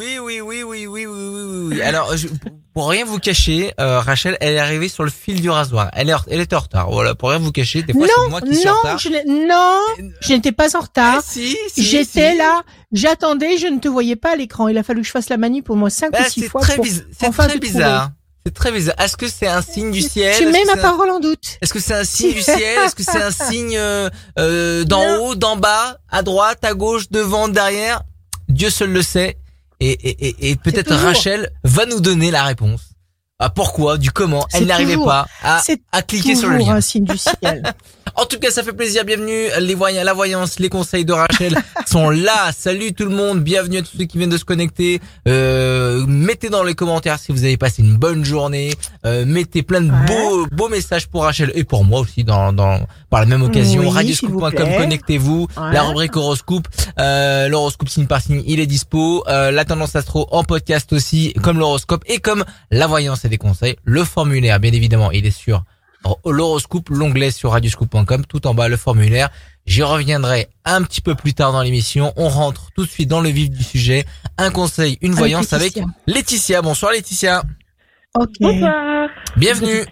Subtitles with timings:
[0.00, 1.82] Oui, oui, oui, oui, oui, oui, oui, oui.
[1.82, 2.26] Alors, je,
[2.74, 5.88] pour rien vous cacher, euh, Rachel, elle est arrivée sur le fil du rasoir.
[5.92, 6.90] Elle, est, elle était en retard.
[6.90, 8.98] Voilà, pour rien vous cacher, des fois c'est moi qui suis en non, retard.
[8.98, 9.78] je n'ai- non,
[10.20, 11.18] je n'étais pas en retard.
[11.18, 12.36] Ah, si, si, J'étais si.
[12.38, 14.66] là, j'attendais, je ne te voyais pas à l'écran.
[14.66, 16.48] Il a fallu que je fasse la manip au moins cinq Bah, ou six c'est
[16.48, 16.86] fois très, pour.
[16.86, 18.10] C'est enfin très te bizarre.
[18.44, 18.96] C'est très bizarre.
[18.98, 20.36] Est-ce que c'est un signe du ciel?
[20.36, 21.56] Tu mets ma un- parole en doute.
[21.62, 22.80] Est-ce que c'est un signe du ciel?
[22.84, 27.04] Est-ce que c'est un signe euh, euh, d'en haut, d'en bas, à droite, à gauche,
[27.12, 28.02] devant, derrière?
[28.48, 29.38] Dieu seul le sait.
[29.80, 32.93] Et, et, et, et peut-être Rachel va nous donner la réponse.
[33.40, 34.46] Ah, pourquoi, du comment?
[34.52, 36.76] Elle n'arrivait pas à, à cliquer sur le lien.
[36.76, 37.62] un signe du ciel.
[38.16, 39.04] En tout cas, ça fait plaisir.
[39.04, 39.48] Bienvenue.
[39.58, 42.52] Les voyants, la voyance, les conseils de Rachel sont là.
[42.56, 43.42] Salut tout le monde.
[43.42, 45.00] Bienvenue à tous ceux qui viennent de se connecter.
[45.26, 48.72] Euh, mettez dans les commentaires si vous avez passé une bonne journée.
[49.04, 50.06] Euh, mettez plein de Ouais.
[50.06, 53.80] beaux, beaux messages pour Rachel et pour moi aussi dans, dans, par la même occasion.
[53.80, 55.48] Oui, Radioscoop.com, connectez-vous.
[55.56, 55.72] Ouais.
[55.72, 56.68] La rubrique horoscope,
[57.00, 59.24] euh, l'horoscope signe par signe, il est dispo.
[59.26, 63.38] Euh, la tendance astro en podcast aussi, comme l'horoscope et comme la voyance et des
[63.38, 63.76] conseils.
[63.84, 65.64] Le formulaire, bien évidemment, il est sur
[66.24, 69.30] l'horoscope, l'onglet sur radioscoop.com, tout en bas le formulaire.
[69.66, 72.12] J'y reviendrai un petit peu plus tard dans l'émission.
[72.16, 74.04] On rentre tout de suite dans le vif du sujet.
[74.36, 75.86] Un conseil, une voyance avec Laetitia.
[76.06, 76.62] Laetitia.
[76.62, 77.42] Bonsoir Laetitia.
[78.14, 79.08] Bonsoir.
[79.36, 79.84] Bienvenue.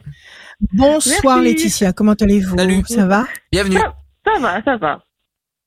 [0.72, 1.54] Bonsoir Merci.
[1.54, 2.56] Laetitia, comment allez-vous?
[2.56, 2.84] Salut.
[2.86, 3.26] Ça va?
[3.50, 3.80] Bienvenue.
[4.24, 5.02] Ça va, ça va.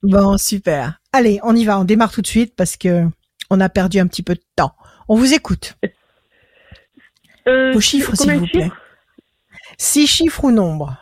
[0.04, 1.00] Bon, super.
[1.12, 3.06] Allez, on y va, on démarre tout de suite parce que
[3.50, 4.74] on a perdu un petit peu de temps.
[5.08, 5.76] On vous écoute.
[7.48, 8.72] Euh, Vos chiffres, s'il vous plaît.
[9.78, 10.96] Six chiffres ou nombres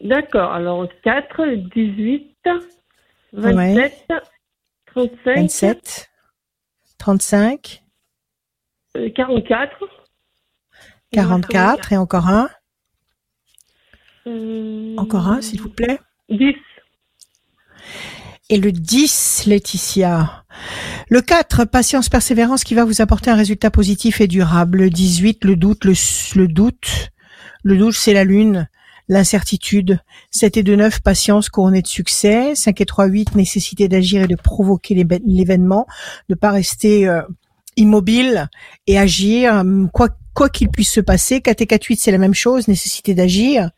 [0.00, 2.36] D'accord, alors 4, 18,
[3.32, 4.12] 27,
[4.86, 6.10] 35, 27,
[6.98, 7.82] 35,
[8.96, 9.76] euh, 44.
[11.12, 12.48] 44 et encore un.
[14.26, 15.98] Euh, Encore un, s'il vous plaît.
[16.28, 16.54] 10.
[18.50, 20.41] Et le 10, Laetitia.
[21.08, 24.78] Le 4, patience, persévérance qui va vous apporter un résultat positif et durable.
[24.78, 25.94] Le 18, le doute, le,
[26.34, 27.10] le doute.
[27.62, 28.68] Le doute, c'est la lune.
[29.08, 30.00] L'incertitude.
[30.30, 32.54] 7 et 2, 9, patience couronnée de succès.
[32.54, 35.86] 5 et 3, 8, nécessité d'agir et de provoquer l'événement.
[36.28, 37.22] Ne pas rester euh,
[37.76, 38.48] immobile
[38.86, 41.40] et agir, hum, quoi quoi qu'il puisse se passer.
[41.40, 43.70] 4 et 4, 8, c'est la même chose, nécessité d'agir.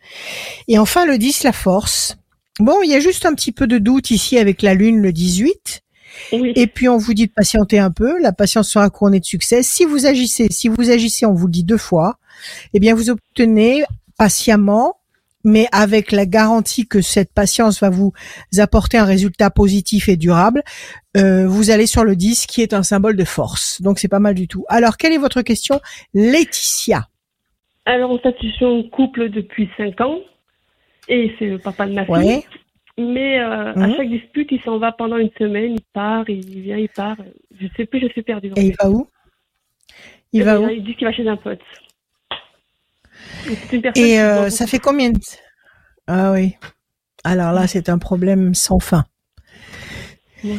[0.68, 2.16] Et enfin, le 10, la force.
[2.60, 5.12] Bon, il y a juste un petit peu de doute ici avec la lune, le
[5.12, 5.83] 18.
[6.32, 6.52] Oui.
[6.56, 8.20] Et puis on vous dit de patienter un peu.
[8.20, 9.62] La patience sera couronnée de succès.
[9.62, 12.18] Si vous agissez, si vous agissez, on vous le dit deux fois.
[12.72, 13.84] Eh bien, vous obtenez
[14.18, 14.96] patiemment,
[15.44, 18.12] mais avec la garantie que cette patience va vous
[18.58, 20.62] apporter un résultat positif et durable.
[21.16, 23.80] euh, vous allez sur le 10 qui est un symbole de force.
[23.82, 24.64] Donc c'est pas mal du tout.
[24.68, 25.80] Alors, quelle est votre question,
[26.12, 27.08] Laetitia
[27.84, 30.18] Alors, en fait, je suis en couple depuis 5 ans.
[31.08, 32.14] Et c'est le papa de ma fille.
[32.14, 32.44] Ouais.
[32.96, 33.82] Mais euh, Mhm.
[33.82, 35.72] à chaque dispute, il s'en va pendant une semaine.
[35.74, 37.16] Il part, il vient, il part.
[37.60, 38.52] Je sais plus, je suis perdue.
[38.56, 39.08] Et il va où?
[40.32, 40.68] Il Et va où?
[40.68, 41.60] Il dit qu'il va chez un pote.
[43.72, 45.18] Une Et euh, ça fait combien de...
[46.06, 46.54] Ah oui.
[47.24, 49.04] Alors là, c'est un problème sans fin.
[50.44, 50.50] Ouais.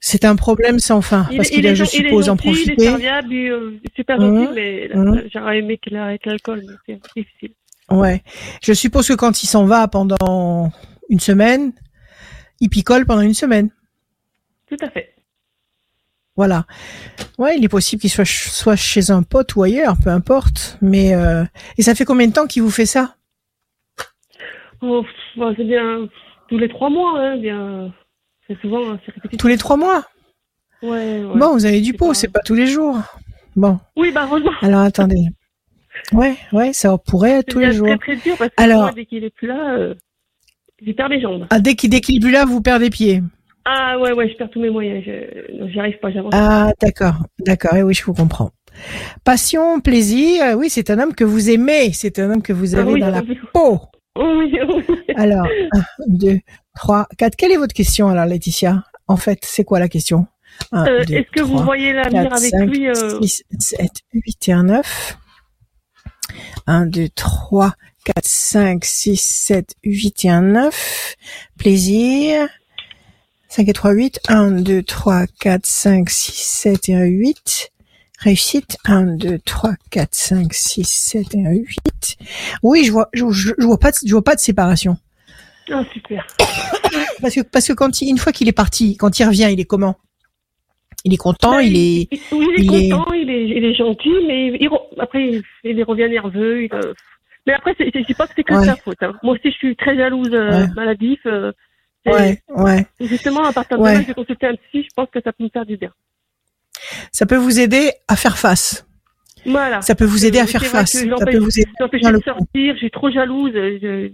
[0.00, 2.70] C'est un problème sans fin, Il parce qu'il il a, je suppose, en gentil, Il
[2.70, 2.84] est profiter.
[2.84, 4.38] serviable, il euh, super Mhm.
[4.38, 5.22] gentil, mais euh, Mhm.
[5.32, 7.52] j'aurais aimé qu'il arrête l'alcool, mais c'est difficile.
[7.90, 8.22] Ouais.
[8.62, 10.70] Je suppose que quand il s'en va pendant
[11.08, 11.72] une semaine,
[12.60, 13.70] il picole pendant une semaine.
[14.68, 15.14] Tout à fait.
[16.36, 16.66] Voilà.
[17.38, 20.78] Ouais, il est possible qu'il soit, ch- soit chez un pote ou ailleurs, peu importe.
[20.82, 21.44] Mais euh...
[21.78, 23.16] et ça fait combien de temps qu'il vous fait ça?
[24.82, 25.04] Oh,
[25.36, 26.08] bon, c'est bien
[26.48, 27.92] tous les trois mois, hein, bien.
[28.46, 29.38] C'est souvent c'est répétitif.
[29.38, 30.04] Tous les trois mois?
[30.82, 31.38] Ouais, ouais.
[31.38, 32.98] Bon, vous avez du C'est pot, c'est pas tous les jours.
[33.56, 34.50] Bon, Oui, bah heureusement.
[34.62, 35.24] alors attendez.
[36.12, 37.86] Ouais, ouais, ça pourrait être C'est tous les jours.
[37.86, 39.94] très très dur parce que Alors- dès qu'il est plus là, euh,
[40.86, 41.46] je perds mes jambes.
[41.50, 43.22] Ah, dès qu'il dès qu'il là, vous perdez pied.
[43.64, 45.02] Ah ouais, ouais, je perds tous mes moyens.
[45.06, 45.56] Je...
[45.58, 46.32] non, J'y arrive pas, j'avance.
[46.34, 48.50] Ah, d'accord, d'accord, et oui, je vous comprends.
[49.24, 52.74] Passion, plaisir, euh, oui, c'est un homme que vous aimez, c'est un homme que vous
[52.74, 53.80] Ah avez oui, dans la oui, peau.
[54.18, 54.84] oui, oui.
[55.16, 56.38] Alors, un, deux,
[56.74, 57.36] trois, quatre.
[57.36, 58.82] Quelle est votre question alors, Laetitia?
[59.06, 60.26] En fait, c'est quoi la question?
[60.72, 64.64] Euh, Est-ce que vous voyez l'avenir avec cinq, lui euh, 6, 7, 8 et un
[64.64, 65.16] 9.
[66.66, 67.72] 1, 2, 3,
[68.04, 71.16] 4, 5, 6, 7, 8 et un 9.
[71.58, 72.48] Plaisir.
[73.48, 74.20] 5 et 3, 8.
[74.28, 77.70] 1, 2, 3, 4, 5, 6, 7 et un 8.
[78.18, 78.76] Réussite.
[78.84, 82.16] 1, 2, 3, 4, 5, 6, 7 et un 8.
[82.62, 84.98] Oui, je vois, je, je, je vois pas, de, je vois pas de séparation.
[85.70, 86.26] Ah, super.
[87.22, 89.58] Parce que, parce que quand il, une fois qu'il est parti, quand il revient, il
[89.60, 89.96] est comment?
[91.04, 94.68] Il est content, il est, il est content, il est, il est gentil, mais il,
[94.98, 96.64] après, il, il revient nerveux.
[96.64, 96.92] il, euh,
[97.46, 98.64] mais après, c'est- je dis pas que c'est que Ouais.
[98.66, 99.02] sa faute.
[99.02, 99.12] hein.
[99.22, 100.66] Moi aussi, je suis très jalouse, euh, Ouais.
[100.76, 101.20] maladif.
[101.26, 101.52] euh,
[102.06, 102.86] et ouais, ouais.
[103.00, 105.48] Justement, à partir de là, j'ai consulté un psy, je pense que ça peut me
[105.48, 105.90] faire du bien.
[107.12, 108.86] Ça peut vous aider à faire face.
[109.46, 109.80] Voilà.
[109.82, 110.92] Ça peut vous aider à Euh, faire c'est face.
[110.92, 111.70] Ça peut vous aider.
[111.80, 113.52] j'empêche de sortir, je suis trop jalouse.
[113.54, 114.10] Je...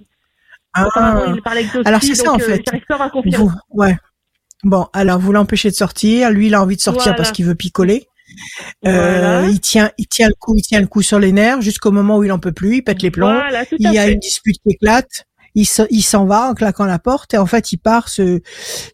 [0.74, 2.62] Ah, d'autres Alors, c'est ça, donc, en euh, fait.
[2.64, 3.96] J'arrive pas à vous, ouais.
[4.62, 6.30] Bon, alors vous l'empêchez de sortir.
[6.30, 7.16] Lui, il a envie de sortir Voilà.
[7.16, 8.06] parce qu'il veut picoler.
[8.82, 9.40] Voilà.
[9.42, 11.90] Euh, il tient, il tient le coup, il tient le coup sur les nerfs jusqu'au
[11.90, 12.76] moment où il en peut plus.
[12.76, 13.32] Il pète les plombs.
[13.32, 14.12] Voilà, il y a fait.
[14.12, 15.24] une dispute qui éclate.
[15.56, 18.40] Il se- il s'en va en claquant la porte et en fait il part se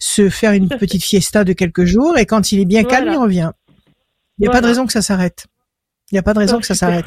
[0.00, 3.18] se faire une petite fiesta de quelques jours et quand il est bien calme Voilà.
[3.18, 3.50] il revient.
[4.38, 5.46] Il n'y a pas de raison que ça s'arrête.
[6.10, 7.06] Il n'y a pas de raison que ça s'arrête.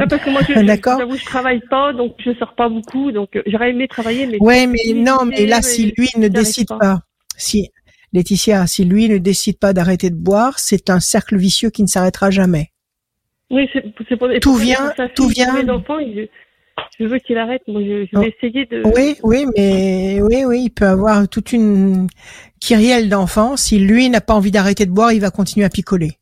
[0.00, 3.42] Ah, parce que moi, je, je travaille pas, donc je sors pas beaucoup, donc euh,
[3.46, 6.78] j'aurais aimé travailler, mais Ouais, mais non, mais là si lui ne décide pas.
[6.78, 7.00] pas,
[7.36, 7.70] si
[8.14, 11.88] Laetitia, si lui ne décide pas d'arrêter de boire, c'est un cercle vicieux qui ne
[11.88, 12.70] s'arrêtera jamais.
[13.50, 13.82] oui, c'est,
[14.16, 16.26] pour, Tout vient- pour tout vient- enfants, je,
[16.98, 17.62] je veux qu'il arrête.
[17.68, 18.82] Moi, je, je vais essayer de.
[18.94, 22.06] Oui, oui, mais oui, oui, il peut avoir toute une
[22.60, 23.56] kyrielle d'enfants.
[23.56, 26.12] Si lui n'a pas envie d'arrêter de boire, il va continuer à picoler.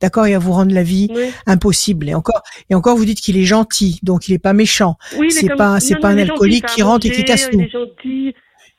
[0.00, 2.08] D'accord, et à vous rendre la vie Oui, impossible.
[2.08, 4.94] Et encore, et encore, vous dites qu'il est gentil, donc il est pas méchant.
[5.18, 7.60] oui, C'est pas- c'est pas un alcoolique qui rentre et qui casse tout.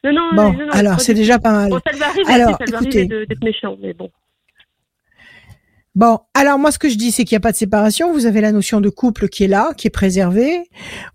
[0.03, 1.69] Non, non, Bon, non, non, alors c'est déjà pas mal.
[1.69, 3.05] Bon, ça lui arrive, Alors, ça lui arrive écoutez.
[3.05, 4.09] de- d'être méchant, mais bon.
[5.93, 8.13] Bon, alors moi ce que je dis c'est qu'il n'y a pas de séparation.
[8.13, 10.63] Vous avez la notion de couple qui est là, qui est préservée.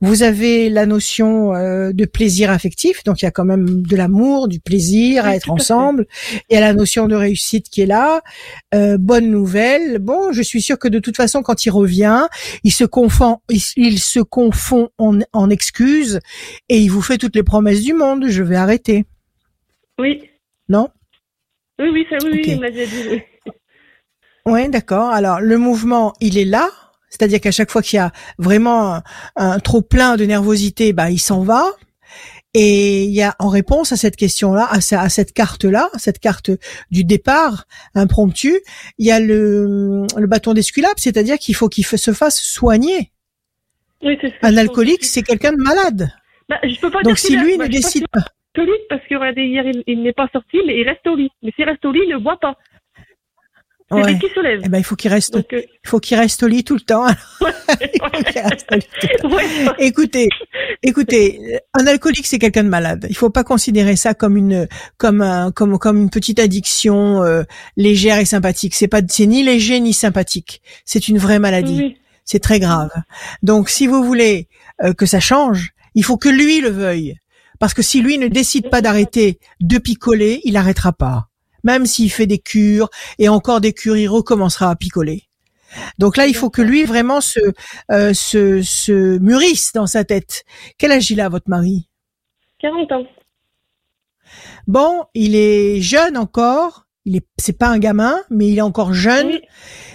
[0.03, 3.97] Vous avez la notion euh, de plaisir affectif, donc il y a quand même de
[3.97, 6.07] l'amour, du plaisir à Oui, être ensemble.
[6.51, 8.21] Il y a la notion de réussite qui est là.
[8.75, 9.99] Euh, bonne nouvelle.
[9.99, 12.27] Bon, je suis sûre que de toute façon quand il revient,
[12.63, 16.21] il se confond, il, il se confond en, en excuses
[16.69, 18.27] et il vous fait toutes les promesses du monde.
[18.29, 19.07] Je vais arrêter.
[19.99, 20.23] Oui.
[20.69, 20.91] Non?
[21.79, 23.09] Oui, oui, ça, oui, oui, il m'a déjà dit.
[23.11, 23.23] oui.
[24.47, 25.11] Oui, d'accord.
[25.11, 26.69] Alors le mouvement, il est là,
[27.11, 29.03] c'est-à-dire qu'à chaque fois qu'il y a vraiment un,
[29.37, 31.65] un trop plein de nervosité, bah il s'en va.
[32.55, 36.21] Et il y a en réponse à cette question-là, à, ce- à cette carte-là, cette
[36.21, 36.51] carte
[36.91, 37.65] du départ
[37.95, 38.61] impromptu,
[38.97, 43.13] il y a le, le bâton d'esculape, c'est-à-dire qu'il faut qu'il se fasse soigner.
[44.03, 44.37] Oui, c'est ça.
[44.43, 46.09] Un alcoolique, c'est quelqu'un de malade.
[46.49, 48.25] Bah, je peux pas Donc dire si lui bah, ne décide pas,
[48.89, 51.29] parce que regardez, hier, il, il n'est pas sorti, mais il reste au lit.
[51.43, 52.57] Mais s'il reste au lit, il ne boit pas.
[53.89, 54.61] C'est ouais, lui qui se lève.
[54.65, 56.75] eh ben il faut qu'il reste, Donc, euh, il faut qu'il reste au lit tout
[56.75, 57.07] le temps.
[59.25, 59.45] Ouais.
[59.79, 60.29] Écoutez,
[60.83, 63.07] écoutez, un alcoolique c'est quelqu'un de malade.
[63.09, 64.69] Il faut pas considérer ça comme une
[64.99, 67.43] comme un comme comme une petite addiction euh,
[67.77, 68.75] légère et sympathique.
[68.75, 70.63] C'est pas c'est ni léger ni sympathique.
[70.85, 71.79] C'est une vraie maladie.
[71.79, 72.91] Oui, C'est très grave.
[73.43, 74.49] Donc si vous voulez
[74.83, 77.17] euh, que ça change, il faut que lui le veuille.
[77.59, 81.29] Parce que si lui ne décide pas d'arrêter de picoler, il n'arrêtera pas.
[81.67, 85.25] Même s'il fait des cures et encore des cures, il recommencera à picoler.
[85.99, 87.41] Donc là, il faut que lui vraiment se,
[87.91, 90.45] euh, se, se mûrisse dans sa tête.
[90.79, 91.89] Quel âge il a, votre mari?
[92.61, 93.05] 40 ans.
[94.69, 96.87] Bon, il est jeune encore.
[97.05, 99.27] Il est, c'est pas un gamin, mais il est encore jeune.
[99.29, 99.41] Oui,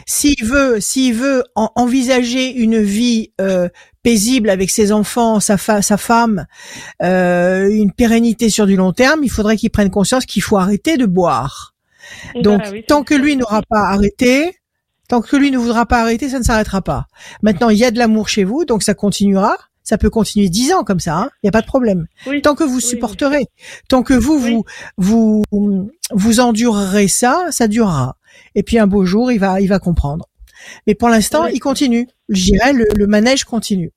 [0.06, 3.68] S'il veut, s'il veut en- envisager une vie euh,
[4.04, 6.46] paisible avec ses enfants, sa, fa- sa femme,
[7.04, 10.98] euh, une pérennité sur du long terme, il faudrait qu'il prenne conscience qu'il faut arrêter
[10.98, 11.74] de boire.
[12.36, 14.58] Donc, Voilà, oui, tant que lui n'aura pas arrêté,
[15.08, 17.06] tant que lui ne voudra pas arrêter, ça ne s'arrêtera pas.
[17.42, 19.56] Maintenant, il y a de l'amour chez vous, donc ça continuera.
[19.84, 21.30] Ça peut continuer dix ans comme ça, hein.
[21.42, 22.06] il n'y a pas de problème.
[22.28, 22.42] Oui.
[22.44, 22.82] Tant que vous oui.
[22.84, 23.46] supporterez,
[23.90, 24.64] tant que vous vous
[24.98, 25.44] vous
[26.12, 28.16] vous endurerez ça, ça durera.
[28.54, 30.28] Et puis un beau jour, il va il va comprendre.
[30.88, 31.52] Mais pour l'instant, Oui.
[31.56, 32.08] il continue.
[32.30, 33.92] Je dirais le, le manège continue.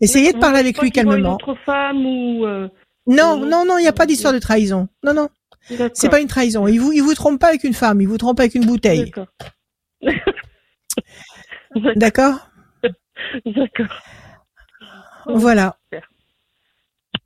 [0.00, 1.16] Essayez de parler avec lui calmement.
[1.16, 2.46] Une autre femme ou.
[2.46, 2.68] Euh...
[3.06, 3.46] Non, Non.
[3.46, 4.88] non, non, il n'y a pas d'histoire de trahison.
[5.02, 5.28] Non, non,
[5.70, 5.90] d'accord.
[5.94, 6.66] c'est pas une trahison.
[6.68, 9.12] Il vous il vous trompe pas avec une femme, il vous trompe avec une bouteille.
[9.14, 9.26] D'accord.
[11.96, 12.50] D'accord?
[15.26, 15.76] Voilà.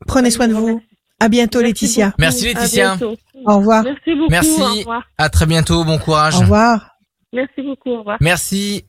[0.07, 0.83] Prenez soin de vous.
[1.21, 2.07] À bientôt, Merci Laetitia.
[2.07, 2.21] beaucoup.
[2.21, 2.97] Merci, À Laetitia.
[2.97, 3.17] bientôt.
[3.47, 3.85] Au revoir.
[3.85, 4.31] Merci beaucoup.
[4.31, 4.61] Merci.
[4.61, 5.03] Au revoir.
[5.17, 6.35] À très bientôt, bon courage.
[6.35, 6.94] Au revoir.
[7.35, 7.91] Merci beaucoup.
[7.91, 8.17] Au revoir.
[8.21, 8.85] Merci.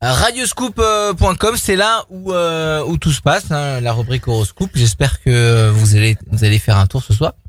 [0.00, 4.70] Radioscoop.com, c'est là où euh, où tout se passe, hein, la rubrique horoscope.
[4.74, 7.47] J'espère que vous allez vous allez faire un tour ce soir, euh,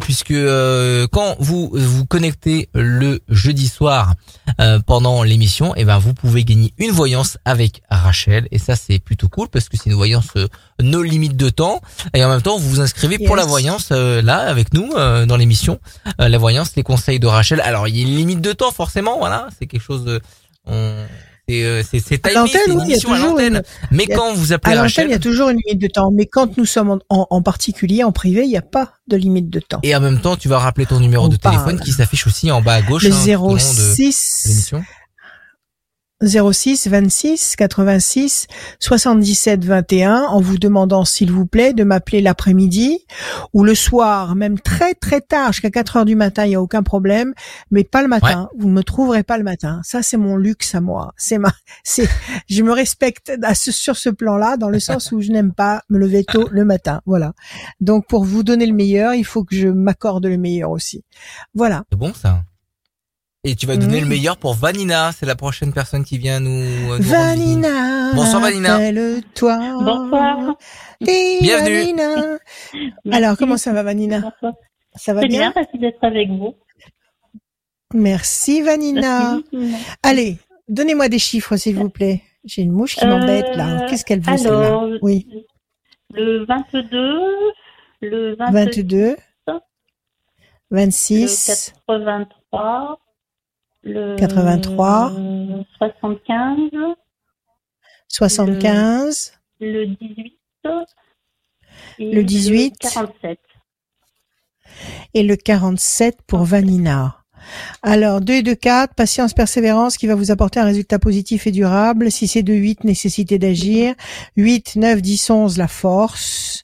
[0.00, 4.14] puisque euh, quand vous vous connectez le jeudi soir
[4.60, 8.98] euh, pendant l'émission, et ben vous pouvez gagner une voyance avec Rachel, et ça c'est
[8.98, 10.48] plutôt cool parce que c'est une voyance euh,
[10.80, 11.80] no limite de temps,
[12.14, 15.26] et en même temps vous vous inscrivez pour la voyance euh, là avec nous euh,
[15.26, 15.78] dans l'émission,
[16.20, 17.60] Euh, la voyance, les conseils de Rachel.
[17.60, 20.20] Alors il y a une limite de temps forcément, voilà, c'est quelque chose de
[20.66, 21.06] on
[21.50, 23.56] c'est euh, c'est c'est À l'antenne, oui, il y a à toujours l'antenne.
[23.56, 23.62] une,
[23.96, 25.88] Mais a- quand vous à appelez l'antenne, Rachel il y a toujours une limite de
[25.88, 26.10] temps.
[26.12, 29.16] Mais quand nous sommes en, en- en particulier, en privé, il n'y a pas de
[29.16, 29.80] limite de temps.
[29.82, 32.50] et en même temps tu vas rappeler ton numéro On de téléphone qui s'affiche aussi
[32.52, 34.84] en bas à gauche Le hein, tout au long de 06, l'émission.
[36.22, 38.46] 06 26 86
[38.78, 43.06] 77 21 en vous demandant s'il vous plaît de m'appeler l'après-midi
[43.52, 46.60] ou le soir, même très très tard, jusqu'à 4 heures du matin, il y a
[46.62, 47.32] aucun problème,
[47.70, 48.48] mais pas le matin.
[48.58, 49.80] Vous me trouverez pas le matin.
[49.82, 51.12] Ça c'est mon luxe à moi.
[51.16, 51.52] C'est ma,
[51.84, 52.08] c'est,
[52.48, 55.82] je me respecte à ce- sur ce plan-là, dans le sens où je n'aime pas
[55.88, 57.00] me lever tôt le matin.
[57.06, 57.32] Voilà.
[57.80, 61.02] Donc pour vous donner le meilleur, il faut que je m'accorde le meilleur aussi.
[61.54, 61.84] Voilà.
[61.90, 62.42] C'est bon ça.
[63.42, 66.50] Et tu vas donner le meilleur pour Vanina, c'est la prochaine personne qui vient nous.
[66.92, 67.04] euh, nous.
[67.04, 68.12] Vanina.
[68.14, 68.74] Bonsoir, Vanina.
[68.74, 69.58] Appelle-toi.
[69.82, 70.56] Bonsoir.
[71.00, 71.78] Bienvenue.
[71.78, 72.16] Vanina.
[72.74, 72.92] Merci.
[73.10, 74.20] Alors, comment ça va, Vanina?
[74.20, 74.52] Bonsoir.
[74.94, 76.54] Ça va Très bien, bien, merci d'être avec vous.
[77.94, 79.38] Merci, Vanina.
[79.54, 79.84] Merci.
[80.02, 80.36] Allez,
[80.68, 82.20] donnez-moi des chiffres, s'il vous plaît.
[82.44, 83.84] J'ai une mouche qui m'embête, là.
[83.84, 85.26] Euh, Qu'est-ce qu'elle veut, Alors, celle-là Oui,
[86.12, 87.20] le 22,
[88.02, 89.16] le 22, 22,
[89.46, 89.60] le
[90.70, 92.98] 26, 83,
[93.82, 95.12] le 83,
[95.78, 96.70] 75,
[98.08, 100.40] 75, le 18,
[101.98, 102.78] et Le 18.
[102.78, 103.38] 47.
[105.14, 107.19] et le 47 pour Vanina.
[107.82, 111.50] Alors, 2 et 2, 4, patience, persévérance qui va vous apporter un résultat positif et
[111.50, 112.10] durable.
[112.10, 113.94] Si c'est 2, 8, nécessité d'agir.
[114.36, 116.62] 8, 9, 10, 11, la force.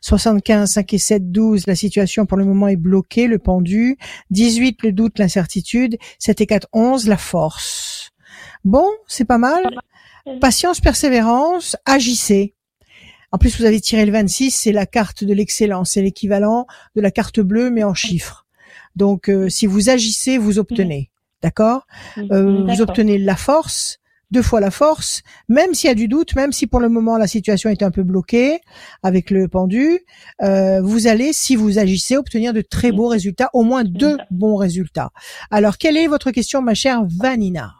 [0.00, 3.98] 75, 5 et 7, 12, la situation pour le moment est bloquée, le pendu.
[4.30, 5.98] 18, le doute, l'incertitude.
[6.18, 8.10] 7 et 4, 11, la force.
[8.64, 9.62] Bon, c'est pas mal.
[10.40, 12.54] Patience, persévérance, agissez.
[13.30, 16.66] En plus, vous avez tiré le 26, c'est la carte de l'excellence, c'est l'équivalent
[16.96, 18.46] de la carte bleue, mais en chiffres.
[18.96, 21.10] Donc, euh, si vous agissez, vous obtenez.
[21.42, 21.86] D'accord
[22.18, 26.34] Euh, Vous obtenez la force, deux fois la force, même s'il y a du doute,
[26.34, 28.58] même si pour le moment la situation est un peu bloquée
[29.02, 30.00] avec le pendu,
[30.42, 34.56] euh, vous allez, si vous agissez, obtenir de très beaux résultats, au moins deux bons
[34.56, 35.10] résultats.
[35.50, 37.74] Alors, quelle est votre question, ma chère Vanina?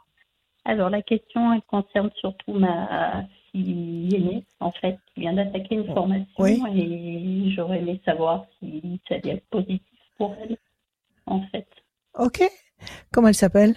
[0.65, 5.87] Alors, la question, elle concerne surtout ma fille aînée, en fait, qui vient d'attaquer une
[5.87, 6.27] formation.
[6.39, 6.63] Oui.
[6.77, 9.83] Et j'aurais aimé savoir si ça être positif
[10.17, 10.57] pour elle,
[11.31, 11.67] en fait.
[12.19, 12.43] Ok
[13.13, 13.75] Comment elle s'appelle?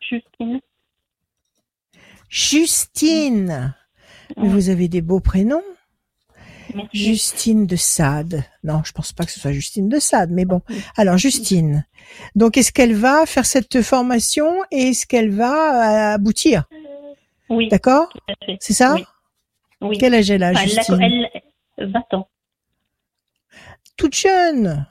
[0.00, 0.60] Justine,
[2.28, 3.74] Justine.
[4.36, 5.62] Mais vous avez des beaux prénoms.
[6.74, 6.88] merci.
[6.96, 8.44] Justine de Sade.
[8.64, 10.62] Non, je pense pas que ce soit Justine de Sade, mais bon.
[10.96, 11.86] Alors, Justine.
[12.34, 16.64] Donc, est-ce qu'elle va faire cette formation et est-ce qu'elle va euh, aboutir?
[17.50, 18.10] Oui, D'accord?
[18.60, 18.94] C'est ça?
[18.94, 19.04] Oui.
[19.82, 19.98] Oui.
[19.98, 21.02] Quel âge elle a, Enfin, elle, Justine?
[21.78, 22.28] elle- 20 ans.
[23.96, 24.86] Toute jeune?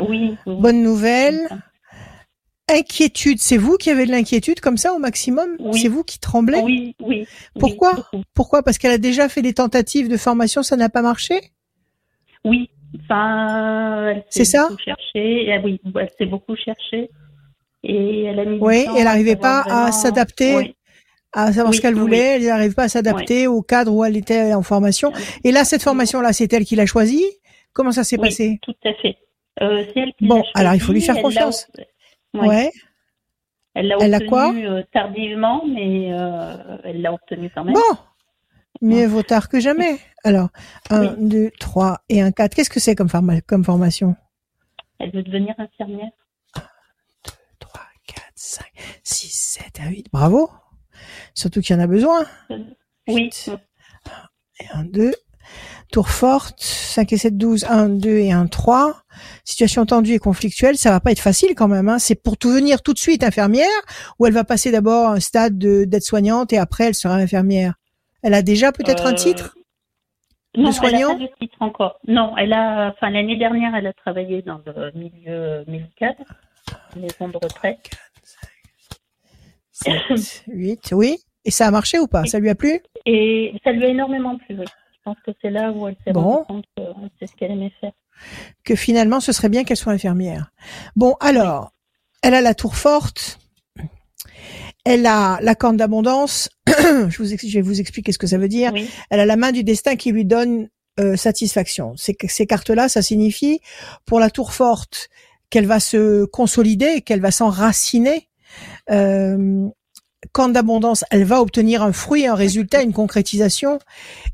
[0.00, 0.36] Oui.
[0.46, 0.56] oui.
[0.60, 1.48] Bonne nouvelle.
[2.70, 3.38] Inquiétude.
[3.40, 5.48] C'est vous qui avez de l'inquiétude comme ça au maximum?
[5.58, 5.80] Oui.
[5.80, 6.60] C'est vous qui tremblez?
[6.62, 7.20] Oui, oui.
[7.20, 7.26] oui,
[7.58, 7.94] Pourquoi?
[7.94, 8.22] beaucoup.
[8.34, 8.62] Pourquoi?
[8.62, 11.40] Parce qu'elle a déjà fait des tentatives de formation, ça n'a pas marché?
[12.44, 12.68] Oui.
[13.04, 14.68] Enfin, elle C'est s'est ça?
[14.68, 15.44] beaucoup cherché.
[15.46, 17.10] Et, ah oui, elle s'est beaucoup cherché.
[17.82, 20.74] Et elle a mis Oui, et elle n'arrivait pas à s'adapter Oui.
[21.32, 24.04] à savoir Oui, ce qu'elle oui, voulait, elle n'arrive pas à s'adapter au cadre où
[24.04, 25.12] elle était en formation.
[25.44, 27.24] Et là, cette formation-là, c'est elle qui l'a choisie?
[27.72, 28.58] Comment ça s'est Oui, passé?
[28.62, 29.16] tout à fait.
[29.60, 31.66] Euh, c'est elle qui Bon, l'a alors il faut lui choisi, faire elle confiance.
[32.34, 32.46] Ouais.
[32.46, 32.72] Ouais.
[33.74, 37.74] Elle l'a Elle a obtenu quoi euh, tardivement, mais euh, elle l'a obtenu quand même.
[37.74, 37.98] Bon,
[38.82, 39.98] mieux vaut tard que jamais.
[40.24, 40.48] Alors,
[40.90, 41.28] un, Oui.
[41.28, 42.54] deux, trois et un 4.
[42.54, 44.16] Qu'est-ce que c'est comme, forma- comme formation?
[44.98, 46.10] Elle veut devenir infirmière.
[47.60, 48.66] 3, 4, 5,
[49.04, 50.06] 6, 7, 8.
[50.12, 50.50] Bravo.
[51.34, 52.24] Surtout qu'il y en a besoin.
[53.06, 53.30] Oui,
[54.60, 55.14] Et un, deux.
[55.90, 59.02] Tour forte, 5 et 7, 12, 1, 2 et 1, 3.
[59.44, 61.88] Situation tendue et conflictuelle, ça va pas être facile quand même.
[61.88, 61.98] Hein.
[61.98, 63.66] C'est pour tout venir tout de suite infirmière
[64.18, 67.74] ou elle va passer d'abord un stade de- d'aide-soignante et après elle sera infirmière?
[68.22, 69.56] Elle a déjà peut-être un Euh, titre
[70.56, 71.98] Non, soignant elle n'a pas de titre encore.
[72.06, 76.14] Non, elle a, enfin l'année dernière, elle a travaillé dans le milieu médical,
[76.96, 77.78] maison de retraite.
[79.72, 81.16] 7, 8, oui.
[81.44, 82.24] Et ça a marché ou pas?
[82.26, 82.80] Ça lui a plu?
[83.06, 84.56] Et ça lui a énormément plu.
[84.58, 84.64] Oui.
[84.98, 86.42] Je pense que c'est là où elle s'est Bon.
[86.42, 86.82] rendue compte que
[87.18, 87.92] c'est ce qu'elle aimait faire.
[88.64, 90.50] Que finalement, ce serait bien qu'elle soit infirmière.
[90.96, 91.72] Bon, alors,
[92.22, 93.38] elle a la tour forte.
[94.84, 96.48] Elle a la corne d'abondance.
[96.66, 98.72] je, vous ex- je vais vous expliquer ce que ça veut dire.
[98.72, 101.94] Oui, Elle a la main du destin qui lui donne euh, satisfaction.
[101.96, 103.60] Ces, ces cartes-là, ça signifie
[104.04, 105.08] pour la tour forte
[105.50, 108.28] qu'elle va se consolider, qu'elle va s'enraciner.
[108.90, 109.68] Euh,
[110.32, 113.78] corne d'abondance, elle va obtenir un fruit, un résultat, une concrétisation.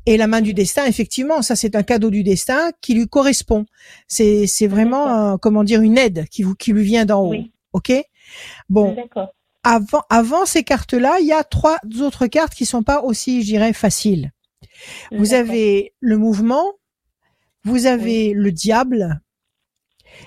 [0.05, 3.65] Et la main du destin, effectivement, ça c'est un cadeau du destin qui lui correspond.
[4.07, 7.31] C'est c'est vraiment un- comment dire une aide qui vous qui lui vient d'en haut.
[7.31, 7.91] oui, Ok?
[8.69, 9.33] Bon, d'accord.
[9.63, 13.47] avant, avant ces cartes-là, il y a trois autres cartes qui sont pas aussi, je
[13.47, 14.31] dirais, faciles.
[15.11, 16.73] Vous avez le mouvement,
[17.63, 19.21] vous avez le diable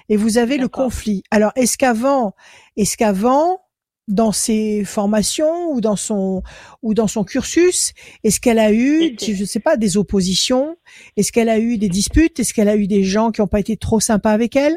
[0.08, 1.22] et vous avez le conflit.
[1.30, 2.34] Alors, est-ce qu'avant,
[2.76, 3.60] est-ce qu'avant
[4.08, 6.42] dans ses formations ou dans son
[6.82, 7.92] ou dans son cursus?
[8.24, 10.76] Est-ce qu'elle a eu, je sais pas, des oppositions?
[11.16, 12.40] Est-ce qu'elle a eu des disputes?
[12.40, 14.76] Est-ce qu'elle a eu des gens qui n'ont pas été trop sympas avec elle?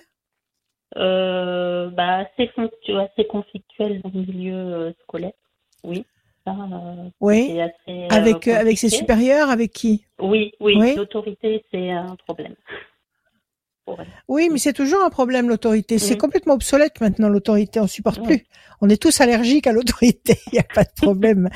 [0.97, 2.49] Euh, bah, assez,
[2.89, 5.31] assez conflictuel dans le milieu euh, scolaire.
[5.83, 6.05] Oui.
[6.45, 7.59] Ça, euh, Oui.
[7.59, 10.05] assez, euh, Avec euh, avec ses supérieurs, avec qui?
[10.19, 10.95] Oui, oui, Oui.
[10.95, 12.55] l'autorité, c'est un problème.
[13.91, 14.07] Pour elle.
[14.27, 15.99] Oui, mais c'est toujours un problème l'autorité.
[15.99, 16.17] C'est Oui.
[16.17, 17.79] complètement obsolète maintenant l'autorité.
[17.79, 18.25] On supporte Oui.
[18.25, 18.45] plus.
[18.81, 20.39] On est tous allergiques à l'autorité.
[20.47, 21.49] Il n'y a pas de problème.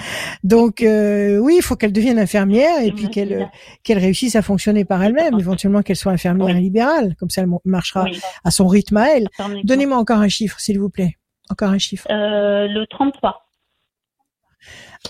[0.43, 3.45] Donc euh, oui, il faut qu'elle devienne infirmière et puis Oui, qu'elle euh,
[3.83, 5.39] qu'elle réussisse à fonctionner par elle-même.
[5.39, 6.61] Éventuellement qu'elle soit infirmière Oui.
[6.61, 8.19] libérale, comme ça elle marchera Oui.
[8.43, 9.27] à son rythme à elle.
[9.63, 11.17] Donnez-moi encore un chiffre, s'il vous plaît.
[11.49, 12.05] Encore un chiffre.
[12.11, 13.41] Euh, le 33.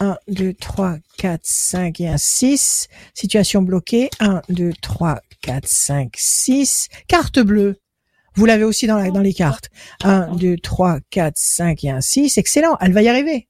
[0.01, 2.89] 1, 2, 3, 4, 5 et un 6.
[3.13, 4.10] Situation bloquée.
[4.20, 6.87] 1, 2, 3, 4, 5, 6.
[7.07, 7.75] Carte bleue.
[8.33, 9.69] Vous l'avez aussi dans, la, dans les cartes.
[10.03, 12.39] 1, 2, 3, 4, 5 et un 6.
[12.39, 12.77] Excellent.
[12.81, 13.47] Elle va y arriver.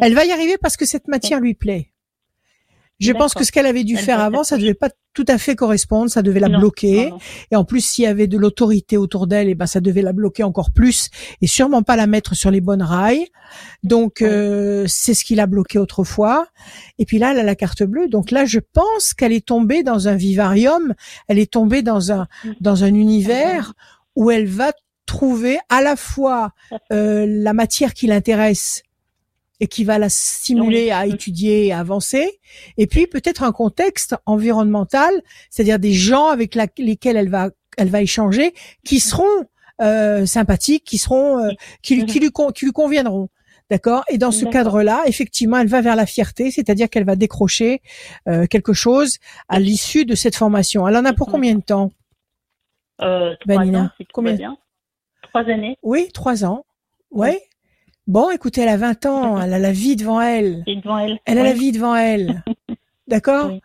[0.00, 1.92] Elle va y arriver parce que cette matière lui plaît.
[2.98, 5.24] Je pense que ce qu'elle avait dû Elle faire va avant, ça devait pas tout
[5.28, 7.04] à fait correspondre, ça devait la Non, bloquer.
[7.06, 7.18] non, non.
[7.50, 10.12] Et en plus, s'il y avait de l'autorité autour d'elle, et ben ça devait la
[10.12, 11.08] bloquer encore plus
[11.40, 13.26] et sûrement pas la mettre sur les bonnes rails.
[13.82, 14.28] Donc Ouais.
[14.28, 16.46] euh, c'est ce qui l'a bloqué autrefois.
[16.98, 18.08] Et puis là, elle a la carte bleue.
[18.08, 20.94] Donc là, je pense qu'elle est tombée dans un vivarium.
[21.28, 22.50] Elle est tombée dans un Mm.
[22.60, 23.72] dans un univers
[24.16, 24.72] où elle va
[25.06, 26.50] trouver à la fois
[26.92, 28.82] euh, la matière qui l'intéresse
[29.60, 31.10] et qui va la stimuler à Mm.
[31.12, 32.40] étudier et à avancer,
[32.76, 35.12] et puis peut-être un contexte environnemental,
[35.50, 39.44] c'est-à-dire des gens avec la- lesquels elle va elle va échanger, qui seront
[39.82, 41.50] euh, sympathiques, qui seront euh,
[41.82, 43.28] qui, lui- qui lui qui lui conviendront.
[43.68, 44.04] D'accord?
[44.08, 47.82] Et dans ce cadre-là, effectivement, elle va vers la fierté, c'est-à-dire qu'elle va décrocher
[48.28, 50.86] euh, quelque chose à l'issue de cette formation.
[50.88, 51.90] Elle en a pour combien de temps?
[53.02, 54.56] Euh, trois Vanina, ans, si tout combien?
[55.22, 55.76] Trois années.
[55.82, 56.64] Oui, trois ans.
[57.10, 57.42] Ouais.
[58.06, 60.62] Bon, écoutez, elle a 20 ans, elle a la vie devant elle.
[60.66, 61.18] Et devant elle.
[61.24, 62.44] Elle a la vie devant elle.
[63.08, 63.60] D'accord Oui.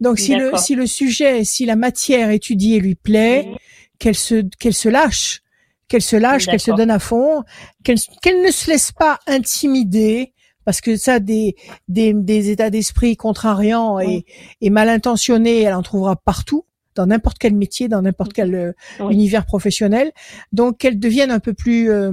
[0.00, 3.56] Donc si le si le sujet, si la matière étudiée lui plaît, Oui.
[3.98, 5.40] qu'elle se qu'elle se lâche,
[5.88, 7.44] qu'elle se lâche, qu'elle se donne à fond,
[7.82, 10.34] qu'elle qu'elle ne se laisse pas intimider
[10.66, 11.56] parce que ça des
[11.88, 14.26] des, des états d'esprit contrariants et,
[14.60, 18.72] et mal intentionnés, elle en trouvera partout dans n'importe quel métier, dans n'importe quel euh,
[19.10, 20.12] univers professionnel.
[20.52, 22.12] Donc qu'elle devienne un peu plus euh,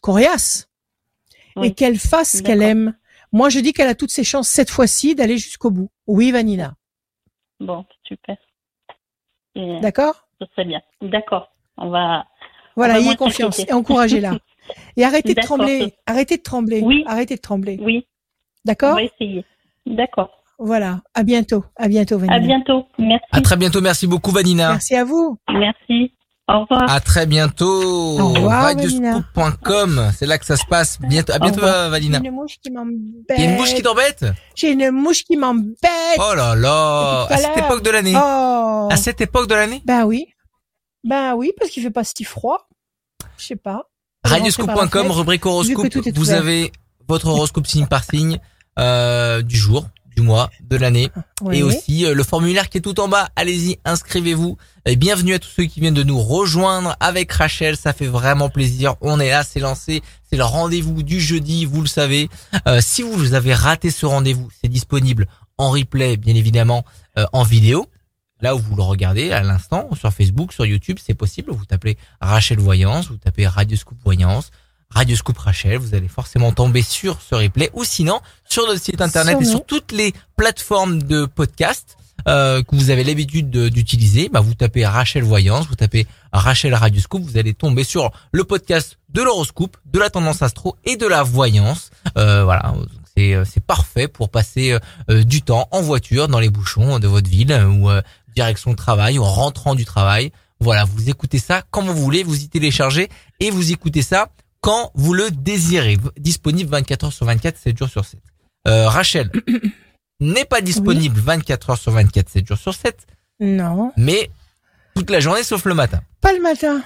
[0.00, 0.67] coriace
[1.62, 2.94] et qu'elle fasse ce qu'elle aime.
[3.32, 5.90] Moi, je dis qu'elle a toutes ses chances cette fois-ci d'aller jusqu'au bout.
[6.06, 6.74] Oui, Vanina.
[7.60, 8.36] Bon, super.
[9.54, 10.28] Et, D'accord?
[10.40, 10.80] ce serait bien.
[11.02, 11.50] D'accord.
[11.76, 12.26] On va.
[12.76, 14.38] Voilà, On va ayez confiance et encouragez-la.
[14.96, 15.94] Et arrêtez de trembler.
[16.06, 16.82] Arrêtez de trembler.
[16.82, 17.02] Oui.
[17.06, 17.78] Arrêtez de trembler.
[17.80, 18.96] Oui, on D'accord?
[18.96, 19.44] va essayer.
[19.86, 20.30] D'accord.
[20.58, 21.00] Voilà.
[21.14, 21.64] À bientôt.
[21.76, 22.36] À bientôt, Vanina.
[22.36, 22.86] À bientôt.
[22.98, 23.24] Merci.
[23.32, 23.80] À très bientôt.
[23.80, 24.72] Merci beaucoup, Vanina.
[24.72, 25.38] Merci à vous.
[25.50, 26.12] Merci.
[26.48, 26.90] Au revoir.
[26.90, 28.18] À très bientôt.
[28.18, 28.72] Au revoir.
[30.16, 30.98] C'est là que ça se passe.
[31.00, 31.32] Bientôt.
[31.34, 31.60] À bientôt.
[31.60, 32.20] Vanina.
[32.22, 33.38] J'ai une mouche qui Il m'embête.
[33.38, 35.76] y a une bouche qui t'embête J'ai une mouche qui m'embête.
[36.18, 37.26] Oh là là.
[37.28, 38.14] À cette époque de l'année.
[38.16, 38.88] Oh.
[38.90, 39.82] À cette époque de l'année.
[39.84, 40.26] Ben oui.
[41.04, 42.68] Ben oui, parce qu'il fait pas si froid.
[43.36, 43.84] Je sais pas.
[44.26, 45.12] Fenêtre.
[45.14, 45.86] rubrique horoscope.
[46.14, 46.72] Vous avez
[47.08, 48.38] votre horoscope signe par signe
[48.78, 49.86] euh, du jour,
[50.18, 51.10] du mois, de l'année.
[51.42, 51.58] Oui.
[51.58, 53.28] Et aussi euh, le formulaire qui est tout en bas.
[53.36, 54.56] Allez-y, inscrivez-vous.
[54.84, 57.76] Et bienvenue à tous ceux qui viennent de nous rejoindre avec Rachel.
[57.76, 58.96] Ça fait vraiment plaisir.
[59.00, 60.02] On est là, c'est lancé.
[60.28, 62.28] C'est le rendez-vous du jeudi, vous le savez.
[62.66, 66.84] Euh, si vous avez raté ce rendez-vous, c'est disponible en replay, bien évidemment,
[67.16, 67.86] euh, en vidéo.
[68.40, 71.52] Là où vous le regardez à l'instant, sur Facebook, sur YouTube, c'est possible.
[71.52, 74.50] Vous tapez Rachel Voyance, vous tapez Radioscoop Voyance,
[74.94, 79.36] Radioscoop Rachel, vous allez forcément tomber sur ce replay ou sinon sur notre site internet
[79.40, 81.96] et sur toutes les plateformes de podcast
[82.26, 84.28] euh, que vous avez l'habitude de- d'utiliser.
[84.28, 88.98] Bah, vous tapez Rachel Voyance, vous tapez Rachel Radioscoop, vous allez tomber sur le podcast
[89.10, 91.90] de l'horoscope, de la tendance astro et de la voyance.
[92.16, 92.74] Euh, voilà,
[93.16, 94.78] c'est euh, c'est parfait pour passer euh,
[95.10, 98.00] euh, du temps en voiture dans les bouchons de votre ville ou euh,
[98.34, 100.32] direction de travail ou en rentrant du travail.
[100.60, 104.28] Voilà, vous écoutez ça quand vous voulez, vous y téléchargez et vous écoutez ça
[104.60, 105.98] quand vous le désirez.
[106.18, 108.20] Disponible 24 heures sur 24, 7 jours sur 7.
[108.66, 109.30] Euh, Rachel
[110.20, 112.96] n'est pas disponible 24 heures sur 24, 7 jours sur 7,
[113.40, 113.92] Non.
[113.96, 114.30] mais
[114.94, 116.00] toute la journée sauf le matin.
[116.20, 116.82] Pas le matin.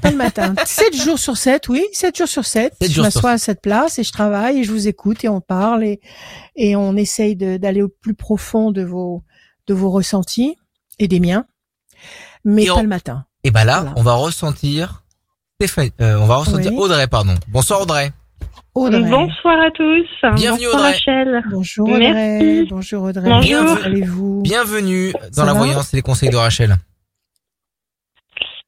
[0.00, 0.54] Pas le matin.
[0.64, 2.74] 7 jours sur 7, oui, 7 jours sur 7.
[2.80, 5.24] Sept Je jours sur m'assois à cette place et je travaille et je vous écoute
[5.24, 6.00] et on parle et,
[6.56, 9.22] et on essaye d'aller au plus profond de vos,
[9.66, 10.56] de vos ressentis
[10.98, 11.44] et des miens.
[12.44, 13.26] Mais Et pas on- le matin.
[13.44, 13.94] Et bah là, Voilà.
[13.96, 14.99] on va ressentir
[15.60, 16.78] Stéphane, euh, on va ressentir Oui.
[16.78, 17.34] Audrey, pardon.
[17.48, 18.08] Bonsoir Audrey.
[18.74, 19.02] Audrey.
[19.02, 20.06] Bonsoir à tous.
[20.36, 20.92] Bienvenue, Bonsoir Audrey.
[20.92, 21.42] Rachel.
[21.50, 22.06] Bonjour Merci.
[22.08, 22.64] Audrey.
[22.70, 23.28] Bonjour Audrey.
[23.28, 23.58] Bonjour.
[23.58, 26.76] Comment allez-vous Bienvenue dans Ça la voyance et les conseils de Rachel.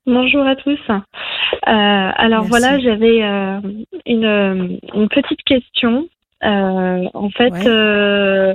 [0.05, 0.79] Bonjour à tous.
[0.91, 1.01] Euh,
[1.67, 2.49] alors Merci.
[2.51, 3.61] voilà, j'avais euh,
[4.05, 6.07] une, une petite question.
[6.45, 8.55] Euh, en fait, Ouais.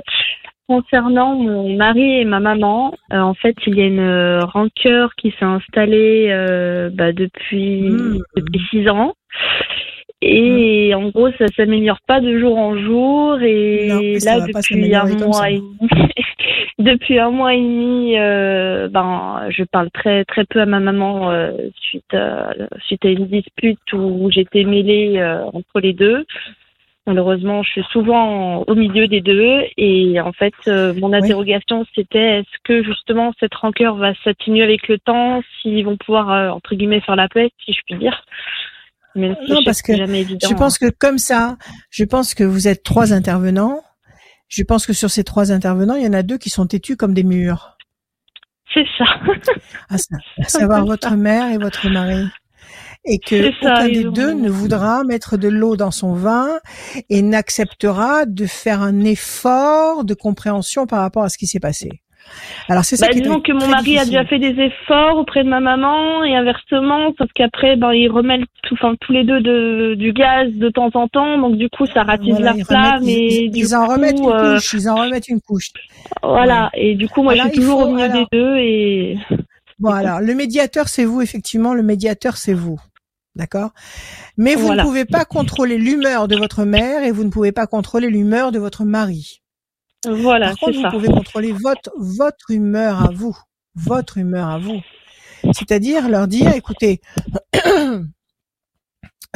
[0.68, 5.14] Concernant mon mari et ma maman, euh, en fait, il y a une euh, rancœur
[5.16, 8.18] qui s'est installée euh, bah, depuis Mm.
[8.36, 9.14] depuis six ans.
[10.20, 13.40] Et en gros, ça s'améliore pas de jour en jour.
[13.40, 15.78] Et Non, là, depuis un mois et demi,
[16.78, 21.30] depuis un mois et demi, euh, ben, je parle très très peu à ma maman
[21.30, 22.52] euh, suite à,
[22.84, 26.26] suite à une dispute où j'étais mêlée euh, entre les deux.
[27.08, 29.62] Malheureusement, je suis souvent au milieu des deux.
[29.78, 34.88] Et en fait, euh, mon interrogation, c'était est-ce que justement cette rancœur va s'atténuer avec
[34.88, 38.22] le temps, s'ils vont pouvoir euh, entre guillemets faire la paix, si je puis dire?
[39.14, 40.46] Même si Non, parce que jamais évident.
[40.50, 41.56] Je pense que comme ça,
[41.88, 43.80] je pense que vous êtes trois intervenants.
[44.48, 46.98] Je pense que sur ces trois intervenants, il y en a deux qui sont têtus
[46.98, 47.78] comme des murs.
[48.74, 49.06] C'est ça.
[49.88, 49.96] À
[50.46, 52.26] savoir votre mère et votre mari.
[53.10, 56.48] Et que ça, aucun des ont- deux ne voudra mettre de l'eau dans son vin
[57.08, 61.88] et n'acceptera de faire un effort de compréhension par rapport à ce qui s'est passé.
[62.68, 65.16] Alors c'est ça Bah, qui est disons que mon mari a déjà fait des efforts
[65.16, 69.24] auprès de ma maman et inversement, sauf qu'après, ben, ils remettent tout, enfin, tous les
[69.24, 72.64] deux de, du gaz de temps en temps, donc du coup, ça ratisse Voilà, la
[72.66, 75.40] flamme remettent- et ils, du ils en remettent une euh, couche, ils en remettent une
[75.40, 75.70] couche.
[76.22, 76.68] voilà.
[76.74, 79.18] Et du coup, moi, Alors, je suis toujours faut- au milieu alors- des deux et
[79.78, 82.80] Bon, alors, le médiateur, c'est vous, effectivement, le médiateur, c'est vous.
[83.38, 83.70] D'accord?
[84.36, 84.82] Mais vous Voilà.
[84.82, 88.50] ne pouvez pas contrôler l'humeur de votre mère et vous ne pouvez pas contrôler l'humeur
[88.52, 89.42] de votre mari.
[90.04, 90.90] voilà, Par contre, vous ça.
[90.90, 93.36] pouvez contrôler votre, votre humeur à vous.
[93.76, 94.80] Votre humeur à vous.
[95.52, 97.00] C'est-à-dire leur dire, écoutez,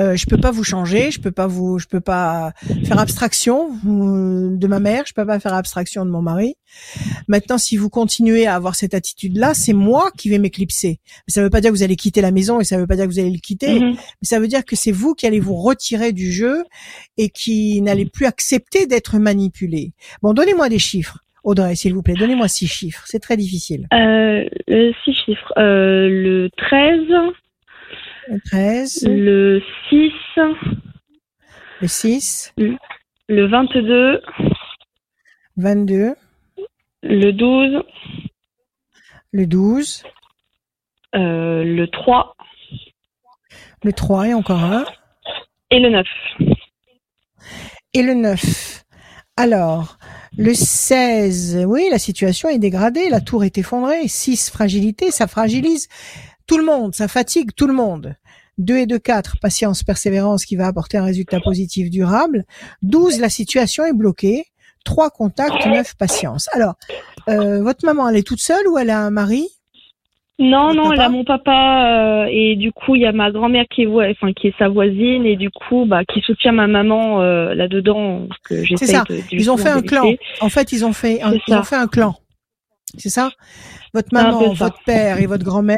[0.01, 2.53] euh, je peux pas vous changer, je peux pas vous, je peux pas
[2.85, 6.55] faire abstraction euh, de ma mère, je peux pas faire abstraction de mon mari.
[7.29, 11.01] Maintenant, si vous continuez à avoir cette attitude-là, c'est moi qui vais m'éclipser.
[11.27, 12.97] Mais ça veut pas dire que vous allez quitter la maison et ça veut pas
[12.97, 13.81] dire que vous allez le quitter.
[13.81, 13.91] Mhm.
[13.93, 16.65] Mais ça veut dire que c'est vous qui allez vous retirer du jeu
[17.19, 19.93] et qui n'allez plus accepter d'être manipulé.
[20.23, 21.19] Bon, donnez-moi des chiffres.
[21.45, 23.03] Audrey, s'il vous plaît, donnez-moi six chiffres.
[23.05, 23.89] C'est très difficile.
[23.93, 25.53] Euh, le six chiffres.
[25.59, 27.01] Euh, le 13,
[28.47, 30.13] 13, le 6,
[31.81, 32.55] le 6,
[33.29, 34.23] le 22,
[35.57, 36.15] 22,
[37.03, 37.83] le 12,
[39.33, 40.05] le 12,
[41.15, 42.37] euh, le 3
[43.85, 44.85] le 3 et encore un,
[45.71, 46.07] et le 9.
[47.95, 48.85] et le 9.
[49.37, 49.99] Alors,
[50.39, 54.07] le 16, oui, la situation est dégradée, la tour est effondrée.
[54.07, 55.89] 6, fragilité, ça fragilise
[56.47, 58.17] tout le monde, ça fatigue tout le monde.
[58.59, 62.45] 2 et 2, 4, patience, persévérance qui va apporter un résultat positif durable.
[62.83, 64.45] 12, la situation est bloquée.
[64.85, 66.49] 3 contacts, 9, patience.
[66.53, 66.75] Alors,
[67.29, 69.49] euh, votre maman, elle est toute seule ou elle a un mari?
[70.39, 73.31] Non, Votre non, elle a mon papa euh, et du coup il y a ma
[73.31, 76.67] grand-mère qui est enfin qui est sa voisine et du coup bah qui soutient ma
[76.67, 79.05] maman euh, là-dedans que j'essaie ça.
[79.09, 80.11] de, Ils ont fait un clan.
[80.41, 82.17] En fait, ils ont fait, un, C'est ils ont fait un clan.
[82.97, 83.31] C'est ça?
[83.95, 85.77] Votre C'est maman, votre père et votre grand-mère,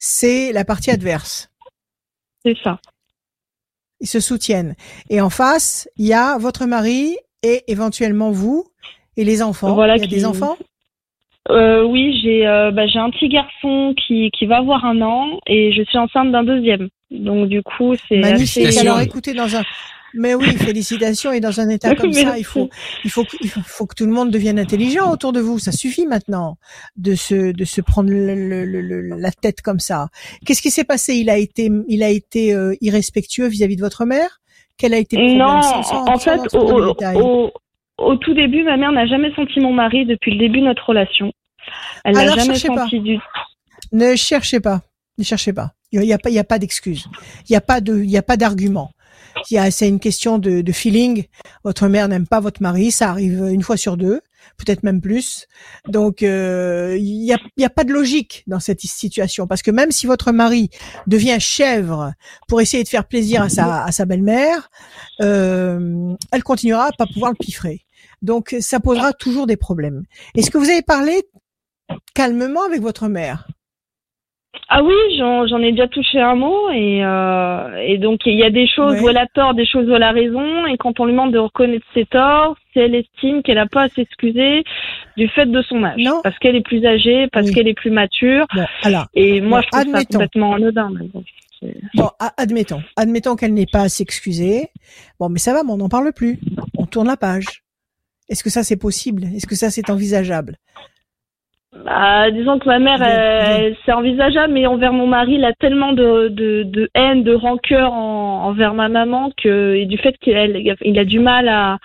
[0.00, 1.48] c'est la partie adverse.
[2.44, 2.80] C'est ça.
[4.00, 4.74] Ils se soutiennent.
[5.10, 8.64] Et en face, il y a votre mari et éventuellement vous
[9.16, 9.74] et les enfants.
[9.74, 10.56] Voilà il y a qui- des enfants?
[11.48, 15.38] Euh, oui, j'ai euh, bah, j'ai un petit garçon qui qui va avoir un an
[15.46, 16.88] et je suis enceinte d'un deuxième.
[17.10, 18.66] Donc du coup c'est Magnifique.
[18.66, 18.80] assez...
[18.80, 19.62] Alors écoutez, dans un,
[20.14, 21.32] mais oui, félicitations.
[21.32, 22.68] Et dans un état comme ça, il faut,
[23.04, 25.58] il faut, que- il faut, que tout le monde devienne intelligent autour de vous.
[25.58, 26.56] Ça suffit maintenant
[26.96, 30.08] de se, de se prendre le- le- le- la tête comme ça.
[30.44, 31.14] Qu'est-ce qui s'est passé?
[31.14, 34.40] Il a été, il a été euh, irrespectueux vis-à-vis de votre mère?
[34.76, 35.38] Quel a été le problème?
[35.38, 37.52] Non, Sans- sans- en sans fait, au, au,
[37.98, 40.86] au- tout début, ma mère n'a jamais senti mon mari depuis le début de notre
[40.86, 41.32] relation.
[42.04, 42.86] Elle n'a Alors, jamais cherchez pas.
[42.90, 43.18] du
[43.92, 44.80] Ne cherchez pas.
[45.18, 45.72] Ne cherchez pas.
[45.92, 47.06] Il y a pas, il y a pas d'excuse.
[47.48, 48.90] Il y a pas de, il y a pas d'argument.
[49.44, 51.24] C'est une question de, feeling.
[51.64, 54.20] Votre mère n'aime pas votre mari, ça arrive une fois sur deux,
[54.56, 55.46] peut-être même plus.
[55.88, 60.06] Donc, euh, il y a, pas de logique dans cette situation parce que même si
[60.06, 60.70] votre mari
[61.06, 62.12] devient chèvre
[62.48, 64.70] pour essayer de faire plaisir à sa, à sa belle-mère,
[65.20, 67.86] euh, elle continuera à pas pouvoir le piffrer.
[68.22, 70.04] Donc, ça posera toujours des problèmes.
[70.34, 71.22] Est-ce que vous avez parlé
[72.14, 73.48] calmement avec votre mère?
[74.72, 78.50] Ah oui, j'en ai déjà touché un mot et, euh, et donc il y a
[78.50, 79.00] des choses Ouais.
[79.00, 81.32] où elle a tort, des choses où elle a raison et quand on lui demande
[81.32, 84.62] de reconnaître ses torts, c'est elle estime qu'elle n'a pas à s'excuser
[85.16, 86.20] du fait de son âge, Non.
[86.22, 87.54] parce qu'elle est plus âgée, parce Oui.
[87.54, 90.12] qu'elle est plus mature Bon, alors, et moi Bon, je trouve ça admettons.
[90.18, 90.90] complètement anodin.
[91.12, 91.22] bon,
[91.94, 94.68] bon, admettons, admettons qu'elle n'ait pas à s'excuser.
[95.18, 96.38] Bon, mais ça va, mais on n'en parle plus.
[96.78, 97.62] On tourne la page.
[98.28, 99.24] Est-ce que ça c'est possible?
[99.34, 100.56] Est-ce que ça c'est envisageable?
[101.84, 105.92] Bah, disons que ma mère, elle- c'est envisageable, mais envers mon mari, il a tellement
[105.92, 110.36] de, de, de haine, de rancœur en- envers ma maman que, et du fait qu'il
[110.36, 111.78] a, il a du mal à,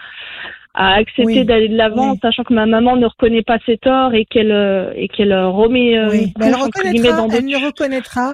[0.74, 2.19] à accepter Oui, d'aller de l'avant, oui.
[2.21, 6.10] sachant que ma maman ne reconnaît pas ses torts et qu'elle et qu'elle remet euh,
[6.10, 8.34] Oui, elle reconnaîtra, dans elle ne reconnaîtra,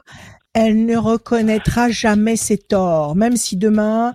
[0.54, 4.14] elle ne reconnaîtra jamais ses torts, même si demain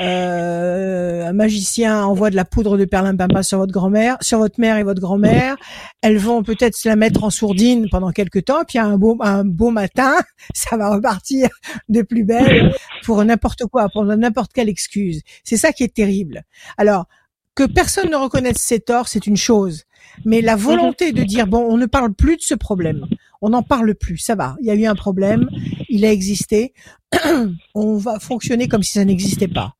[0.00, 4.76] euh, un magicien envoie de la poudre de perlimpinpin sur votre grand-mère, sur votre mère
[4.76, 5.56] et votre grand-mère,
[6.02, 9.44] elles vont peut-être se la mettre en sourdine pendant quelques temps, puis un beau un
[9.44, 10.14] beau matin,
[10.54, 11.48] ça va repartir
[11.88, 15.22] de plus belle pour n'importe quoi, pour n'importe quelle excuse.
[15.44, 16.42] C'est ça qui est terrible.
[16.76, 17.06] Alors
[17.54, 19.84] que personne ne reconnaisse ses torts, c'est une chose.
[20.24, 23.06] Mais la volonté de dire bon, on ne parle plus de ce problème,
[23.40, 24.56] on n'en parle plus, ça va.
[24.60, 25.48] Il y a eu un problème,
[25.88, 26.72] il a existé,
[27.74, 29.74] on va fonctionner comme si ça n'existait pas.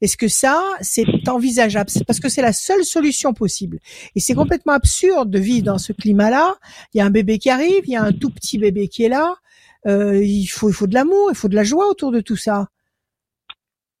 [0.00, 1.90] Est-ce que ça, c'est envisageable?
[2.06, 3.78] Parce que c'est la seule solution possible.
[4.14, 6.54] Et c'est complètement absurde de vivre dans ce climat-là.
[6.94, 9.04] Il y a un bébé qui arrive, il y a un tout petit bébé qui
[9.04, 9.36] est là.
[9.86, 12.36] Euh, il faut, il faut de l'amour, il faut de la joie autour de tout
[12.36, 12.68] ça.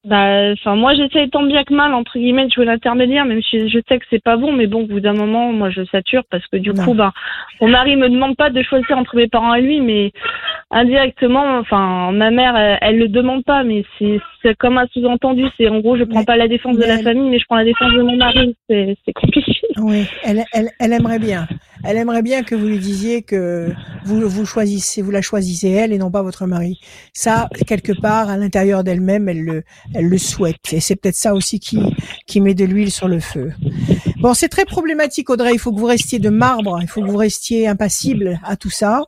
[0.04, 3.68] Bah, enfin, moi, j'essaye tant bien que mal, entre guillemets, de jouer l'intermédiaire, même si
[3.68, 6.22] je sais que c'est pas bon, mais bon, au bout d'un moment, moi, je sature
[6.30, 6.84] parce que du Non.
[6.84, 7.12] coup, bah,
[7.60, 10.12] mon mari me demande pas de choisir entre mes parents et lui, mais
[10.70, 15.44] indirectement, enfin, ma mère, elle, elle le demande pas, mais c'est, c'est comme un sous-entendu,
[15.58, 17.44] c'est en gros, je prends Mais- pas la défense de la elle- famille, mais je
[17.44, 19.52] prends la défense de mon mari, c'est, c'est compliqué.
[19.78, 21.46] Oui, elle, elle, elle aimerait bien.
[21.84, 23.72] Elle aimerait bien que vous lui disiez que
[24.04, 26.78] vous, vous choisissez, vous la choisissez elle et non pas votre mari.
[27.14, 29.62] Ça, quelque part, à l'intérieur d'elle-même, elle le,
[29.94, 30.72] elle le souhaite.
[30.72, 31.78] Et c'est peut-être ça aussi qui,
[32.26, 33.52] qui met de l'huile sur le feu.
[34.18, 35.52] Bon, c'est très problématique, Audrey.
[35.54, 36.78] Il faut que vous restiez de marbre.
[36.82, 39.02] Il faut que vous restiez impassible à tout ça.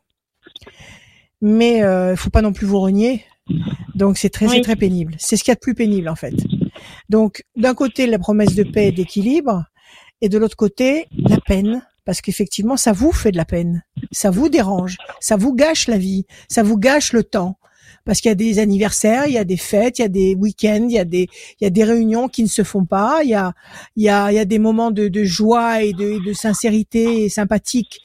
[1.40, 3.24] Mais euh, il faut pas non plus vous renier.
[3.94, 4.60] Donc c'est très, Oui.
[4.62, 5.14] très pénible.
[5.18, 6.34] C'est ce qu'il y a de plus pénible en fait.
[7.08, 9.64] Donc d'un côté la promesse de paix et d'équilibre,
[10.22, 14.30] et de l'autre côté la peine, parce qu'effectivement ça vous fait de la peine, ça
[14.30, 17.58] vous dérange, ça vous gâche la vie, ça vous gâche le temps.
[18.04, 20.34] Parce qu'il y a des anniversaires, il y a des fêtes, il y a des
[20.34, 21.28] week-ends, il y a des,
[21.60, 23.52] il y a des réunions qui ne se font pas, il y a,
[23.94, 27.24] il y a, il y a des moments de, de joie et de, de sincérité
[27.24, 28.00] et sympathique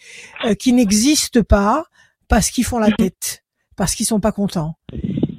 [0.46, 1.86] euh, qui n'existent pas
[2.28, 3.44] parce qu'ils font la tête,
[3.76, 4.76] parce qu'ils sont pas contents.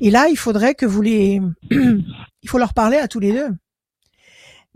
[0.01, 3.51] Et là, il faudrait que vous les, il faut leur parler à tous les deux.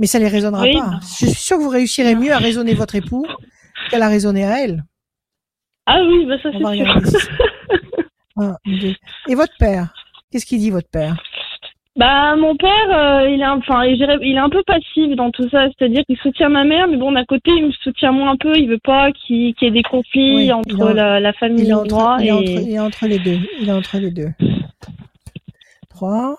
[0.03, 0.75] Mais ça les raisonnera Oui.
[0.75, 0.99] pas.
[1.01, 3.25] Je suis sûre que vous réussirez mieux à raisonner votre époux
[3.88, 4.83] qu'à la raisonner à elle.
[5.87, 7.21] Ah oui, bah ça, c'est sûr.
[8.37, 8.95] Un, deux.
[9.29, 9.95] Et votre père?
[10.33, 11.15] Qu'est-ce qu'il dit votre père?
[11.95, 15.49] Bah mon père, euh, il est un- enfin il, est un peu passif dans tout
[15.51, 18.37] ça, c'est-à-dire qu'il soutient ma mère, mais bon d'un côté il me soutient moins un
[18.37, 21.65] peu, il veut pas qu'il y ait des conflits Oui, entre en- la, la famille
[21.65, 23.38] il est, et entre, moi il, est et entre, il est entre les deux.
[23.61, 24.31] Il est entre les deux.
[25.91, 26.37] Trois.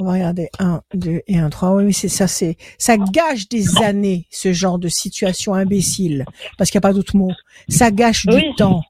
[0.00, 1.74] On va regarder un, deux et un, trois.
[1.74, 6.24] Oui, mais c'est ça, c'est ça gâche des années ce genre de situation imbécile,
[6.58, 7.30] parce qu'il n'y a pas d'autre mot.
[7.68, 8.44] Ça gâche du Oui.
[8.56, 8.82] temps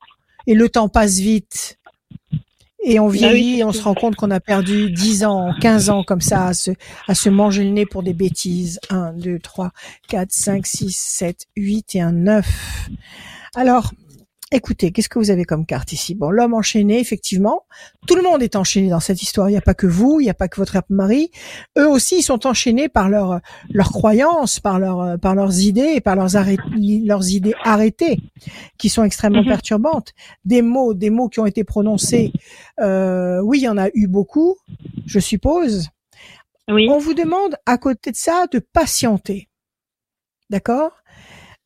[0.46, 1.78] et le temps passe vite.
[2.86, 5.88] Et on oui, vieillit, et on se rend compte qu'on a perdu 10 ans, 15
[5.88, 6.70] ans comme ça à se,
[7.08, 8.78] à se manger le nez pour des bêtises.
[8.90, 9.70] 1, 2, 3,
[10.08, 12.88] 4, 5, 6, 7, 8 et un 9.
[13.54, 13.92] Alors,
[14.54, 16.14] écoutez, qu'est-ce que vous avez comme carte ici?
[16.14, 17.62] Bon, l'homme enchaîné, effectivement.
[18.06, 19.48] Tout le monde est enchaîné dans cette histoire.
[19.48, 21.30] Il n'y a pas que vous, il n'y a pas que votre mari.
[21.78, 23.40] Eux aussi, ils sont enchaînés par leurs
[23.70, 28.18] leurs croyances, par leurs par leurs idées, par leurs arrêt- leurs idées arrêtées,
[28.78, 29.48] qui sont extrêmement Mhm.
[29.48, 30.12] perturbantes.
[30.44, 32.32] Des mots, des mots qui ont été prononcés.
[32.80, 34.56] Euh, oui, il y en a eu beaucoup,
[35.06, 35.88] je suppose.
[36.70, 36.88] oui.
[36.90, 39.48] On vous demande à côté de ça de patienter.
[40.50, 40.92] D'accord?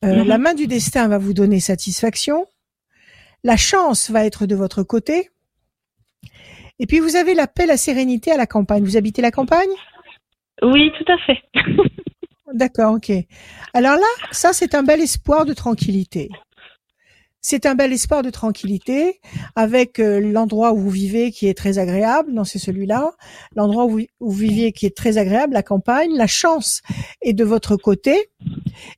[0.03, 0.27] Euh, Mhm.
[0.27, 2.45] La main du destin va vous donner satisfaction.
[3.43, 5.29] La chance va être de votre côté.
[6.79, 8.83] Et puis vous avez la paix, la sérénité à la campagne.
[8.83, 9.69] Vous habitez la campagne?
[10.61, 11.37] Oui, tout à fait.
[12.53, 13.11] D'accord, ok.
[13.73, 16.29] Alors là, ça c'est un bel espoir de tranquillité.
[17.41, 19.21] C'est un bel espoir de tranquillité
[19.55, 23.11] avec euh, l'endroit où vous vivez qui est très agréable, non c'est celui-là,
[23.55, 26.81] l'endroit où, vous- où vous viviez qui est très agréable, la campagne, la chance
[27.21, 28.29] est de votre côté,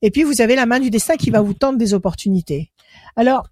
[0.01, 2.71] et puis vous avez la main du destin qui va vous tendre des opportunités.
[3.15, 3.45] Alors,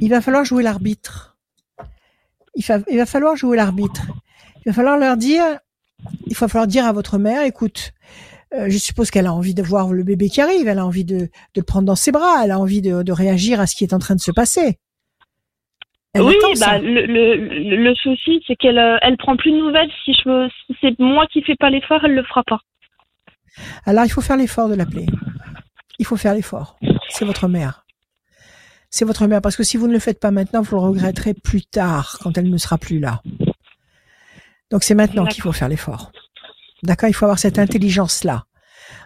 [0.00, 1.36] il va falloir jouer l'arbitre.
[2.54, 4.02] Il, fa- il va falloir jouer l'arbitre.
[4.64, 5.44] Il va falloir leur dire,
[6.26, 7.92] il va falloir dire à votre mère, écoute,
[8.54, 11.04] euh, je suppose qu'elle a envie de voir le bébé qui arrive, elle a envie
[11.04, 13.74] de, de le prendre dans ses bras, elle a envie de, de réagir à ce
[13.74, 14.78] qui est en train de se passer.
[16.12, 17.06] Elle oui, bah le,
[17.76, 20.96] le, souci c'est qu'elle euh, elle prend plus de nouvelles si je me, si c'est
[21.00, 22.60] moi qui fais pas l'effort, elle le fera pas.
[23.84, 25.06] Alors il faut faire l'effort de l'appeler.
[25.98, 26.76] Il faut faire l'effort.
[27.08, 27.83] C'est votre mère.
[28.96, 31.34] C'est votre mère parce que si vous ne le faites pas maintenant, vous le regretterez
[31.34, 33.22] plus tard quand elle ne sera plus là.
[34.70, 36.12] Donc c'est maintenant qu'il faut faire l'effort.
[36.84, 37.08] D'accord?
[37.08, 38.44] Il faut avoir cette intelligence-là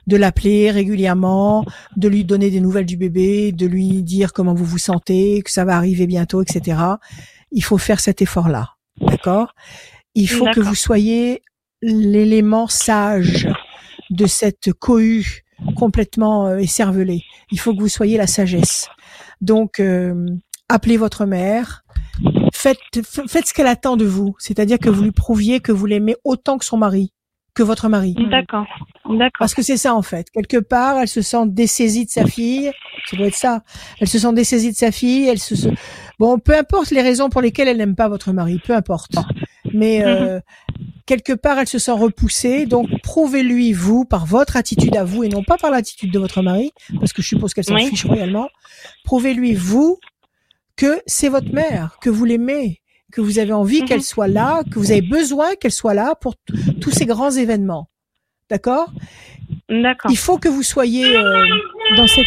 [0.06, 1.64] de l'appeler régulièrement,
[1.96, 5.50] de lui donner des nouvelles du bébé, de lui dire comment vous vous sentez, que
[5.50, 6.82] ça va arriver bientôt, etc.
[7.50, 9.54] Il faut faire cet effort-là, d'accord?
[10.14, 11.40] Il faut que vous soyez
[11.80, 13.48] l'élément sage
[14.10, 15.46] de cette cohue
[15.76, 17.22] complètement euh, écervelée.
[17.50, 18.90] Il faut que vous soyez la sagesse.
[19.40, 20.26] Donc, euh,
[20.68, 21.84] appelez votre mère.
[22.52, 22.78] Faites,
[23.28, 24.34] faites ce qu'elle attend de vous.
[24.38, 27.12] C'est-à-dire que vous lui prouviez que vous l'aimez autant que son mari,
[27.54, 28.14] que votre mari.
[28.30, 28.66] D'accord.
[29.04, 29.30] D'accord.
[29.38, 30.28] Parce que c'est ça en fait.
[30.30, 32.70] Quelque part, elle se sent dessaisie de sa fille.
[33.06, 33.62] Ça doit être ça.
[34.00, 35.28] Elle se sent dessaisie de sa fille.
[35.28, 35.68] Elle se, se-
[36.18, 39.12] bon, peu importe les raisons pour lesquelles elle n'aime pas votre mari, peu importe.
[39.78, 40.40] Mais euh,
[41.06, 42.66] quelque part, elle se sent repoussée.
[42.66, 46.42] Donc, prouvez-lui vous par votre attitude à vous et non pas par l'attitude de votre
[46.42, 47.86] mari, parce que je suppose qu'elle s'en Oui.
[47.88, 48.48] fiche royalement.
[49.04, 49.98] Prouvez-lui vous
[50.76, 52.80] que c'est votre mère, que vous l'aimez,
[53.12, 53.88] que vous avez envie Mhm.
[53.88, 56.34] qu'elle soit là, que vous avez besoin qu'elle soit là pour
[56.80, 57.88] tous ces grands événements.
[58.50, 58.92] D'accord?
[59.70, 60.10] D'accord.
[60.10, 61.44] il faut que vous soyez euh,
[61.96, 62.26] dans cette.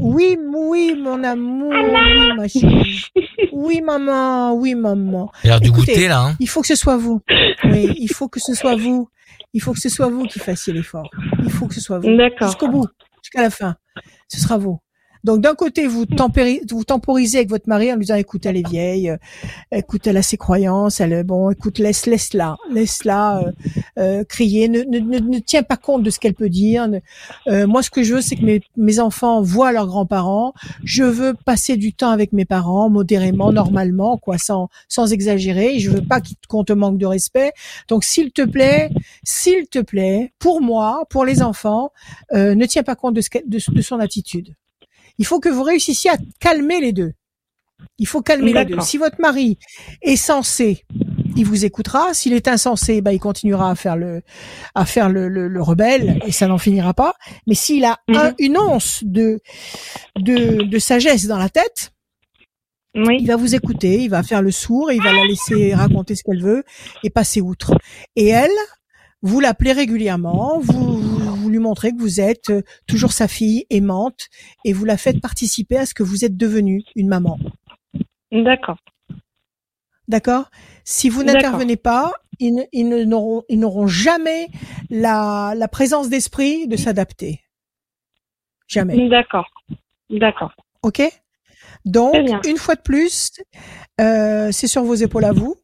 [0.00, 3.04] Oui, oui, mon amour, oui, ma chérie.
[3.52, 5.30] Oui, maman, oui, maman.
[5.42, 6.20] Il a l'air du goûter là.
[6.20, 6.36] Hein.
[6.40, 7.20] Il faut que ce soit vous.
[7.64, 9.08] Oui, il faut que ce soit vous.
[9.52, 11.08] Il faut que ce soit vous qui fassiez l'effort.
[11.44, 12.16] Il faut que ce soit vous.
[12.16, 12.48] D'accord.
[12.48, 12.88] Jusqu'au bout,
[13.22, 13.76] jusqu'à la fin.
[14.28, 14.80] Ce sera vous.
[15.24, 19.08] Donc d'un côté, vous, temporisez avec votre mari en lui disant écoute, elle est vieille,
[19.08, 19.16] euh,
[19.72, 23.52] écoute, elle a ses croyances, elle est bon, écoute, laisse, laisse la, laisse la euh,
[23.98, 26.86] euh, crier, ne, ne, ne, tiens pas compte de ce qu'elle peut dire.
[27.46, 30.52] moi, ce que je veux, c'est que mes, mes enfants voient leurs grands-parents.
[30.84, 35.78] Je veux passer du temps avec mes parents, modérément, normalement, quoi, sans sans exagérer.
[35.78, 37.52] Je veux pas qu'on te manque de respect.
[37.88, 38.90] Donc, s'il te plaît,
[39.22, 41.92] s'il te plaît, pour moi, pour les enfants,
[42.32, 44.54] ne tiens pas compte de, ce de son attitude.
[45.18, 47.12] Il faut que vous réussissiez à calmer les deux.
[47.98, 48.80] Il faut calmer les deux.
[48.80, 49.58] Si votre mari
[50.02, 50.84] est censé,
[51.36, 52.12] il vous écoutera.
[52.14, 54.22] S'il est insensé, bah, il continuera à faire le,
[54.74, 57.14] à faire le, le, le rebelle et ça n'en finira pas.
[57.46, 58.34] Mais s'il a un- Mhm.
[58.38, 59.40] une once de,
[60.16, 61.92] de, de sagesse dans la tête,
[62.96, 63.24] il Oui.
[63.26, 66.22] va vous écouter, il va faire le sourd et il va la laisser raconter ce
[66.22, 66.62] qu'elle veut
[67.02, 67.74] et passer outre.
[68.16, 68.50] Et elle,
[69.22, 71.00] vous l'appelez régulièrement, vous
[71.54, 74.28] lui montrez que vous êtes euh, toujours sa fille aimante
[74.64, 77.38] et vous la faites participer à ce que vous êtes devenue, une maman.
[78.30, 78.78] D'accord.
[80.08, 80.50] D'accord?
[80.84, 82.54] Si vous n'intervenez pas, ils,
[83.08, 84.48] n'auront ils n'auront jamais
[84.90, 87.40] la, la présence d'esprit de s'adapter.
[88.66, 89.08] Jamais.
[89.08, 89.46] D'accord.
[90.10, 90.52] D'accord.
[90.82, 91.02] OK?
[91.84, 92.14] Donc,
[92.46, 93.32] une fois de plus,
[94.00, 95.56] euh, c'est sur vos épaules à vous.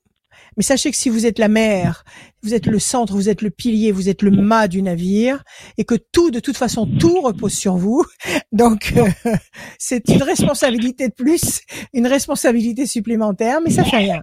[0.56, 2.04] Mais sachez que si vous êtes la mère,
[2.42, 5.42] vous êtes le centre, vous êtes le pilier, vous êtes le mât du navire,
[5.78, 8.04] et que tout, de toute façon, tout repose sur vous.
[8.52, 9.06] Donc, euh,
[9.78, 11.60] c'est une responsabilité de plus,
[11.92, 14.22] une responsabilité supplémentaire, mais ça fait rien.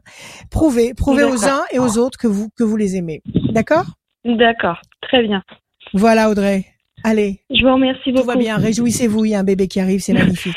[0.49, 1.59] Prouvez, prouvez aux D'accord.
[1.59, 3.21] uns et aux autres que vous que vous les aimez.
[3.51, 3.85] D'accord?
[4.25, 4.81] D'accord.
[5.01, 5.43] Très bien.
[5.93, 6.65] Voilà, Audrey.
[7.03, 8.27] Allez, Je vous remercie tout beaucoup.
[8.27, 8.57] va bien.
[8.57, 10.55] Réjouissez-vous, il y a un bébé qui arrive, c'est magnifique.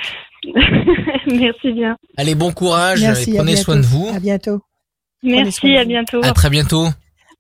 [1.27, 1.97] Merci bien.
[2.17, 3.33] Allez, bon courage Merci.
[3.33, 4.09] et prenez soin de vous.
[4.15, 4.61] À bientôt.
[5.23, 5.77] Merci.
[5.77, 6.21] À bientôt.
[6.23, 6.89] À très bientôt.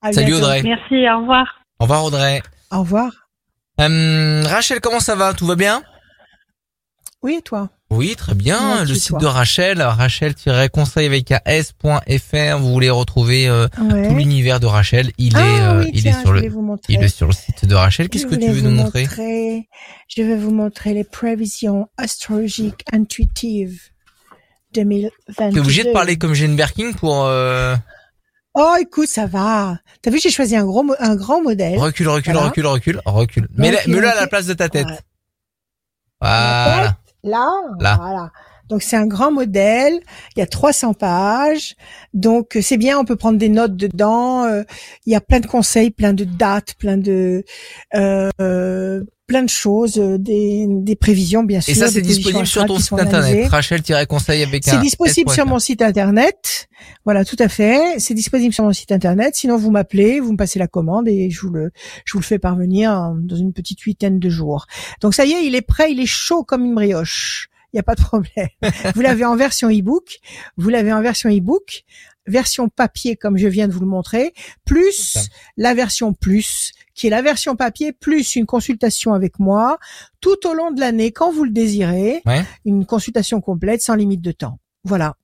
[0.02, 0.44] À Salut bientôt.
[0.44, 0.62] Audrey.
[0.62, 1.08] Merci.
[1.08, 1.46] Au revoir.
[1.78, 2.42] Au revoir Audrey.
[2.70, 3.10] Au revoir.
[3.80, 5.32] Euh, Rachel, comment ça va?
[5.34, 5.82] Tout va bien?
[7.22, 7.68] Oui, et toi?
[7.90, 8.84] Oui, très bien.
[8.84, 9.18] Le site toi?
[9.18, 12.58] de Rachel, rachel-conseil avec s.fr.
[12.58, 14.08] Vous voulez retrouver euh, Ouais.
[14.08, 15.10] tout l'univers de Rachel.
[15.18, 16.42] Il ah, est, euh, oui, il tiens, est sur le,
[16.88, 18.08] il est sur le site de Rachel.
[18.08, 19.06] Qu'est-ce que tu veux nous montrer
[20.08, 23.90] Je vais vous montrer les prévisions astrologiques intuitives
[24.74, 25.50] 2022.
[25.52, 27.74] T'es obligé de parler comme Jane Birkin pour euh,
[28.54, 29.78] Oh, écoute, ça va.
[30.02, 31.78] T'as vu, j'ai choisi un gros, un grand modèle.
[31.78, 32.48] recule, recule, Voilà.
[32.48, 33.48] recule, recule, recule.
[33.56, 34.28] Mets-le à la recule.
[34.28, 34.86] place de ta tête.
[34.86, 34.98] Ouais.
[36.20, 36.96] Voilà.
[37.22, 37.46] Là,
[37.80, 37.96] Là.
[38.00, 38.30] voilà.
[38.68, 39.94] Donc c'est un grand modèle,
[40.36, 41.74] il y a 300 pages,
[42.14, 44.44] donc euh, c'est bien, on peut prendre des notes dedans.
[44.44, 44.62] euh,
[45.06, 47.42] Il y a plein de conseils, plein de dates, plein de
[47.96, 51.70] euh, euh, plein de choses, euh, des, des prévisions bien sûr.
[51.70, 53.46] Et ça, c'est disponible sur ton site internet.
[53.48, 56.68] Rachel-conseil avec un C'est disponible sur mon site internet.
[57.04, 58.00] Voilà, tout à fait.
[58.00, 59.36] C'est disponible sur mon site internet.
[59.36, 61.70] Sinon, vous m'appelez, vous me passez la commande et je vous le,
[62.04, 64.66] je vous le fais parvenir en- dans une petite huitaine de jours.
[65.00, 67.46] Donc ça y est, il est prêt, il est chaud comme une brioche.
[67.72, 68.48] Il n'y a pas de problème.
[68.96, 70.18] vous l'avez en version e-book.
[70.56, 71.84] Vous l'avez en version e-book,
[72.30, 74.32] version papier comme je viens de vous le montrer,
[74.64, 75.18] plus
[75.56, 79.78] la version plus, qui est la version papier plus une consultation avec moi
[80.20, 82.22] tout au long de l'année quand vous le désirez.
[82.26, 82.44] Ouais.
[82.64, 84.58] Une consultation complète sans limite de temps.
[84.84, 85.16] Voilà.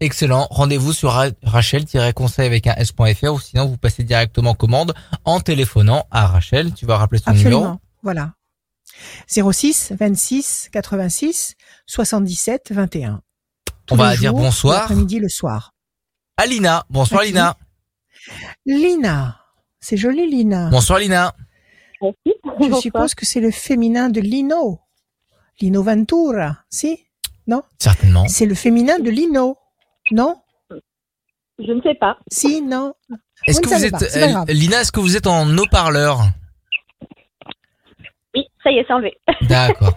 [0.00, 0.48] Excellent.
[0.50, 4.92] Rendez-vous sur ra- Rachel-conseil avec un s.fr ou sinon vous passez directement commande
[5.24, 6.74] en téléphonant à Rachel.
[6.74, 7.56] Tu vas rappeler son numéro.
[7.58, 7.80] Absolument.
[8.02, 8.32] Voilà.
[9.28, 11.54] 06 26 86
[11.86, 13.20] 77 21.
[13.86, 14.80] Tous On va dire bonsoir.
[14.80, 15.73] L'après-midi, le soir.
[16.36, 16.84] Alina.
[16.90, 17.56] Bonsoir Lina.
[18.66, 19.36] Lina.
[19.80, 20.68] C'est joli, Lina.
[20.70, 21.32] Bonsoir Lina.
[22.02, 22.16] Merci.
[22.24, 22.80] Je Bonsoir.
[22.82, 24.80] suppose que c'est le féminin de Lino.
[25.60, 26.98] Lino Ventura, si?
[27.78, 28.26] Certainement.
[28.28, 29.56] C'est le féminin de Lino.
[30.10, 30.36] Non?
[31.58, 32.18] Je ne sais pas.
[32.30, 32.94] Si, non
[33.46, 34.48] Est-ce que vous êtes.
[34.48, 36.20] Lina, est-ce que vous êtes en haut-parleur?
[38.34, 39.16] Oui, ça y est, c'est enlevé.
[39.42, 39.96] D'accord.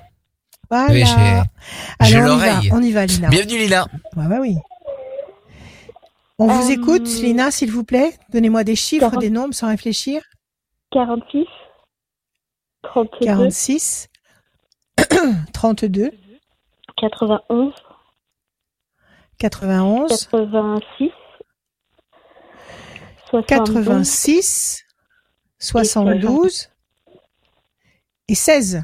[0.70, 0.92] Voilà.
[0.94, 2.70] Oui, j'ai- j'ai Alors on y va, l'oreille.
[2.74, 3.30] on y va, Lina.
[3.30, 3.88] Bienvenue Lina.
[4.16, 4.56] Ouais, oui.
[6.40, 8.18] On vous Euh, écoute, Lina, s'il vous plaît.
[8.30, 10.22] Donnez-moi des chiffres, quarante- des nombres sans réfléchir.
[10.92, 11.46] 46,
[12.84, 14.08] 32, 46,
[15.54, 16.12] 32,
[16.98, 17.74] 91,
[19.40, 21.12] 91, 86,
[23.30, 24.84] 72, 86,
[25.60, 26.70] 72
[28.30, 28.84] et 16.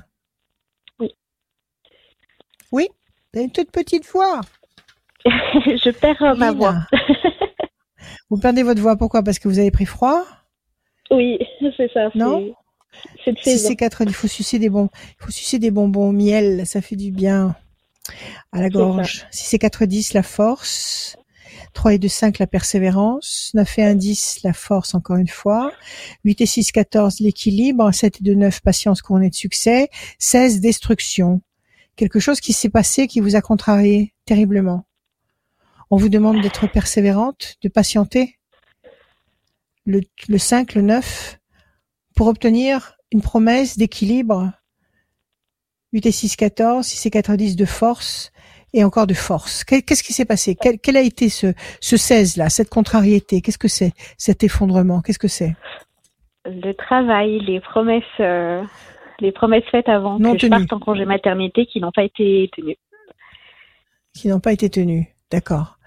[0.99, 1.15] Oui.
[2.71, 4.41] Oui, vous avez une toute petite voix.
[5.25, 6.57] je perds euh, ma Lina.
[6.57, 6.75] voix.
[8.29, 9.23] Vous perdez votre voix, pourquoi?
[9.23, 10.23] Parce que vous avez pris froid?
[11.11, 11.39] Oui,
[11.77, 12.09] c'est ça.
[12.15, 12.53] Non?
[13.25, 14.89] C'est Si c'est 4 il faut sucer des bonbons,
[15.19, 17.55] il faut sucer des bonbons au miel, ça fait du bien
[18.51, 19.25] à la gorge.
[19.31, 21.17] Si c'est 4 10 la force,
[21.73, 25.71] 3 et 2 5 la persévérance, 9 et 1 10 la force encore une fois,
[26.23, 29.89] 8 et 6 14 l'équilibre, 7 et 2 9 patience couronnée de succès,
[30.19, 31.41] 16 destruction.
[31.95, 34.85] Quelque chose qui s'est passé qui vous a contrarié terriblement.
[35.93, 38.39] On vous demande d'être persévérante, de patienter.
[39.85, 41.37] Le, le 5, le 9,
[42.15, 44.51] pour obtenir une promesse d'équilibre.
[45.91, 48.31] 8 et 6, 14, 6 et 4, 10 de force
[48.73, 49.63] et encore de force.
[49.63, 50.55] Qu'est- Qu'est-ce qui s'est passé?
[50.59, 53.41] Quel, quel a été ce, ce 16 là, cette contrariété?
[53.41, 55.01] Qu'est-ce que c'est cet effondrement?
[55.01, 55.53] Qu'est-ce que c'est?
[56.45, 58.63] Le travail, les promesses, euh,
[59.19, 60.65] les promesses faites avant Non que je tenues.
[60.65, 62.77] parte en congé maternité qui n'ont pas été tenues.
[64.15, 65.77] qui n'ont pas été tenues D'accord.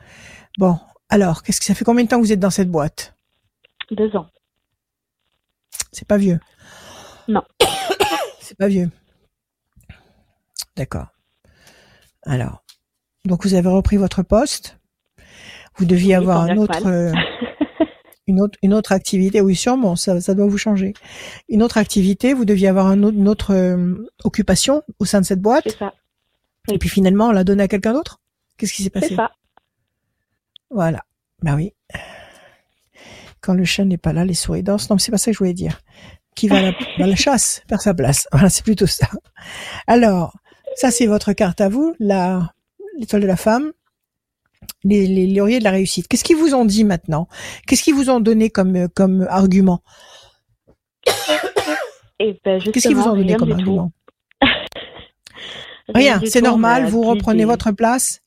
[0.59, 0.79] Bon,
[1.09, 3.15] alors, qu'est-ce que ça fait combien de temps que vous êtes dans cette boîte?
[3.91, 4.27] Deux ans.
[5.93, 6.41] C'est pas vieux?
[7.29, 7.43] Non.
[8.41, 8.91] C'est pas vieux.
[10.77, 11.07] D'accord.
[12.25, 12.63] Alors,
[13.25, 14.79] donc vous avez repris votre poste.
[15.79, 17.13] Vous deviez Oui, avoir un autre, euh,
[18.27, 19.41] une autre, une autre activité.
[19.41, 20.95] Oui, sûrement, ça, ça doit vous changer.
[21.49, 22.35] Une autre activité.
[22.35, 23.95] Vous deviez avoir un autre- une autre euh,
[24.25, 25.65] occupation au sein de cette boîte.
[25.67, 25.93] C'est ça.
[26.71, 28.21] Et puis finalement, on l'a donné à quelqu'un d'autre?
[28.59, 29.09] Qu'est-ce qui s'est passé?
[29.09, 29.33] C'est ça.
[30.77, 31.01] Voilà.
[31.41, 31.73] Bah oui.
[33.41, 34.91] Quand le chat n'est pas là, les souris dansent.
[34.91, 35.81] Non, mais c'est pas ça que je voulais dire.
[36.35, 38.29] Qui va à la, à la chasse, perd sa place.
[38.31, 39.09] Voilà, c'est plutôt ça.
[39.87, 40.37] Alors,
[40.75, 42.53] ça c'est votre carte à vous, la
[42.99, 43.73] l'étoile de la femme,
[44.85, 46.09] les, les lauriers de la réussite.
[46.09, 47.27] Qu'est-ce qu'ils vous ont dit maintenant?
[47.67, 49.83] Qu'est-ce qu'ils vous ont donné comme comme argument?
[52.21, 53.93] Et ben Qu'est-ce qu'ils vous ont donné comme argument?
[55.95, 56.83] Rien, c'est normal.
[56.83, 58.21] m'a Vous reprenez votre place?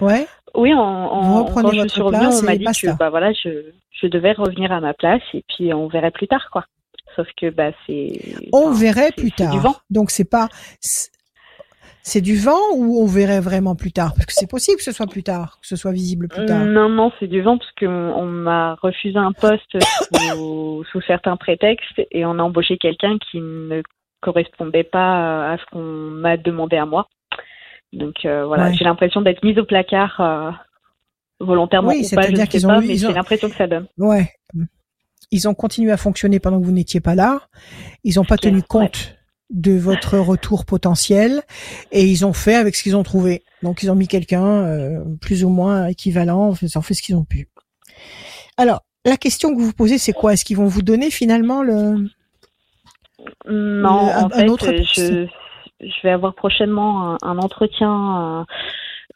[0.00, 0.26] Ouais.
[0.56, 3.70] Oui, en, en, Vous quand je suis revenue, on m'a dit que bah voilà, je,
[3.90, 6.64] je devais revenir à ma place et puis on verrait plus tard quoi.
[7.14, 8.20] Sauf que bah c'est.
[8.52, 9.52] On enfin, verrait plus tard.
[9.52, 9.76] du vent.
[9.90, 10.48] Donc c'est pas
[10.80, 11.10] c'est-
[12.02, 14.12] c'est du vent ou on verrait vraiment plus tard?
[14.14, 16.64] Parce que c'est possible que ce soit plus tard, que ce soit visible plus tard.
[16.64, 19.76] Non, non, c'est du vent parce qu'on on m'a refusé un poste
[20.32, 23.82] sous, sous certains prétextes et on a embauché quelqu'un qui ne
[24.20, 27.08] correspondait pas à ce qu'on m'a demandé à moi.
[27.92, 28.74] Donc euh, voilà, Ouais.
[28.74, 30.50] j'ai l'impression d'être mise au placard euh,
[31.40, 33.14] volontairement Oui, ou pas, je c'est-à-dire ne sais qu'ils ont pas, eu- mais ont- j'ai
[33.14, 33.86] l'impression que ça donne.
[33.98, 34.32] Ouais.
[35.32, 37.40] Ils ont continué à fonctionner pendant que vous n'étiez pas là.
[38.04, 38.66] Ils n'ont pas Clair, tenu ouais.
[38.68, 39.16] compte
[39.50, 41.42] de votre retour potentiel
[41.92, 43.44] et ils ont fait avec ce qu'ils ont trouvé.
[43.62, 47.16] Donc ils ont mis quelqu'un euh, plus ou moins équivalent, ils ont fait ce qu'ils
[47.16, 47.48] ont pu.
[48.56, 50.32] Alors, la question que vous vous posez, c'est quoi?
[50.32, 52.08] Est-ce qu'ils vont vous donner finalement le
[53.48, 55.26] Non, Le- un- en un fait, autre je,
[55.80, 58.44] je vais avoir prochainement un, un entretien euh,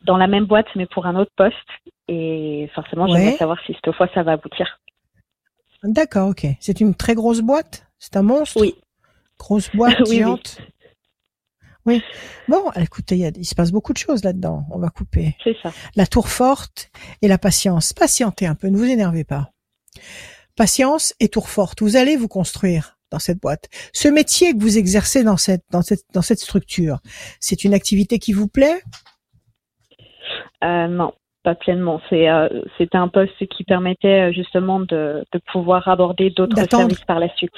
[0.05, 1.57] dans la même boîte, mais pour un autre poste.
[2.09, 3.19] Et forcément, Ouais.
[3.21, 4.81] j'aimerais savoir si cette fois ça va aboutir.
[5.83, 6.47] D'accord, ok.
[6.61, 7.87] C'est une très grosse boîte?
[7.99, 8.61] C'est un monstre?
[8.61, 8.75] Oui.
[9.39, 10.17] Grosse boîte Oui, oui.
[10.17, 10.59] géante?
[11.87, 12.03] Oui.
[12.47, 14.65] Bon, écoutez, il, y a- il se passe beaucoup de choses là-dedans.
[14.71, 15.37] On va couper.
[15.43, 15.73] C'est ça.
[15.97, 16.91] La tour forte
[17.23, 17.95] et la patience.
[17.95, 19.51] Patientez un peu, ne vous énervez pas.
[20.57, 21.81] Patience et tour forte.
[21.81, 23.69] Vous allez vous construire dans cette boîte.
[23.93, 26.99] Ce métier que vous exercez dans cette, dans cette, dans cette structure,
[27.41, 28.83] c'est une activité qui vous plaît?
[30.63, 32.01] Euh, non, pas pleinement.
[32.09, 32.49] C'est euh,
[32.79, 37.35] c'était un poste qui permettait euh, justement de, de pouvoir aborder d'autres services par la
[37.37, 37.51] suite.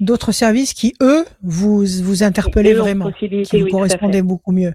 [0.00, 4.72] D'autres services qui, eux, vous, vous interpellaient vraiment, qui vous oui, correspondaient beaucoup mieux.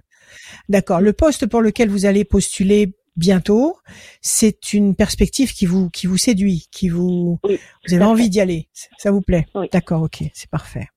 [0.68, 1.00] D'accord.
[1.00, 3.78] Le poste pour lequel vous allez postuler bientôt,
[4.20, 8.40] c'est une perspective qui vous, qui vous séduit, qui vous, Oui, vous avez envie d'y
[8.40, 8.68] aller.
[8.98, 9.46] Ça vous plaît?
[9.54, 9.68] Oui.
[9.72, 10.88] D'accord, ok, c'est parfait.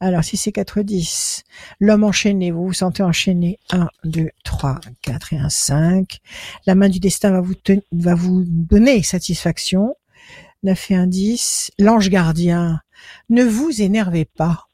[0.00, 1.44] Alors, si c'est 4, 10,
[1.78, 3.58] l'homme enchaîné, vous vous sentez enchaîné?
[3.70, 6.18] 1, 2, 3, 4 et un 5.
[6.66, 9.94] La main du destin va vous, ten- va vous donner satisfaction.
[10.64, 11.70] 9 et un 10.
[11.78, 12.80] L'ange gardien.
[13.30, 14.68] ne vous énervez pas,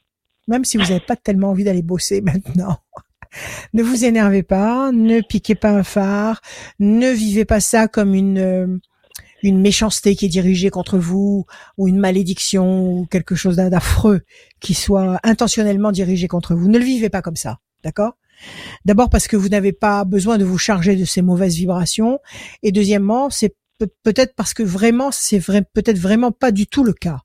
[0.49, 2.79] même si vous n'avez pas tellement envie d'aller bosser maintenant.
[3.73, 6.41] Ne vous énervez pas, ne piquez pas un phare,
[6.79, 8.67] ne vivez pas ça comme une euh,
[9.43, 14.23] une méchanceté qui est dirigée contre vous ou une malédiction ou quelque chose d'affreux
[14.61, 16.69] qui soit intentionnellement dirigé contre vous.
[16.69, 18.17] Ne le vivez pas comme ça, d'accord?
[18.85, 22.21] D'abord parce que vous n'avez pas besoin de vous charger de ces mauvaises vibrations
[22.63, 23.55] et deuxièmement, c'est
[24.03, 27.21] peut-être parce que vraiment c'est peut-être vraiment pas du tout le cas.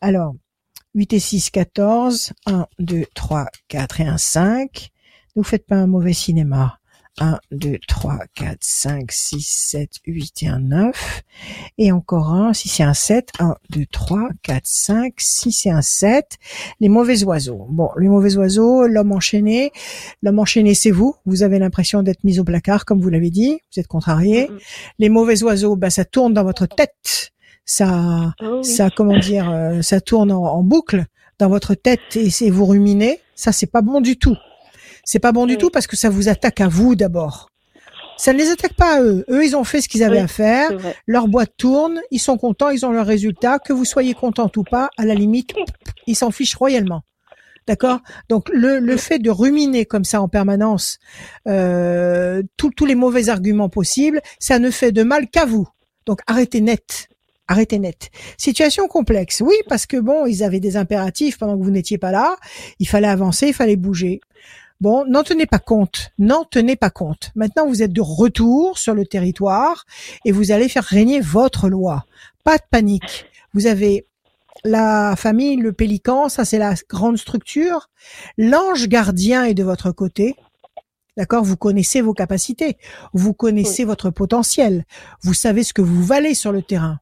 [0.00, 0.34] Alors,
[0.94, 4.90] 8 et 6 14, 1 2 3 4 et 1 5.
[5.36, 6.78] Ne vous faites pas un mauvais cinéma.
[7.18, 11.22] 1, 2, 3, 4, 5, 6, 7, 8 et un 9.
[11.78, 15.82] Et encore un, si c'est un 7, 1, 2, 3, 4, 5, 6 et un
[15.82, 16.36] 7.
[16.80, 17.66] Les mauvais oiseaux.
[17.70, 19.72] Bon, les mauvais oiseaux, l'homme enchaîné.
[20.22, 21.14] L'homme enchaîné, c'est vous.
[21.26, 23.60] Vous avez l'impression d'être mis au placard, comme vous l'avez dit.
[23.74, 24.50] Vous êtes contrarié.
[24.98, 27.32] Les mauvais oiseaux, bah, ça tourne dans votre tête.
[27.66, 28.64] Ça, Oh oui.
[28.64, 31.04] ça, comment dire, euh, ça tourne en, en boucle
[31.38, 33.20] dans votre tête et c'est vous ruminez.
[33.34, 34.36] Ça, c'est pas bon du tout.
[35.06, 35.58] C'est pas bon du Oui.
[35.58, 37.48] tout parce que ça vous attaque à vous d'abord.
[38.18, 39.24] Ça ne les attaque pas à eux.
[39.30, 40.70] Eux, ils ont fait ce qu'ils avaient Oui, à faire.
[41.06, 42.00] Leur boîte tourne.
[42.10, 42.70] Ils sont contents.
[42.70, 43.58] Ils ont leur résultat.
[43.58, 45.54] Que vous soyez content ou pas, à la limite,
[46.06, 47.02] ils s'en fichent royalement.
[47.66, 47.98] D'accord?
[48.28, 50.98] Donc le, le fait de ruminer comme ça en permanence
[51.48, 55.66] euh, tous- tous les mauvais arguments possibles, ça ne fait de mal qu'à vous.
[56.06, 57.08] Donc arrêtez net.
[57.48, 58.10] Arrêtez net.
[58.38, 59.40] Situation complexe.
[59.40, 62.36] Oui, parce que bon, ils avaient des impératifs pendant que vous n'étiez pas là.
[62.80, 64.20] Il fallait avancer, il fallait bouger.
[64.80, 66.10] Bon, n'en tenez pas compte.
[66.18, 67.30] N'en tenez pas compte.
[67.34, 69.84] Maintenant, vous êtes de retour sur le territoire
[70.24, 72.04] et vous allez faire régner votre loi.
[72.44, 73.26] Pas de panique.
[73.54, 74.06] Vous avez
[74.64, 77.88] la famille, le pélican, ça c'est la grande structure.
[78.36, 80.34] L'ange gardien est de votre côté.
[81.16, 81.42] D'accord?
[81.44, 82.76] Vous connaissez vos capacités.
[83.14, 84.84] Vous connaissez votre potentiel.
[85.22, 87.00] Vous savez ce que vous valez sur le terrain.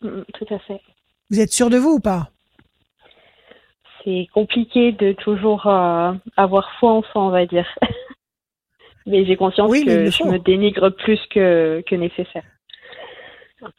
[0.00, 0.80] Mm, Tout à fait.
[1.30, 2.30] Vous êtes sûr de vous ou pas?
[4.04, 7.66] C'est compliqué de toujours euh, avoir foi en soi, on va dire.
[9.06, 12.44] mais j'ai conscience Oui, mais il que je me dénigre plus que, que nécessaire.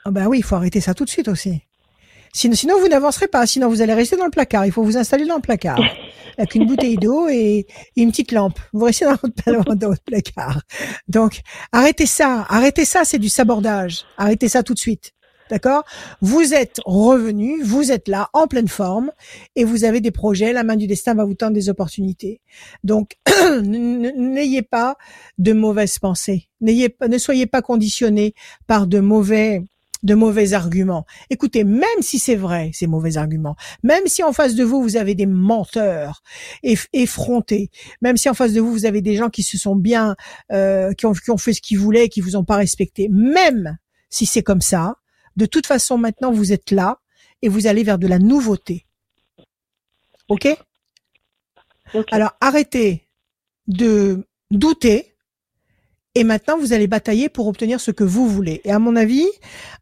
[0.06, 1.62] Ah ben oui, il faut arrêter ça tout de suite aussi.
[2.34, 3.46] Sinon, sinon vous n'avancerez pas.
[3.46, 4.66] Sinon, vous allez rester dans le placard.
[4.66, 5.80] Il faut vous installer dans le placard
[6.38, 7.66] avec une bouteille d'eau et
[7.98, 8.60] une petite lampe.
[8.74, 10.62] Vous restez dans votre, dans votre placard.
[11.08, 11.42] Donc,
[11.72, 12.46] arrêtez ça.
[12.48, 13.04] Arrêtez ça.
[13.04, 14.06] C'est du sabordage.
[14.18, 15.12] Arrêtez ça tout de suite.
[15.52, 15.84] D'accord?
[16.22, 19.12] Vous êtes revenu, vous êtes là en pleine forme
[19.58, 20.54] et vous avez des projets.
[20.54, 22.40] La main du destin va vous tendre des opportunités.
[22.86, 23.18] Donc,
[23.62, 24.96] n'ayez pas
[25.38, 26.48] de mauvaises pensées.
[26.62, 28.34] N'ayez ne soyez pas conditionné
[28.66, 29.62] par de mauvais
[30.04, 31.06] de mauvais arguments.
[31.30, 34.96] Écoutez, même si c'est vrai, ces mauvais arguments, même si en face de vous, vous
[34.96, 36.24] avez des menteurs
[36.64, 37.70] eff- effrontés,
[38.02, 40.16] même si en face de vous, vous avez des gens qui se sont bien,
[40.52, 43.78] euh, qui, ont, qui ont fait ce qu'ils voulaient qui vous ont pas respecté, même
[44.10, 44.96] si c'est comme ça,
[45.36, 47.00] de toute façon, maintenant, vous êtes là
[47.42, 48.86] et vous allez vers de la nouveauté.
[50.30, 50.48] OK?
[52.12, 53.08] Alors, arrêtez
[53.68, 55.12] de douter
[56.14, 58.60] et maintenant, vous allez batailler pour obtenir ce que vous voulez.
[58.66, 59.28] Et à mon avis,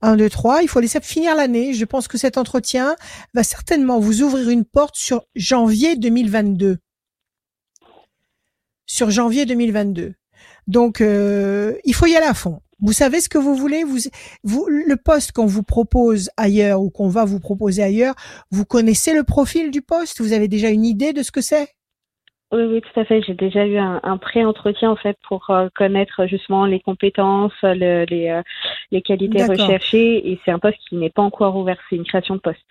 [0.01, 1.73] 1, 2, 3, il faut laisser finir l'année.
[1.73, 2.95] Je pense que cet entretien
[3.33, 6.77] va certainement vous ouvrir une porte sur janvier 2022.
[8.85, 10.13] Sur janvier 2022.
[10.67, 12.61] Donc, euh, il faut y aller à fond.
[12.81, 13.83] Vous savez ce que vous voulez.
[13.83, 13.97] Vous,
[14.43, 18.15] vous, le poste qu'on vous propose ailleurs ou qu'on va vous proposer ailleurs,
[18.51, 20.21] vous connaissez le profil du poste?
[20.21, 21.67] Vous avez déjà une idée de ce que c'est?
[22.51, 23.21] Oui, oui, tout à fait.
[23.21, 28.05] J'ai déjà eu un, un pré-entretien en fait pour euh, connaître justement les compétences, le-
[28.05, 28.41] les, euh,
[28.91, 30.31] les qualités recherchées.
[30.31, 31.77] Et c'est un poste qui n'est pas encore ouvert.
[31.89, 32.65] C'est une création de poste.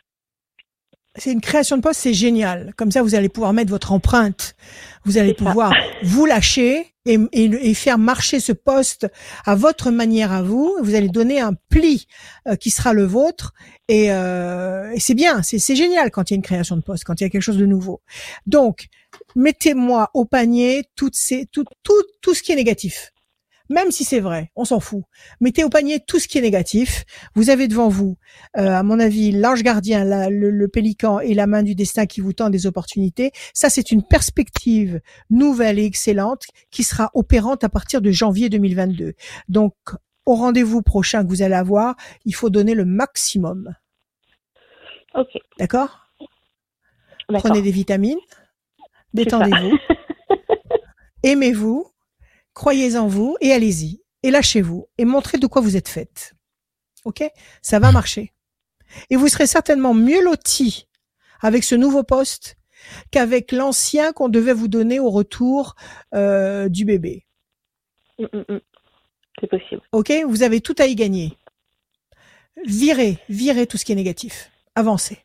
[1.19, 2.73] C'est une création de poste, c'est génial.
[2.77, 4.55] Comme ça, vous allez pouvoir mettre votre empreinte.
[5.05, 5.45] Vous allez ça.
[5.45, 9.07] pouvoir vous lâcher et, et- et faire marcher ce poste
[9.47, 10.77] à votre manière à vous.
[10.83, 12.07] Vous allez donner un pli
[12.47, 13.55] euh, qui sera le vôtre.
[13.89, 16.83] Et, euh, et c'est bien, c'est c'est génial quand il y a une création de
[16.83, 18.03] poste, quand il y a quelque chose de nouveau.
[18.47, 18.89] Donc,
[19.35, 23.13] mettez-moi au panier toutes ces, tout, tout, tout ce qui est négatif.
[23.71, 25.03] Même si c'est vrai, on s'en fout.
[25.41, 27.05] Mettez au panier tout ce qui est négatif.
[27.35, 28.17] Vous avez devant vous
[28.57, 32.07] euh, à mon avis, l'ange gardien, la- le, le pélican et la main du destin
[32.07, 33.31] qui vous tend des opportunités.
[33.53, 39.13] Ça, c'est une perspective nouvelle et excellente qui sera opérante à partir de janvier 2022.
[39.49, 39.75] Donc,
[40.25, 41.95] au rendez-vous prochain que vous allez avoir,
[42.25, 43.75] il faut donner le maximum.
[45.15, 45.29] Ok.
[45.59, 46.07] D'accord?
[47.41, 48.19] Prenez des vitamines,
[49.13, 49.77] détendez-vous,
[51.23, 51.87] aimez-vous,
[52.59, 54.03] croyez en vous et allez-y.
[54.25, 56.35] Et lâchez-vous et montrez de quoi vous êtes faite.
[57.05, 57.23] Ok?
[57.63, 58.33] Ça va marcher.
[59.11, 60.89] Et vous serez certainement mieux loti
[61.41, 62.59] avec ce nouveau poste
[63.13, 65.77] qu'avec l'ancien qu'on devait vous donner au retour
[66.15, 67.27] euh, du bébé.
[68.19, 68.61] Mm, mm, mm.
[69.41, 69.83] C'est possible.
[69.93, 70.13] Ok?
[70.27, 71.39] Vous avez tout à y gagner.
[72.67, 74.51] Virez, virez tout ce qui est négatif.
[74.75, 75.19] Avancez.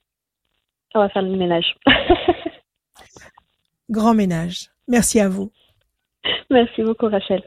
[0.93, 1.75] On va faire le ménage.
[3.89, 4.69] Grand ménage.
[4.87, 5.51] Merci à vous.
[6.53, 7.41] Merci beaucoup, Rachel.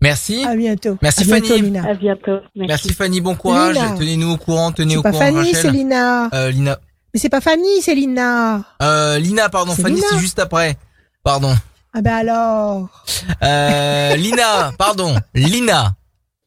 [0.00, 0.44] Merci.
[0.44, 0.98] À bientôt.
[1.00, 1.60] Merci, à bientôt, Fanny.
[1.62, 1.84] Lina.
[1.88, 2.38] À bientôt.
[2.56, 2.68] Merci.
[2.68, 3.76] Merci Fanny, bon courage.
[3.98, 5.54] Tenez-nous au courant, tenez au pas courant Fanny, Rachel.
[5.56, 6.28] c'est Lina.
[6.34, 6.78] Euh, Lina.
[7.14, 8.64] Mais c'est pas Fanny, c'est Lina.
[8.82, 9.72] Euh, Lina, pardon.
[9.74, 10.76] Fanny, c'est juste après.
[11.22, 11.54] Pardon.
[11.94, 13.04] Ah ben alors.
[13.44, 15.14] Euh, Lina, pardon.
[15.34, 15.92] Lina.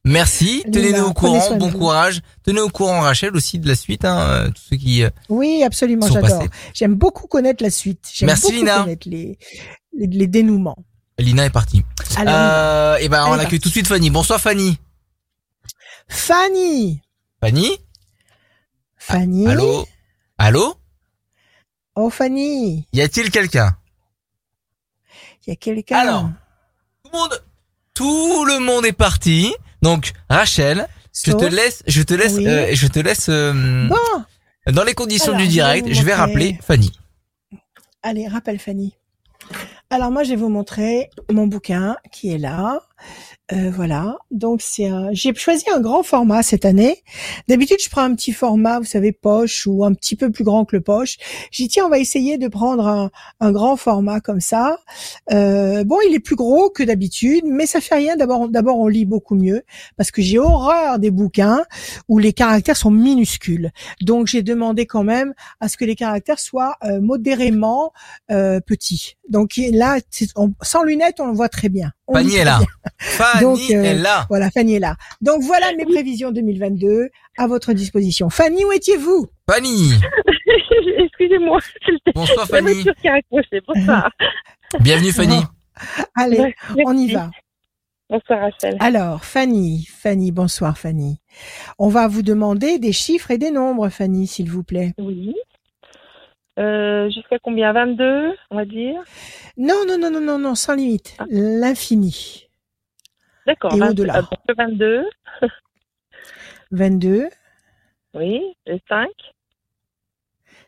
[0.03, 0.63] Merci.
[0.71, 1.55] Tenez-nous au courant.
[1.55, 2.21] Bon courage.
[2.43, 4.05] Tenez au courant Rachel aussi de la suite.
[4.05, 5.03] Hein, euh, tous ceux qui.
[5.29, 6.43] Oui, absolument, j'adore.
[6.73, 8.09] J'aime beaucoup connaître la suite.
[8.13, 8.79] J'aime Merci, beaucoup Lina.
[8.81, 9.37] connaître les,
[9.97, 10.77] les, les dénouements.
[11.17, 11.83] Lina est partie.
[12.19, 13.59] Euh, et ben on Allez, accueille parti.
[13.61, 14.09] tout de suite Fanny.
[14.09, 14.77] Bonsoir Fanny.
[16.09, 17.01] Fanny.
[17.41, 17.79] Fanny.
[18.97, 19.47] Fanny.
[19.47, 19.87] Allô?
[20.37, 20.75] Allô?
[21.95, 22.85] Oh Fanny.
[22.93, 23.77] Y a-t-il quelqu'un?
[25.47, 25.97] Y a quelqu'un?
[25.99, 26.29] Alors.
[27.03, 27.43] Tout le monde.
[27.93, 29.53] Tout le monde est parti.
[29.81, 31.81] Donc Rachel, je te laisse.
[31.87, 32.33] Je te laisse.
[32.33, 32.47] Oui.
[32.47, 33.27] euh, je te laisse.
[33.29, 34.25] euh, Bon,
[34.73, 36.91] Dans les conditions Alors, du je vais direct, je vais rappeler Fanny.
[38.03, 38.93] allez, rappelle Fanny.
[39.95, 42.81] Alors moi, je vais vous montrer mon bouquin qui est là.
[43.53, 44.17] Euh, voilà.
[44.31, 45.09] Donc c'est un.
[45.13, 47.03] J'ai choisi un grand format cette année.
[47.47, 50.65] D'habitude, je prends un petit format, vous savez, poche ou un petit peu plus grand
[50.65, 51.17] que le poche.
[51.51, 54.79] J'ai dit tiens, on va essayer de prendre un, grand format comme ça.
[55.31, 58.17] Euh, bon, il est plus gros que d'habitude, mais ça fait rien.
[58.17, 59.63] D'abord, d'abord, on lit beaucoup mieux
[59.95, 61.63] parce que j'ai horreur des bouquins
[62.09, 63.71] où les caractères sont minuscules.
[64.01, 67.93] Donc j'ai demandé quand même à ce que les caractères soient euh, modérément
[68.27, 69.15] petits.
[69.29, 69.97] Donc là,
[70.35, 71.91] on- sans lunettes, on le voit très bien.
[72.07, 72.59] On Fanny est là.
[72.99, 74.25] Fanny Donc, euh, est là.
[74.29, 74.95] Voilà, Fanny est là.
[75.21, 78.29] Donc voilà mes prévisions 2022 à votre disposition.
[78.29, 79.27] Fanny, où étiez-vous?
[79.49, 79.93] Fanny.
[80.99, 81.59] Excusez-moi.
[82.13, 82.73] Bonsoir La Fanny.
[82.73, 84.09] voiture qui a accroché, bonsoir.
[84.79, 85.39] Bienvenue Fanny.
[86.15, 86.53] Allez,
[86.85, 87.31] on y va.
[88.09, 88.77] Bonsoir Rachel.
[88.79, 91.19] Alors, Fanny, Fanny, bonsoir Fanny.
[91.79, 94.93] On va vous demander des chiffres et des nombres, Fanny, s'il vous plaît.
[94.99, 95.33] Oui.
[96.57, 97.73] Euh, Jusqu'à combien?
[97.73, 99.01] 22, on va dire?
[99.57, 101.15] Non, non, non, non, non, non, sans limite.
[101.19, 101.25] Ah.
[101.29, 102.47] L'infini.
[103.45, 103.73] D'accord.
[103.73, 104.17] Et 20 au-delà.
[104.17, 105.09] euh, donc le 22,
[106.71, 107.29] 22,
[108.15, 108.41] oui.
[108.65, 109.09] Le 5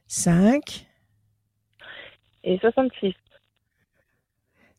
[0.09, 0.87] 5,
[2.45, 3.13] et 66.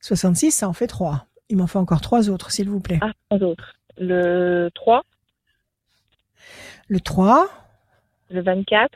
[0.00, 1.26] 66, ça en fait 3.
[1.50, 2.98] Il m'en faut encore trois autres, s'il vous plaît.
[3.02, 3.74] Ah, trois autres.
[3.98, 5.02] Le 3,
[6.88, 7.46] Le 3,
[8.30, 8.90] le 24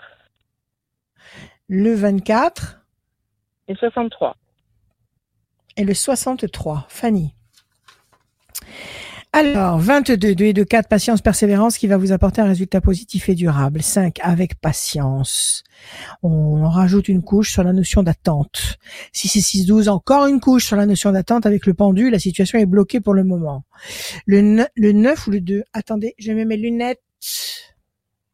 [1.74, 2.82] le 24
[3.66, 4.36] et 63.
[5.78, 6.84] et le 63.
[6.90, 7.34] Fanny.
[9.32, 13.30] Alors, 22, 2 et 2, 4, patience, persévérance qui va vous apporter un résultat positif
[13.30, 13.80] et durable.
[13.80, 15.64] 5, avec patience.
[16.22, 18.76] On rajoute une couche sur la notion d'attente.
[19.14, 22.10] 6 et 6, 12, encore une couche sur la notion d'attente avec le pendu.
[22.10, 23.64] La situation est bloquée pour le moment.
[24.26, 27.00] Le, ne- le 9 ou le 2, attendez, je mets mes lunettes.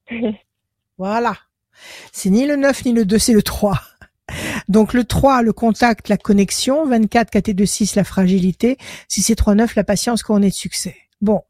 [0.99, 1.37] Voilà.
[2.13, 3.81] C'est ni le 9 ni le 2, c'est le 3.
[4.69, 6.87] Donc le 3, le contact, la connexion.
[6.87, 8.77] 24, 4 et 2, 6, la fragilité.
[9.09, 10.97] 6 et 3, 9, la patience couronnée de succès.
[11.21, 11.43] Bon.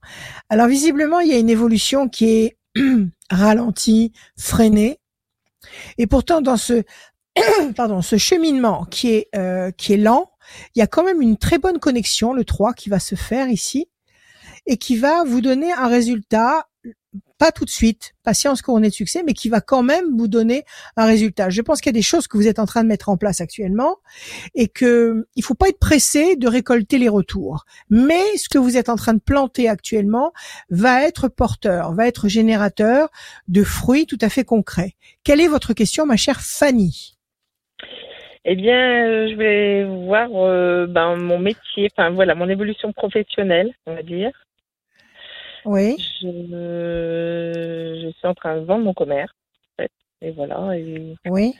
[0.48, 2.56] Alors visiblement, il y a une évolution qui est
[3.30, 5.00] ralentie, freinée.
[5.98, 6.84] Et pourtant, dans ce,
[7.76, 10.30] pardon, ce cheminement qui est, euh, qui est lent,
[10.74, 13.48] il y a quand même une très bonne connexion, le 3, qui va se faire
[13.48, 13.88] ici
[14.66, 16.67] et qui va vous donner un résultat
[17.38, 20.64] pas tout de suite, patience couronnée de succès, mais qui va quand même vous donner
[20.96, 21.50] un résultat.
[21.50, 23.16] Je pense qu'il y a des choses que vous êtes en train de mettre en
[23.16, 23.96] place actuellement
[24.54, 27.64] et que il faut pas être pressé de récolter les retours.
[27.90, 30.32] Mais ce que vous êtes en train de planter actuellement
[30.70, 33.08] va être porteur, va être générateur
[33.46, 34.94] de fruits tout à fait concrets.
[35.24, 37.18] Quelle est votre question, ma chère Fanny?
[38.44, 43.74] Eh bien, euh, je vais voir euh, ben, mon métier, enfin voilà, mon évolution professionnelle,
[43.86, 44.30] on va dire.
[45.70, 45.96] Oui.
[46.20, 49.32] Je, je suis en train de vendre mon commerce,
[49.78, 49.90] en fait.
[50.22, 50.76] Et voilà.
[50.78, 51.54] Et, Oui.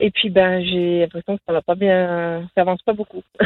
[0.00, 3.22] et puis, ben, j'ai l'impression que ça va pas bien, ça avance pas beaucoup.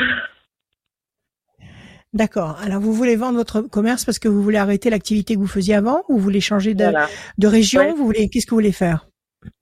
[2.13, 2.61] D'accord.
[2.65, 5.75] Alors vous voulez vendre votre commerce parce que vous voulez arrêter l'activité que vous faisiez
[5.75, 7.09] avant ou vous voulez changer de, Voilà.
[7.39, 7.91] de région Ouais.
[7.93, 9.09] Vous voulez qu'est-ce que vous voulez faire?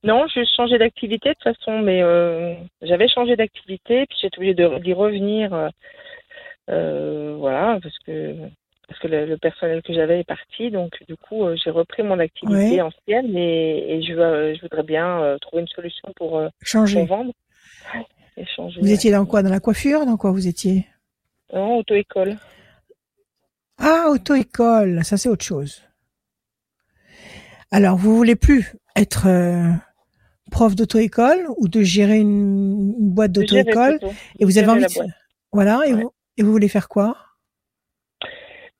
[0.05, 4.55] Non, j'ai changé d'activité de toute façon, mais euh, j'avais changé d'activité, puis j'étais obligée
[4.55, 5.55] de- d'y revenir.
[5.55, 5.69] euh,
[6.71, 8.37] euh, voilà, parce que
[8.89, 12.03] parce que le, le personnel que j'avais est parti, donc du coup euh, j'ai repris
[12.03, 12.81] mon activité Ouais.
[12.83, 17.07] ancienne et, et je, voudrais bien euh, trouver une solution pour, euh, pour Changer.
[17.07, 17.33] vendre.
[17.95, 18.07] Ouais,
[18.37, 19.43] et changer, Vous étiez dans quoi?
[19.43, 20.05] Dans la coiffure?
[20.07, 20.87] Dans quoi vous étiez?
[21.53, 22.37] Non, auto-école.
[23.79, 25.83] Ah, auto-école, ça c'est autre chose.
[27.71, 29.71] Alors, vous voulez plus être euh,
[30.51, 33.99] prof d'auto-école ou de gérer une, une boîte d'auto-école
[34.39, 35.05] et vous avez envie de...
[35.53, 36.03] Voilà, et, Ouais.
[36.03, 37.17] vous, et vous voulez faire quoi?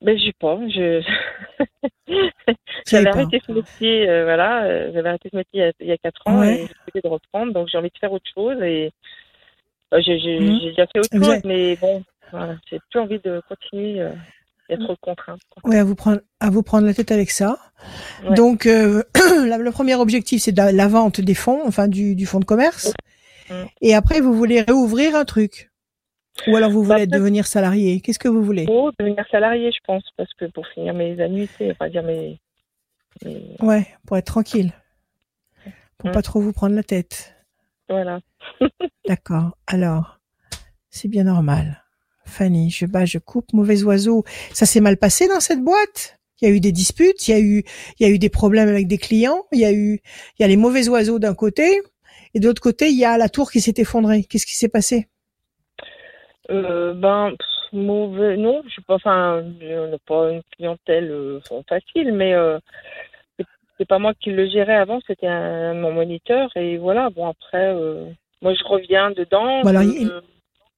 [0.03, 0.59] Ben, je sais pas.
[0.67, 1.01] Je...
[2.87, 4.63] j'avais arrêté ce métier, euh, voilà.
[4.63, 7.53] Euh, j'avais arrêté ce métier il y a, quatre ans et j'ai de reprendre.
[7.53, 8.91] Donc, j'ai envie de faire autre chose et
[9.93, 10.59] euh, j'ai, j'ai, mhm.
[10.61, 14.01] j'ai déjà fait autre chose, mais bon, voilà, j'ai plus envie de continuer.
[14.01, 14.11] Euh,
[14.69, 15.41] il y a trop de contraintes.
[15.65, 17.57] Oui, à vous prendre, à vous prendre la tête avec ça.
[18.33, 22.45] Donc, euh, le premier objectif, c'est la, vente des fonds, enfin du, du fonds de
[22.45, 22.93] commerce.
[23.49, 23.53] Mm.
[23.81, 25.69] Et après, vous voulez réouvrir un truc.
[26.47, 28.65] Ou alors vous voulez bah, devenir salarié Qu'est-ce que vous voulez?
[28.67, 32.39] Oh, devenir salarié, je pense, parce que pour finir mes annuités, enfin dire mes,
[33.59, 34.71] Ouais, pour être tranquille,
[35.97, 36.13] pour mm.
[36.13, 37.35] pas trop vous prendre la tête.
[37.89, 38.19] Voilà.
[39.07, 39.57] D'accord.
[39.67, 40.19] Alors,
[40.89, 41.83] c'est bien normal.
[42.25, 44.23] Fanny, je bats, je coupe, mauvais oiseau.
[44.53, 46.19] Ça s'est mal passé dans cette boîte?
[46.41, 47.63] Il y a eu des disputes, il y a eu,
[47.99, 50.01] il y a eu des problèmes avec des clients, il y a eu,
[50.37, 51.81] il y a les mauvais oiseaux d'un côté,
[52.33, 54.23] et de l'autre côté, il y a la tour qui s'est effondrée.
[54.23, 55.07] Qu'est-ce qui s'est passé?
[56.49, 57.33] Euh, Ben,
[57.71, 62.59] mauvais, non, je sais pas, enfin, on n'a pas une clientèle euh, facile, mais euh,
[63.77, 65.27] c'est pas moi qui le gérais avant, c'était
[65.73, 68.09] mon moniteur, et voilà, bon, après, euh,
[68.41, 69.61] moi je reviens dedans.
[69.63, 69.81] Voilà,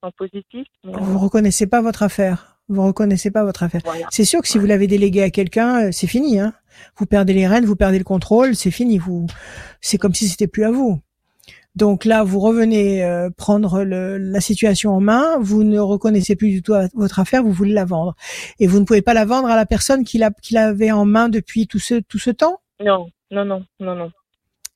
[0.01, 0.67] en positif.
[0.83, 2.55] Vous reconnaissez pas votre affaire.
[2.67, 3.81] Vous reconnaissez pas votre affaire.
[4.09, 6.39] C'est sûr que si vous l'avez délégué à quelqu'un, euh, c'est fini.
[6.39, 6.53] Hein.
[6.97, 8.97] Vous perdez les rênes, vous perdez le contrôle, c'est fini.
[8.97, 9.27] Vous,
[9.81, 10.99] c'est comme si c'était plus à vous.
[11.75, 15.37] Donc là, vous revenez euh, prendre le, la situation en main.
[15.39, 17.43] Vous ne reconnaissez plus du tout votre affaire.
[17.43, 18.15] Vous voulez la vendre,
[18.59, 21.05] et vous ne pouvez pas la vendre à la personne qui l'a qui l'avait en
[21.05, 22.61] main depuis tout ce tout ce temps?
[22.79, 24.11] Non, non, non, non, non.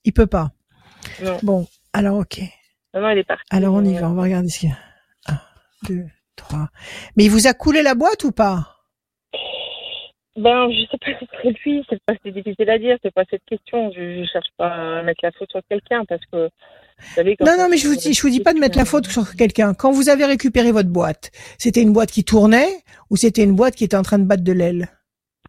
[0.04, 0.52] Il peut pas?
[1.24, 1.38] Non.
[1.44, 2.40] Bon, alors ok.
[2.94, 3.44] Non, non, il est parti.
[3.50, 4.10] Alors on y va.
[4.10, 5.42] On va regarder ce qu'il y a.
[5.88, 6.70] 2, 3.
[7.16, 8.79] Mais il vous a coulé la boîte ou pas?
[10.40, 13.24] Ben, je sais pas si c'est lui, c'est pas c'est difficile à dire, c'est pas
[13.30, 13.92] cette question.
[13.92, 16.50] Je, je cherche pas à mettre la faute sur quelqu'un parce que
[17.00, 18.86] vous savez, non, non, mais je vous dis, je vous dis pas de mettre la
[18.86, 19.74] faute sur quelqu'un.
[19.74, 22.70] Quand vous avez récupéré votre boîte, c'était une boîte qui tournait
[23.10, 24.90] ou c'était une boîte qui était en train de battre de l'aile?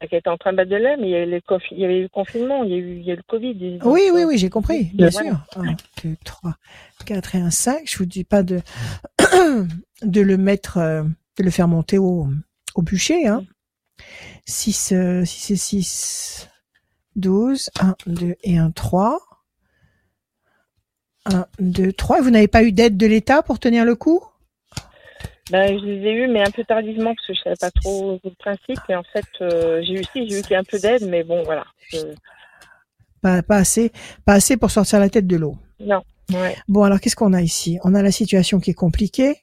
[0.00, 1.40] Ah, Qui était en train de battre de l'aile, mais il y, avait le
[1.72, 3.22] il y avait eu le confinement, il y a eu, il y a eu le
[3.26, 3.78] Covid.
[3.84, 5.40] Oui, oui, oui, j'ai compris, bien sûr.
[5.56, 5.74] 1,
[6.04, 6.54] 2, 3,
[7.06, 7.82] 4 et un 5.
[7.84, 8.60] Je vous dis pas de
[10.02, 11.02] de le mettre, euh,
[11.38, 12.28] de le faire monter au,
[12.74, 13.26] au bûcher.
[13.26, 13.44] Hein.
[14.46, 14.94] 6,
[15.24, 16.48] 6 et 6,
[17.16, 19.18] 12, 1, 2 et 1, 3.
[21.26, 22.18] 1, 2, 3.
[22.18, 24.22] Et vous n'avez pas eu d'aide de l'État pour tenir le coup?
[25.50, 28.20] Ben, je les ai eu, mais un peu tardivement, parce que je savais pas trop
[28.22, 28.80] le principe.
[28.88, 31.64] Et en fait, euh, j'ai eu aussi, j'ai eu un peu d'aide, mais bon, voilà.
[33.20, 33.90] Pas, pas assez,
[34.24, 35.56] pas assez pour sortir la tête de l'eau.
[35.80, 36.02] Non.
[36.32, 36.56] Ouais.
[36.68, 37.78] Bon, alors qu'est-ce qu'on a ici?
[37.82, 39.42] On a la situation qui est compliquée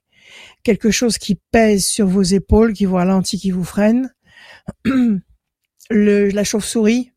[0.64, 4.14] quelque chose qui pèse sur vos épaules, qui vous ralentit, qui vous freine.
[5.90, 7.12] La chauve-souris,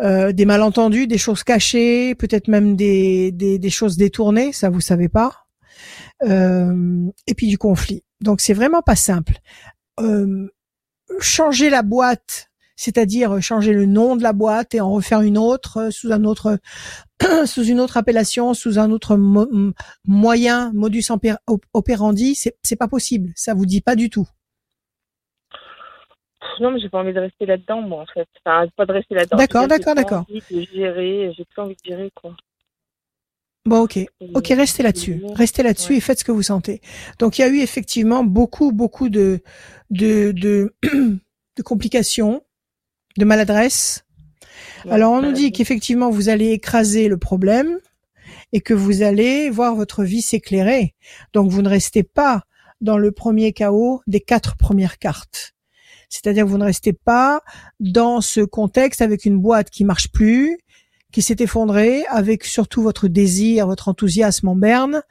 [0.00, 5.08] euh, des malentendus, des choses cachées, peut-être même des, des, choses détournées, ça vous savez
[5.08, 5.46] pas.
[6.22, 8.04] Euh, et puis du conflit.
[8.20, 9.38] Donc c'est vraiment pas simple.
[10.00, 10.46] Euh,
[11.18, 15.88] changer la boîte, c'est-à-dire changer le nom de la boîte et en refaire une autre
[15.90, 16.60] sous un autre
[17.44, 19.16] sous une autre appellation, sous un autre
[20.06, 21.06] moyen, modus
[21.72, 23.32] operandi, c'est pas possible.
[23.34, 24.28] Ça vous dit pas du tout.
[26.60, 28.28] Non, mais j'ai pas envie de rester là-dedans, moi, en fait.
[28.44, 29.36] Enfin, pas de rester là-dedans.
[29.36, 30.24] D'accord, d'accord, d'accord.
[30.28, 32.34] J'ai envie de gérer, j'ai plus envie de gérer, quoi.
[33.64, 33.98] Bon, ok,
[34.34, 36.80] ok, restez là-dessus, restez là-dessus et faites ce que vous sentez.
[37.18, 39.40] Donc, il y a eu effectivement beaucoup, beaucoup de
[39.90, 40.74] de de,
[41.56, 42.42] de complications,
[43.18, 44.06] de maladresse,
[44.88, 47.78] alors on nous dit qu'effectivement vous allez écraser le problème
[48.52, 50.94] et que vous allez voir votre vie s'éclairer.
[51.32, 52.42] Donc vous ne restez pas
[52.80, 55.54] dans le premier chaos des quatre premières cartes.
[56.08, 57.42] C'est-à-dire que vous ne restez pas
[57.80, 60.58] dans ce contexte avec une boîte qui marche plus,
[61.12, 65.02] qui s'est effondrée, avec surtout votre désir, votre enthousiasme en berne.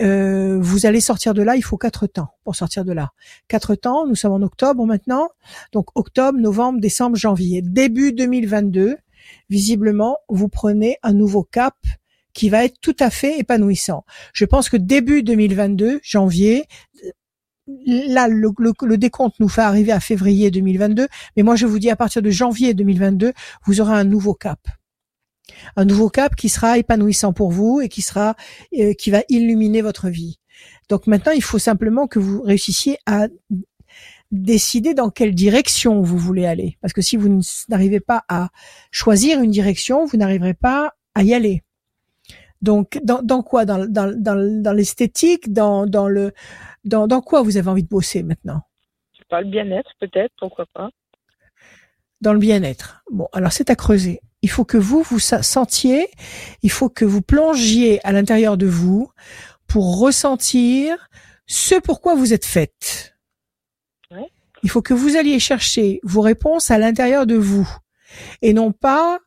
[0.00, 3.10] Euh, vous allez sortir de là, il faut quatre temps pour sortir de là.
[3.48, 5.28] Quatre temps, nous sommes en octobre maintenant,
[5.72, 7.62] donc octobre, novembre, décembre, janvier.
[7.62, 8.96] Début 2022,
[9.48, 11.74] visiblement, vous prenez un nouveau cap
[12.32, 14.04] qui va être tout à fait épanouissant.
[14.32, 16.66] Je pense que début 2022, janvier,
[17.86, 21.96] là, le, décompte nous fait arriver à février 2022, mais moi je vous dis à
[21.96, 23.32] partir de janvier 2022,
[23.66, 24.60] vous aurez un nouveau cap.
[25.76, 28.36] Un nouveau cap qui sera épanouissant pour vous et qui sera,
[28.78, 30.38] euh, qui va illuminer votre vie.
[30.88, 33.28] Donc maintenant, il faut simplement que vous réussissiez à
[34.30, 36.78] décider dans quelle direction vous voulez aller.
[36.80, 38.50] Parce que si vous n'arrivez pas à
[38.90, 41.62] choisir une direction, vous n'arriverez pas à y aller.
[42.62, 43.64] Donc, dans, dans quoi?
[43.64, 45.52] Dans, dans, dans, dans l'esthétique?
[45.52, 46.32] Dans, dans le
[46.84, 48.62] dans, dans quoi vous avez envie de bosser maintenant?
[49.28, 50.90] Pas le bien-être, peut-être, pourquoi pas
[52.20, 53.04] Dans le bien-être.
[53.12, 54.20] Bon, alors c'est à creuser.
[54.42, 56.08] Il faut que vous vous sentiez,
[56.62, 59.10] il faut que vous plongiez à l'intérieur de vous
[59.66, 61.08] pour ressentir
[61.46, 63.16] ce pourquoi vous êtes faite
[64.62, 67.68] Il faut que vous alliez chercher vos réponses à l'intérieur de vous
[68.42, 69.20] et non pas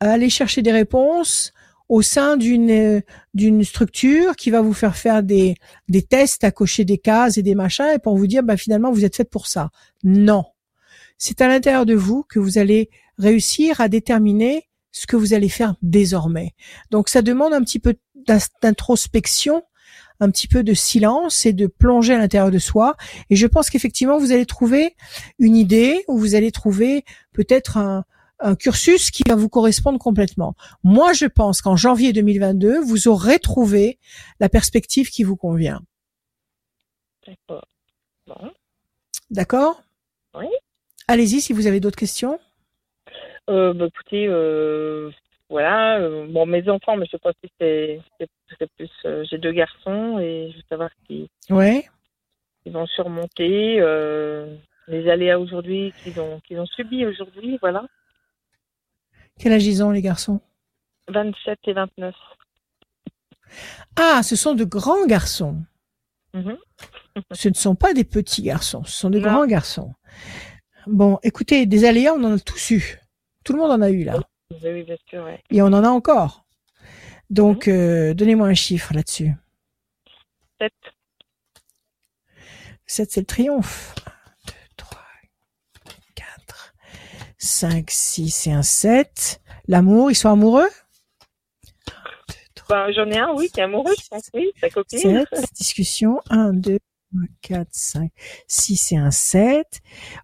[0.00, 1.52] aller chercher des réponses
[1.88, 3.02] au sein d'une
[3.34, 5.54] d'une structure qui va vous faire faire des
[5.88, 8.92] des tests à cocher des cases et des machins et pour vous dire bah finalement
[8.92, 9.70] vous êtes fait pour ça.
[10.04, 10.44] Non.
[11.16, 15.48] C'est à l'intérieur de vous que vous allez réussir à déterminer ce que vous allez
[15.48, 16.52] faire désormais.
[16.90, 17.96] Donc ça demande un petit peu
[18.62, 19.62] d'introspection,
[20.20, 22.96] un petit peu de silence et de plonger à l'intérieur de soi.
[23.30, 24.94] Et je pense qu'effectivement vous allez trouver
[25.38, 28.04] une idée ou vous allez trouver peut-être un,
[28.40, 30.54] un cursus qui va vous correspondre complètement.
[30.84, 33.98] Moi, je pense qu'en janvier 2022, vous aurez trouvé
[34.40, 35.80] la perspective qui vous convient.
[37.26, 37.66] D'accord.
[38.26, 38.50] Bon.
[39.30, 39.82] D'accord?
[40.34, 40.46] Oui.
[41.08, 42.38] Allez-y si vous avez d'autres questions.
[43.50, 45.10] Euh, bah, écoutez, euh,
[45.48, 45.98] voilà.
[46.00, 48.00] euh, bon, mes enfants, mais je sais pas si c'est
[48.76, 48.90] plus.
[49.06, 51.86] euh, J'ai deux garçons et je veux savoir s'ils Ouais.
[52.66, 53.76] ils vont surmonter
[54.88, 57.58] les aléas aujourd'hui qu'ils ont qu'ils ont subis aujourd'hui.
[57.60, 57.84] Voilà.
[59.38, 60.40] Quel âge ils ont les garçons
[61.08, 62.14] 27 et 29.
[63.96, 65.62] Ah, ce sont de grands garçons.
[66.34, 66.58] Mhm.
[67.32, 69.24] Ce ne sont pas des petits garçons, ce sont de Non.
[69.32, 69.94] grands garçons.
[70.86, 73.00] Bon, écoutez, des aléas, on en a tous eu.
[73.44, 74.18] Tout le monde en a eu là.
[74.62, 75.24] Oui, bien sûr.
[75.24, 75.42] Ouais.
[75.50, 76.44] Et on en a encore.
[77.30, 79.32] Donc, euh, donnez-moi un chiffre là-dessus.
[80.60, 80.72] 7.
[82.86, 83.94] 7, c'est le triomphe.
[84.06, 84.10] 1,
[84.46, 85.00] 2, 3,
[86.14, 86.74] 4,
[87.38, 89.40] 5, 6 et un 7.
[89.68, 90.68] L'amour, ils sont amoureux?
[92.68, 94.28] Ben, J'en ai un, oui, qui est amoureux, je pense.
[94.34, 95.24] Oui, sa copine.
[95.32, 96.20] 7, discussion.
[96.28, 96.78] 1, 2,
[97.12, 98.10] 3, 4, 5,
[98.46, 99.66] 6 et un 7.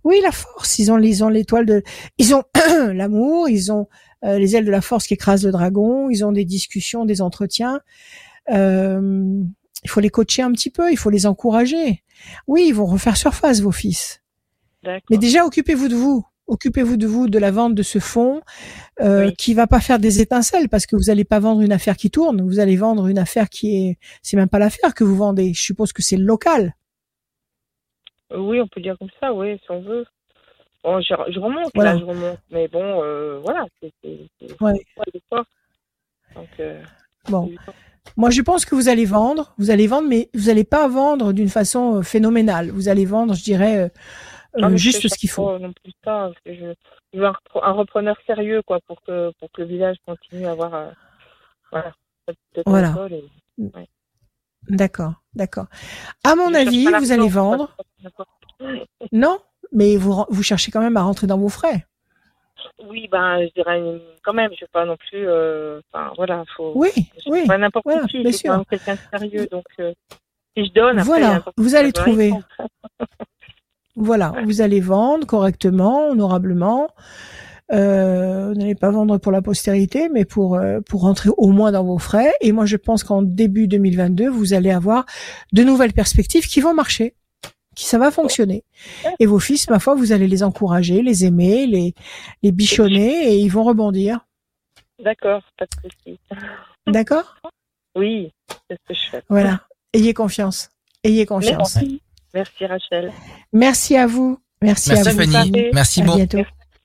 [0.03, 1.83] Oui, la force, ils ont, ils ont l'étoile de...
[2.19, 2.43] Ils ont
[2.93, 3.89] l'amour, ils ont
[4.25, 7.23] euh, les ailes de la force qui écrasent le dragon, ils ont des discussions, des
[7.23, 7.81] entretiens.
[8.51, 9.43] Euh,
[9.83, 12.03] il faut les coacher un petit peu, il faut les encourager.
[12.47, 14.23] Oui, ils vont refaire surface, vos fils.
[14.83, 16.27] Mais déjà, occupez-vous de vous.
[16.47, 18.43] Occupez-vous de vous, de la vente de ce fonds,
[19.01, 19.35] euh, Oui.
[19.37, 22.11] qui va pas faire des étincelles parce que vous allez pas vendre une affaire qui
[22.11, 22.43] tourne.
[22.43, 25.55] Vous allez vendre une affaire qui est, c'est même pas l'affaire que vous vendez.
[25.55, 26.75] Je suppose que c'est le local.
[28.33, 30.05] Euh, Oui, on peut dire comme ça, oui, si on veut.
[30.83, 31.95] Bon, je, je remonte, Voilà.
[31.95, 32.39] là, je remonte.
[32.51, 33.93] Mais bon, euh, voilà, c'est
[34.61, 34.75] Ouais.
[36.35, 36.83] Donc, euh,
[37.31, 37.51] Bon.
[38.19, 39.55] Moi, je pense que vous allez vendre.
[39.57, 42.69] Vous allez vendre, mais vous allez pas vendre d'une façon euh, phénoménale.
[42.71, 43.91] Vous allez vendre, je dirais,
[44.57, 45.47] euh, euh, juste ce qu'il faut.
[45.53, 46.53] pas Non plus ça, je,
[47.13, 50.47] je veux un, repre- un repreneur sérieux, quoi, pour que, pour que le village continue
[50.47, 50.91] à avoir, euh,
[51.71, 51.93] voilà,
[52.29, 52.95] cette Voilà.
[53.11, 53.25] et-
[54.69, 55.67] D'accord, d'accord.
[56.25, 57.77] À mon Je avis, vous allez vendre.
[59.13, 59.39] Non,
[59.73, 61.87] mais vous vous cherchez quand même à rentrer dans vos frais.
[62.89, 66.73] Oui, ben, je dirais quand même, je veux pas non plus, euh, enfin, voilà, faut.
[66.77, 66.89] Oui,
[67.27, 67.47] oui.
[67.47, 68.65] pas n'importe voilà, qui, bien sûr.
[68.71, 69.93] quelqu'un de sérieux, donc, euh,
[70.57, 72.33] si je donne, après, Voilà, vous allez trouver.
[73.97, 76.89] Voilà, vous allez vendre correctement, honorablement.
[77.73, 81.73] Euh, vous n'allez pas vendre pour la postérité, mais pour euh, pour rentrer au moins
[81.73, 82.33] dans vos frais.
[82.41, 85.07] Et moi, je pense qu'en début 2022, vous allez avoir
[85.53, 87.15] de nouvelles perspectives qui vont marcher,
[87.75, 88.65] qui ça va fonctionner.
[89.19, 91.95] Et vos fils, ma foi, vous allez les encourager, les aimer, les
[92.43, 94.27] les bichonner, et ils vont rebondir.
[95.03, 96.19] D'accord, pas de souci.
[96.87, 97.37] D'accord?
[97.97, 98.33] Oui,
[98.69, 99.23] c'est ce que je fais.
[99.29, 99.61] Voilà.
[99.93, 100.69] Ayez confiance.
[101.03, 101.77] Ayez confiance.
[101.77, 102.03] Merci.
[102.35, 103.13] Merci Rachel.
[103.53, 104.39] Merci à vous.
[104.61, 105.33] Merci, Merci à vous.
[105.33, 105.53] Fanny.
[105.73, 106.39] Merci, À bon, bientôt.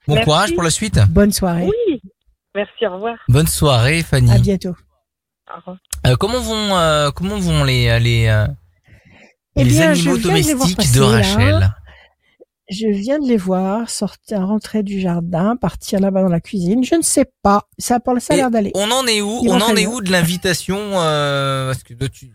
[0.07, 0.25] bon Merci.
[0.25, 0.99] courage pour la suite.
[1.09, 1.65] Bonne soirée.
[1.65, 2.01] Oui.
[2.55, 3.15] Merci, au revoir.
[3.27, 4.31] Bonne soirée, Fanny.
[4.31, 4.75] À bientôt.
[5.51, 5.77] Au revoir.
[6.07, 8.47] Euh, comment vont euh, comment vont les les euh,
[9.55, 11.07] Eh les bien, je animaux de domestiques passer, de là.
[11.07, 11.69] Rachel
[12.69, 16.83] Je viens de les voir sortir, rentrer du jardin, partir là-bas dans la cuisine.
[16.83, 17.67] Je ne sais pas.
[17.77, 18.71] Ça a, ça l'air d'aller.
[18.75, 22.07] On en est où Ils On en est où de l'invitation euh, Parce que toi,
[22.09, 22.31] tu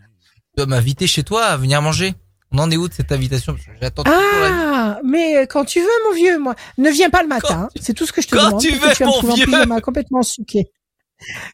[0.57, 2.13] dois m'inviter chez toi à venir manger.
[2.55, 3.55] On en est où de cette invitation?
[3.81, 7.67] J'attends Ah, mais euh, quand tu veux, mon vieux, moi, ne viens pas le matin.
[7.79, 8.61] C'est tout ce que je te Quand demande.
[8.61, 9.45] tu parce que veux, tu vas me mon trouver en vieux.
[9.45, 10.71] pyjama complètement suqué.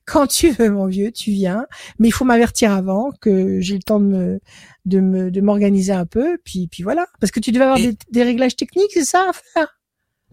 [0.06, 1.66] Quand tu veux, mon vieux, tu viens.
[2.00, 4.40] Mais il faut m'avertir avant que j'ai le temps de me,
[4.86, 6.38] de me, de m'organiser un peu.
[6.46, 7.08] Puis, puis voilà.
[7.20, 9.68] Parce que tu devais avoir Et- des, des réglages techniques, c'est ça à faire.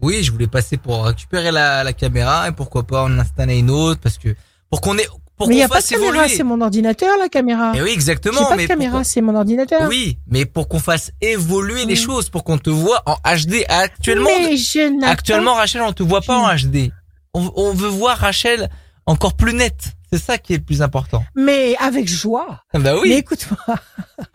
[0.01, 3.69] Oui, je voulais passer pour récupérer la, la caméra et pourquoi pas en installer une
[3.71, 4.29] autre parce que
[4.69, 5.07] pour qu'on ait
[5.39, 7.71] pour mais il n'y a pas de caméra, c'est mon ordinateur, la caméra.
[7.71, 8.45] Mais oui, J'ai exactement.
[8.45, 9.87] pas mais de caméra, pour c'est mon ordinateur.
[9.87, 13.63] Oui, mais pour qu'on fasse évoluer les choses, pour qu'on te voit en HD.
[13.69, 16.91] Actuellement, Mais je actuellement, Rachel, on te voit pas en HD.
[17.33, 18.69] On, on veut voir Rachel
[19.05, 19.93] encore plus nette.
[20.11, 21.23] C'est ça qui est le plus important.
[21.35, 22.63] Mais avec joie.
[22.73, 23.13] Bah Mais oui.
[23.13, 23.77] écoute-moi.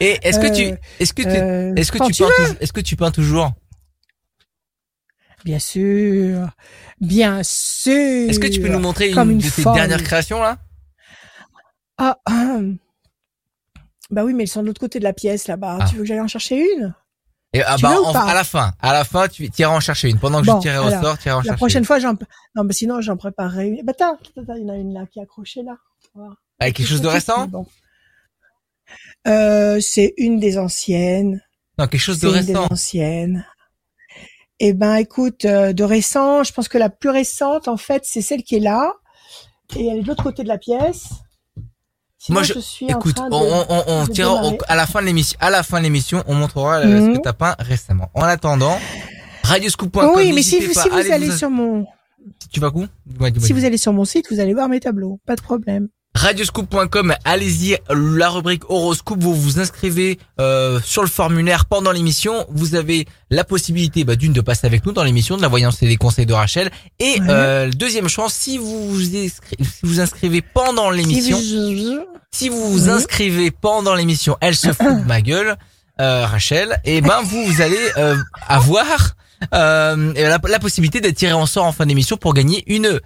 [0.01, 2.73] Et est-ce que Euh, tu, est-ce que tu, euh, est-ce que tu, tu peins est-ce
[2.73, 3.53] que tu peins toujours?
[5.45, 6.49] Bien sûr.
[7.01, 8.31] Bien sûr.
[8.31, 10.59] Est-ce que tu peux nous montrer une, une de tes dernières créations là?
[11.99, 12.59] Ah, ah.
[14.11, 15.79] Bah oui, mais ils sont de l'autre côté de la pièce là-bas.
[15.81, 15.87] Ah.
[15.89, 16.95] Tu veux que j'aille en chercher une?
[17.53, 20.19] Et, ah bah, en- à la fin, à la fin, tu iras en chercher une.
[20.19, 21.87] Pendant que Bon, je tirerai au alors, sort, tu iras en La chercher prochaine une.
[21.87, 22.15] fois, j'en,
[22.57, 23.83] non, mais sinon, j'en préparerai une.
[23.85, 25.77] Bah, attends, il y en a une là qui est accrochée là.
[26.15, 26.35] Voilà.
[26.59, 27.47] Avec quelque chose de récent?
[27.47, 27.67] bon.
[29.27, 31.41] Euh, c'est une des anciennes.
[31.79, 32.69] Non, quelque chose de C'est une des récent.
[32.71, 33.47] anciennes.
[34.61, 38.21] Eh ben, écoute, euh, de récent, je pense que la plus récente, en fait, c'est
[38.21, 38.93] celle qui est là,
[39.77, 41.09] et elle est de l'autre côté de la pièce.
[42.25, 45.37] Sinon, Moi, je- suis Écoute, en on, train on, on, à la fin de l'émission.
[45.43, 47.17] À la fin de l'émission, on montrera ce Mhm.
[47.19, 48.09] que t'as peint récemment.
[48.15, 48.79] En attendant,
[49.43, 50.13] radioscoop.com.
[50.17, 51.85] oui, mais si, pas, si vous allez vous- sur mon,
[52.51, 52.87] tu vas où?
[53.41, 55.21] Si vous allez sur mon site, vous allez voir mes tableaux.
[55.27, 55.89] Pas de problème.
[56.15, 62.47] Radioscoop.com, allez-y, la rubrique horoscope, vous vous inscrivez euh, sur le formulaire pendant l'émission.
[62.51, 65.83] Vous avez la possibilité, bah, d'une, de passer avec nous dans l'émission de la voyance
[65.83, 66.71] et des conseils de Rachel.
[67.01, 67.27] Et Ouais.
[67.29, 71.37] euh, deuxième chance, si vous vous, inscri- si vous inscrivez pendant l'émission,
[72.31, 75.57] Si vous- vous inscrivez pendant l'émission, elle se fout de ma gueule,
[76.01, 78.17] euh, Rachel, et ben vous, vous allez euh,
[78.49, 79.15] avoir
[79.53, 83.01] euh, la, la possibilité d'être tiré en sort en fin d'émission pour gagner une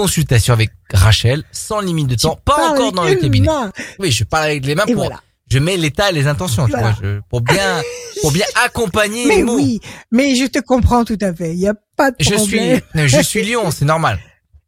[0.00, 3.46] consultation avec Rachel sans limite de temps, pas encore dans le cabinet.
[3.46, 3.72] main.
[3.98, 5.20] Oui, je parle avec les mains Et pour, voilà.
[5.50, 6.90] je mets l'état et les intentions, tu Voilà.
[6.92, 7.80] vois, je- pour bien,
[8.20, 9.56] pour bien accompagner Mais les mots.
[9.56, 9.80] oui,
[10.10, 11.52] mais je te comprends tout à fait.
[11.54, 12.80] Il n'y a pas de Je suis, problème.
[13.08, 14.18] je suis Lyon, c'est normal.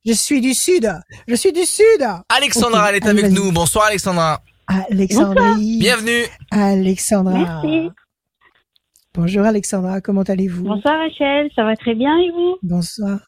[0.06, 0.90] Je suis du sud.
[1.26, 2.02] Je suis du sud.
[2.30, 3.52] Alexandra, elle est avec nous.
[3.52, 4.40] Bonsoir Alexandra.
[4.90, 5.78] Alexandrie.
[5.78, 6.22] Bienvenue.
[6.50, 7.38] Alexandra.
[7.62, 7.90] Merci.
[9.14, 10.62] Bonjour Alexandra, comment allez-vous?
[10.64, 12.56] Bonsoir Rachel, ça va très bien et vous?
[12.62, 13.18] Bonsoir.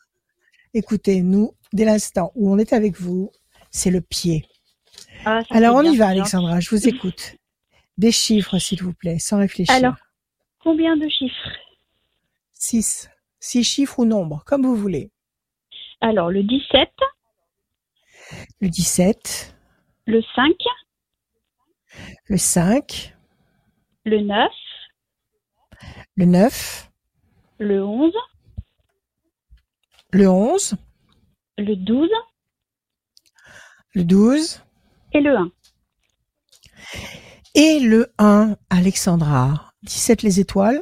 [0.72, 3.30] Écoutez, nous, dès l'instant où on est avec vous,
[3.70, 4.46] c'est le pied.
[5.24, 7.36] Ah, Alors on y va Alexandra, je vous écoute.
[7.98, 9.74] Des chiffres s'il vous plaît, sans réfléchir.
[9.74, 9.94] Alors.
[10.62, 11.50] Combien de chiffres?
[12.52, 13.10] Six.
[13.38, 15.10] Six chiffres ou nombres, comme vous voulez.
[16.02, 16.88] Alors, le 17,
[18.60, 19.54] Le 17,
[20.06, 20.54] le 5,
[22.26, 23.16] le 5,
[24.04, 24.50] le 9,
[26.16, 26.90] le 9,
[27.58, 28.12] le 11,
[30.12, 30.76] le 11,
[31.60, 32.08] le 12
[33.94, 34.62] le 12
[35.12, 35.50] et le 1.
[37.54, 39.72] et le 1, Alexandra.
[39.82, 40.80] 17 les étoiles.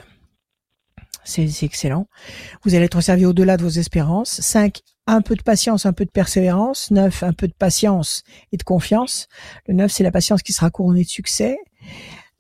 [1.25, 2.07] C'est excellent.
[2.65, 4.41] Vous allez être servi au-delà de vos espérances.
[4.41, 6.91] 5, un peu de patience, un peu de persévérance.
[6.91, 8.23] 9, un peu de patience
[8.53, 9.27] et de confiance.
[9.67, 11.57] Le 9, c'est la patience qui sera couronnée de succès.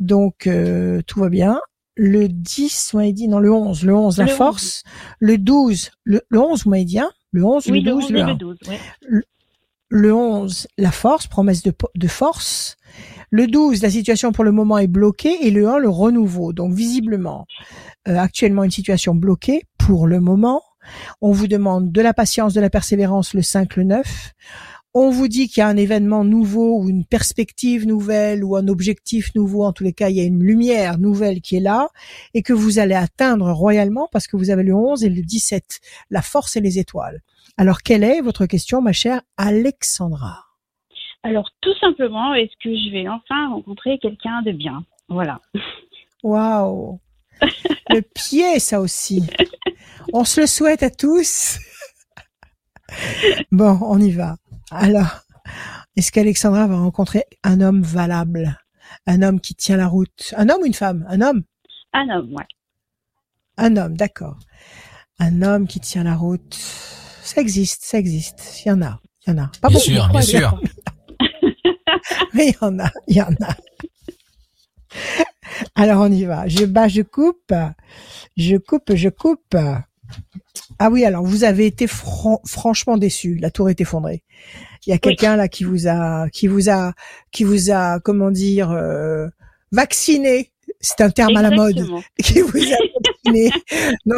[0.00, 1.60] Donc, euh, tout va bien.
[1.96, 4.36] Le 10, vous m'avez dit, non, le 11, le 11, la Le 11.
[4.36, 4.82] force.
[5.18, 8.04] Le 12, le, le 11, vous m'avez dit, hein le 11, Oui, le le 12,
[8.04, 8.26] 11 le et 1.
[8.28, 8.56] le 12.
[8.68, 8.76] oui.
[9.90, 12.76] Le 11, la force, promesse de, de force.
[13.30, 15.46] Le 12, la situation pour le moment est bloquée.
[15.46, 16.52] Et le 1, le renouveau.
[16.52, 17.46] Donc visiblement,
[18.06, 20.62] euh, actuellement une situation bloquée pour le moment.
[21.22, 24.32] On vous demande de la patience, de la persévérance, le 5, le 9.
[25.00, 28.66] On vous dit qu'il y a un événement nouveau ou une perspective nouvelle ou un
[28.66, 29.62] objectif nouveau.
[29.62, 31.86] En tous les cas, il y a une lumière nouvelle qui est là
[32.34, 35.78] et que vous allez atteindre royalement parce que vous avez le 11 et le 17,
[36.10, 37.22] la force et les étoiles.
[37.56, 40.46] Alors, quelle est votre question, ma chère Alexandra?
[41.22, 44.84] Alors, tout simplement, est-ce que je vais enfin rencontrer quelqu'un de bien?
[45.08, 45.40] Voilà.
[46.24, 46.98] Waouh
[47.90, 49.22] Le pied, ça aussi.
[50.12, 51.60] On se le souhaite à tous.
[53.52, 54.36] Bon, on y va.
[54.70, 55.20] Alors,
[55.96, 58.58] est-ce qu'Alexandra va rencontrer un homme valable?
[59.06, 60.34] Un homme qui tient la route?
[60.36, 61.06] Un homme ou une femme?
[61.08, 61.42] Un homme?
[61.92, 62.46] Un homme, ouais.
[63.56, 64.38] Un homme, d'accord.
[65.18, 66.54] Un homme qui tient la route.
[66.54, 68.62] Ça existe, ça existe.
[68.64, 69.50] Il y en a, il y en a.
[69.60, 70.68] Pas Bien beaucoup, sûr, pas bien énormément.
[72.34, 73.56] Mais il y en a, il y en a.
[75.74, 76.46] Alors on y va.
[76.46, 77.54] Je bats, je coupe.
[78.36, 79.56] Je coupe, je coupe.
[80.78, 83.36] Ah oui, alors vous avez été fran- franchement déçu.
[83.36, 84.22] La tour est effondrée.
[84.86, 86.92] Il y a quelqu'un là qui vous a, qui vous a,
[87.32, 89.26] qui vous a, comment dire, euh,
[89.72, 90.52] vacciné.
[90.80, 91.84] C'est un terme à la mode.
[92.22, 92.76] Qui vous a
[93.30, 93.50] vacciné.
[94.06, 94.16] Non,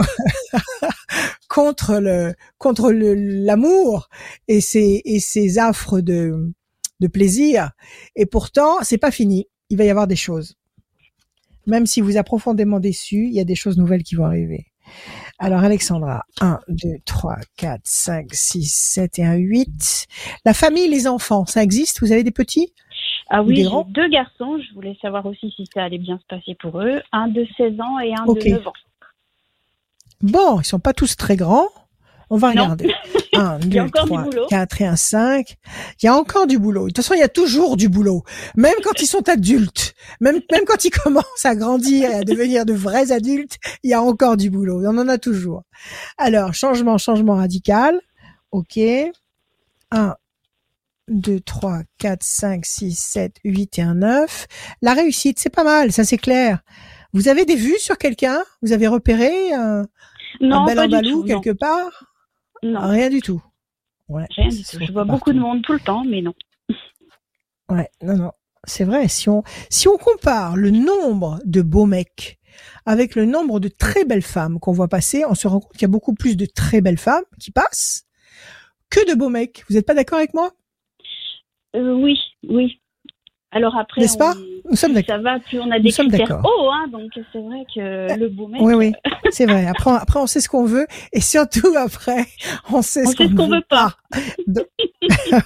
[1.48, 4.08] contre le contre le l'amour
[4.46, 6.52] et ses et ses affres de
[7.00, 7.70] de plaisir.
[8.14, 9.46] Et pourtant c'est pas fini.
[9.70, 10.56] Il va y avoir des choses.
[11.66, 14.66] Même si vous a profondément déçu il y a des choses nouvelles qui vont arriver
[15.40, 20.06] alors Alexandra 1 2 3 4 5 6 7 et 1 8
[20.44, 22.00] la famille les enfants ça existe?
[22.00, 22.72] Vous avez des petits?
[23.32, 24.58] Ah Ou oui, j'ai deux garçons.
[24.58, 27.00] Je voulais savoir aussi si ça allait bien se passer pour eux.
[27.12, 28.44] Un de 16 ans et un Ok.
[28.44, 28.72] de 9 ans.
[30.20, 31.68] Bon, ils sont pas tous très grands.
[32.30, 32.62] On va Non.
[32.62, 32.90] regarder.
[33.32, 34.46] 1, Il y a 2, encore du 3, boulot.
[34.48, 35.56] 4 et un 5.
[36.02, 36.82] Il y a encore du boulot.
[36.84, 38.22] De toute façon, il y a toujours du boulot.
[38.56, 39.94] Même quand ils sont adultes.
[40.20, 43.94] Même, même quand ils commencent à grandir et à devenir de vrais adultes, il y
[43.94, 44.82] a encore du boulot.
[44.84, 45.62] On en a toujours.
[46.18, 48.00] Alors, changement, changement radical.
[48.52, 48.78] OK.
[49.92, 50.14] 1,
[51.08, 54.46] 2, 3, 4, 5, 6, 7, 8 et un 9.
[54.82, 56.60] La réussite, c'est pas mal, ça c'est clair.
[57.12, 58.42] Vous avez des vues sur quelqu'un?
[58.62, 59.84] Vous avez repéré un,
[60.40, 61.28] Non, un bel andalou tout.
[61.28, 61.40] non.
[61.40, 62.09] quelque part?
[62.62, 63.42] Non, Rien du tout.
[64.08, 64.26] Ouais.
[64.30, 64.78] rien du tout.
[64.80, 65.18] Je vois partout.
[65.18, 66.34] beaucoup de monde tout le temps, mais non.
[67.68, 68.32] Ouais, non, non.
[68.64, 72.38] C'est vrai, si on, si on compare le nombre de beaux mecs
[72.84, 75.82] avec le nombre de très belles femmes qu'on voit passer, on se rend compte qu'il
[75.82, 78.04] y a beaucoup plus de très belles femmes qui passent
[78.90, 79.64] que de beaux mecs.
[79.68, 80.52] Vous n'êtes pas d'accord avec moi?
[81.76, 82.80] Euh, oui, oui.
[83.52, 84.34] Alors après, N'est-ce pas?
[84.68, 85.16] Nous sommes d'accord.
[85.16, 88.46] ça va, plus on a des critères hauts, hein, donc c'est vrai que le beau
[88.48, 88.92] mec, Oui, oui,
[89.30, 89.66] c'est vrai.
[89.66, 92.26] Après, on- après, on sait ce qu'on veut et surtout après,
[92.72, 93.96] on sait On ce sait qu'on ce qu'on ne veut pas.
[94.46, 94.66] Donc-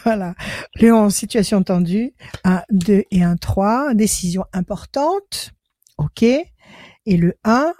[0.04, 0.34] voilà.
[0.76, 2.12] Léon, situation tendue.
[2.44, 3.94] Un 2 et un 3.
[3.94, 5.50] Décision importante.
[5.98, 6.22] OK.
[6.22, 7.72] Et le 1.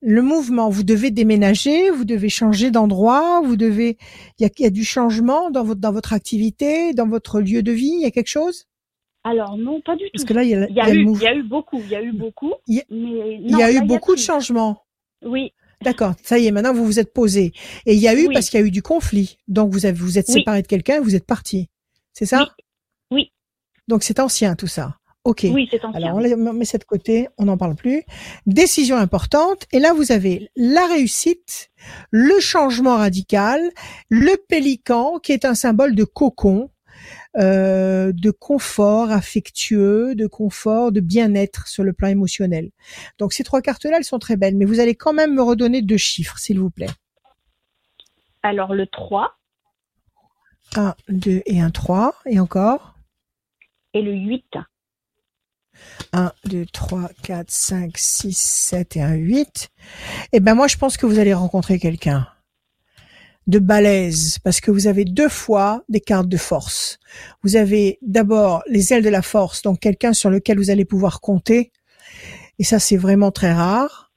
[0.00, 3.98] Le mouvement, vous devez déménager, vous devez changer d'endroit, vous devez,
[4.38, 7.40] il y a, il y a du changement dans votre, dans votre activité, dans votre
[7.40, 8.67] lieu de vie, il y a quelque chose?
[9.30, 10.10] Alors non, pas du tout.
[10.14, 11.20] Parce que là, il y a, il y a, il y a le eu, mouvement.
[11.20, 13.50] il y a eu beaucoup, il y a eu beaucoup, Il y a- mais Il
[13.52, 14.82] non, y a eu là, beaucoup de changements.
[15.24, 15.52] Oui,
[15.82, 17.52] D'accord, ça y est, maintenant vous vous êtes posé.
[17.86, 18.34] Et il y a eu Oui.
[18.34, 19.36] parce qu'il y a eu du conflit.
[19.46, 20.34] Donc vous avez, vous êtes Oui.
[20.34, 21.68] séparé de quelqu'un, vous êtes parti.
[22.12, 22.40] C'est ça?
[22.40, 22.46] Oui.
[23.12, 23.32] Oui.
[23.86, 24.96] Donc c'est ancien tout ça.
[25.24, 25.46] Ok.
[25.52, 26.02] oui, c'est ancien.
[26.02, 28.02] Alors on, on met ça de côté, on n'en parle plus.
[28.46, 29.66] Décision importante.
[29.72, 31.70] Et là vous avez la réussite,
[32.10, 33.60] le changement radical,
[34.08, 36.70] le pélican qui est un symbole de cocon,
[37.38, 42.70] euh, de confort affectueux, de confort, de bien-être sur le plan émotionnel.
[43.18, 45.82] Donc ces trois cartes-là, elles sont très belles, mais vous allez quand même me redonner
[45.82, 46.90] deux chiffres, s'il vous plaît.
[48.42, 49.36] Alors le 3
[50.76, 52.14] Un, deux et un 3.
[52.26, 52.94] Et encore
[53.94, 54.44] et le 8.
[56.12, 59.70] 1, 2, 3, 4, 5, 6, 7 et un 8.
[60.32, 62.28] Eh ben moi, je pense que vous allez rencontrer quelqu'un
[63.48, 66.98] de balèze parce que vous avez deux fois des cartes de force.
[67.42, 71.20] Vous avez d'abord les ailes de la force, donc quelqu'un sur lequel vous allez pouvoir
[71.20, 71.72] compter.
[72.58, 74.07] Et ça, c'est vraiment très rare.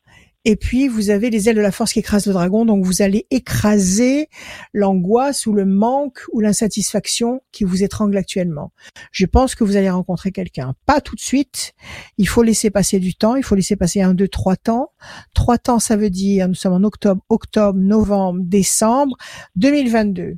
[0.44, 3.04] Et puis, vous avez les ailes de la force qui écrasent le dragon, donc vous
[3.04, 4.28] allez écraser
[4.74, 8.72] l'angoisse ou le manque ou l'insatisfaction qui vous étrangle actuellement.
[9.12, 10.74] Je pense que vous allez rencontrer quelqu'un.
[10.88, 11.74] Pas tout de suite.
[12.18, 13.36] Il faut laisser passer du temps.
[13.36, 14.92] Il faut laisser passer un, deux, trois temps.
[15.36, 19.16] Trois temps, ça veut dire, nous sommes en octobre, octobre, novembre, décembre
[19.58, 20.38] 2022.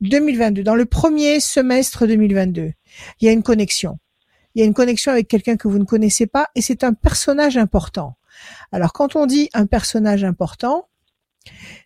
[0.00, 2.72] 2022, dans le premier semestre 2022,
[3.20, 3.98] il y a une connexion.
[4.54, 6.94] Il y a une connexion avec quelqu'un que vous ne connaissez pas et c'est un
[6.94, 8.16] personnage important.
[8.72, 10.88] Alors quand on dit un personnage important,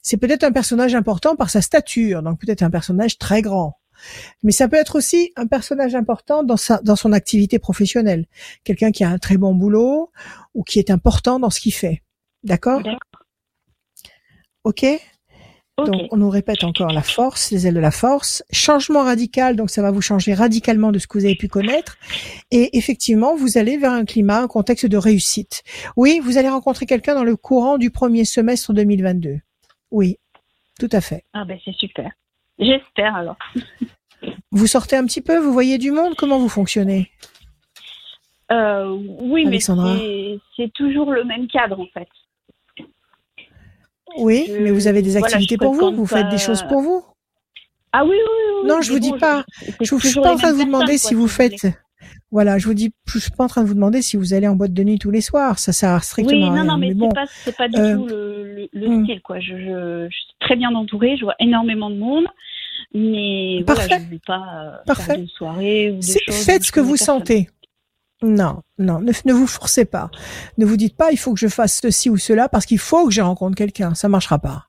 [0.02, 3.78] c'est peut-être un personnage important par sa stature, donc peut-être un personnage très grand.
[4.42, 8.26] Mais ça peut être aussi un personnage important dans sa dans son activité professionnelle,
[8.64, 10.10] quelqu'un qui a un très bon boulot
[10.54, 12.02] ou qui est important dans ce qu'il fait.
[12.42, 12.82] D'accord?
[14.64, 14.84] OK?
[15.76, 18.44] Donc, on nous répète encore la force, les ailes de la force.
[18.52, 21.96] Changement radical, donc ça va vous changer radicalement de ce que vous avez pu connaître.
[22.52, 25.64] Et effectivement, vous allez vers un climat, un contexte de réussite.
[25.96, 29.40] Oui, vous allez rencontrer quelqu'un dans le courant du premier semestre 2022.
[29.90, 30.18] Oui,
[30.78, 31.24] tout à fait.
[31.32, 32.10] Ah ben c'est super.
[32.58, 33.36] J'espère alors.
[34.52, 37.10] Vous sortez un petit peu, vous voyez du monde, comment vous fonctionnez?
[38.50, 39.94] Euh, oui, Alexandra.
[39.94, 42.08] mais c'est toujours le même cadre en fait.
[44.18, 47.04] Oui, Je- mais vous avez des activités pour vous, vous faites des choses pour vous.
[47.92, 48.16] Ah oui, oui,
[48.62, 48.68] oui.
[48.68, 49.44] Non, mais je vous dis pas.
[49.80, 51.66] Je ne suis pas en train de vous demander si vous faites.
[52.30, 54.48] Voilà, je vous dis, je suis pas en train de vous demander si vous allez
[54.48, 55.60] en boîte de nuit tous les soirs.
[55.60, 56.64] Ça sert strictement Oui, à non, rien.
[56.64, 59.04] non, mais, bon, c'est pas, c'est pas du euh, tout le, le, le hmm.
[59.04, 59.38] style, quoi.
[59.38, 62.24] Je, je, je suis très bien entourée, je vois énormément de monde,
[62.92, 63.86] mais Parfait.
[63.86, 65.14] voilà, je ne vais pas euh, Parfait.
[65.14, 66.44] faire de soirée ou de C'est- choses.
[66.44, 67.48] faites ce que vous sentez.
[68.22, 70.10] Non, non, ne, ne vous forcez pas.
[70.56, 73.06] Ne vous dites pas, il faut que je fasse ceci ou cela parce qu'il faut
[73.06, 73.94] que je rencontre quelqu'un.
[73.94, 74.66] Ça marchera pas.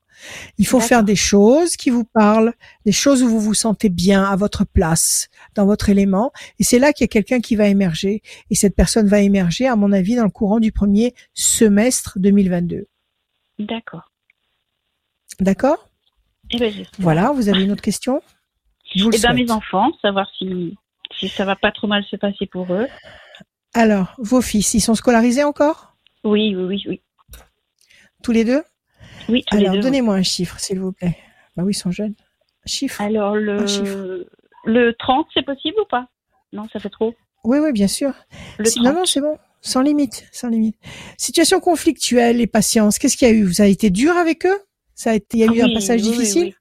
[0.58, 2.54] Il faut faire des choses qui vous parlent,
[2.86, 6.32] des choses où vous vous sentez bien à votre place, dans votre élément.
[6.58, 8.22] Et c'est là qu'il y a quelqu'un qui va émerger.
[8.50, 12.86] Et cette personne va émerger, à mon avis, dans le courant du premier semestre 2022.
[13.58, 14.10] D'accord.
[15.38, 15.88] D'accord?
[16.50, 16.72] Eh ben.
[16.98, 18.22] Voilà, vous avez une autre question?
[18.94, 19.34] Je vous Eh souhaite.
[19.34, 20.78] mes enfants, savoir si,
[21.18, 22.86] si ça va pas trop mal se passer pour eux.
[23.76, 25.94] Alors, vos fils, ils sont scolarisés encore?
[26.24, 27.00] Oui, oui, oui, oui.
[28.22, 28.62] Tous les deux?
[29.28, 31.18] Oui, tous les Alors, deux, donnez-moi un chiffre, s'il vous plaît.
[31.56, 32.14] Bah oui, ils sont jeunes.
[32.64, 33.02] Chiffre?
[33.02, 33.82] Alors, un chiffre.
[33.84, 34.26] le,
[34.64, 36.08] le 30, c'est possible ou pas?
[36.54, 37.14] Non, ça fait trop.
[37.44, 38.14] Oui, oui, bien sûr.
[38.58, 38.86] Le Si- 30.
[38.86, 39.36] non, non, c'est bon.
[39.60, 40.76] Sans limite, sans limite.
[41.18, 42.98] Situation conflictuelle et patience.
[42.98, 43.44] Qu'est-ce qu'il y a eu?
[43.44, 44.58] Vous avez été dur avec eux?
[44.94, 46.42] Ça a été, il y a Ah eu un oui, passage oui, oui, difficile?
[46.44, 46.54] oui.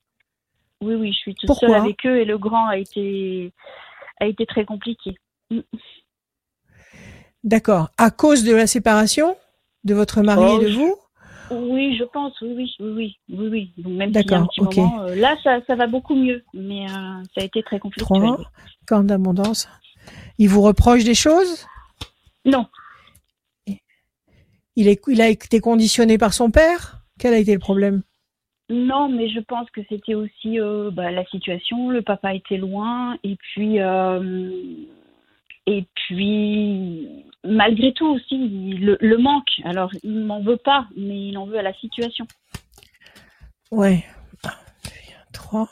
[0.81, 1.69] Oui, oui, je suis toute Pourquoi?
[1.69, 3.53] seule avec eux et le grand a été,
[4.19, 5.15] a été très compliqué.
[7.45, 7.89] D'accord.
[7.97, 9.37] À cause de la séparation
[9.85, 10.95] de votre mari Oh, et de vous?
[11.51, 13.73] Oui, je pense, oui, oui, oui, oui, oui, oui.
[13.77, 16.43] Donc même s'il y a un petit moment, euh, là, ça, ça va beaucoup mieux,
[16.53, 18.19] mais euh, ça a été très conflictuel.
[18.19, 18.37] Trois.
[18.39, 18.45] oui.
[18.87, 19.69] Corne d'abondance.
[20.39, 21.65] Ils vous reprochent des choses?
[22.45, 22.67] Non,
[24.75, 27.01] il, est, il a été conditionné par son père?
[27.19, 28.01] Quel a été le problème?
[28.69, 31.89] Non, mais je pense que c'était aussi euh, bah, la situation.
[31.89, 34.49] Le papa était loin, et puis euh,
[35.67, 38.37] et puis malgré tout aussi
[38.77, 39.49] le, le manque.
[39.63, 42.25] Alors il m'en veut pas, mais il en veut à la situation.
[43.71, 44.03] Ouais.
[44.43, 44.91] 1, 2,
[45.33, 45.69] 3.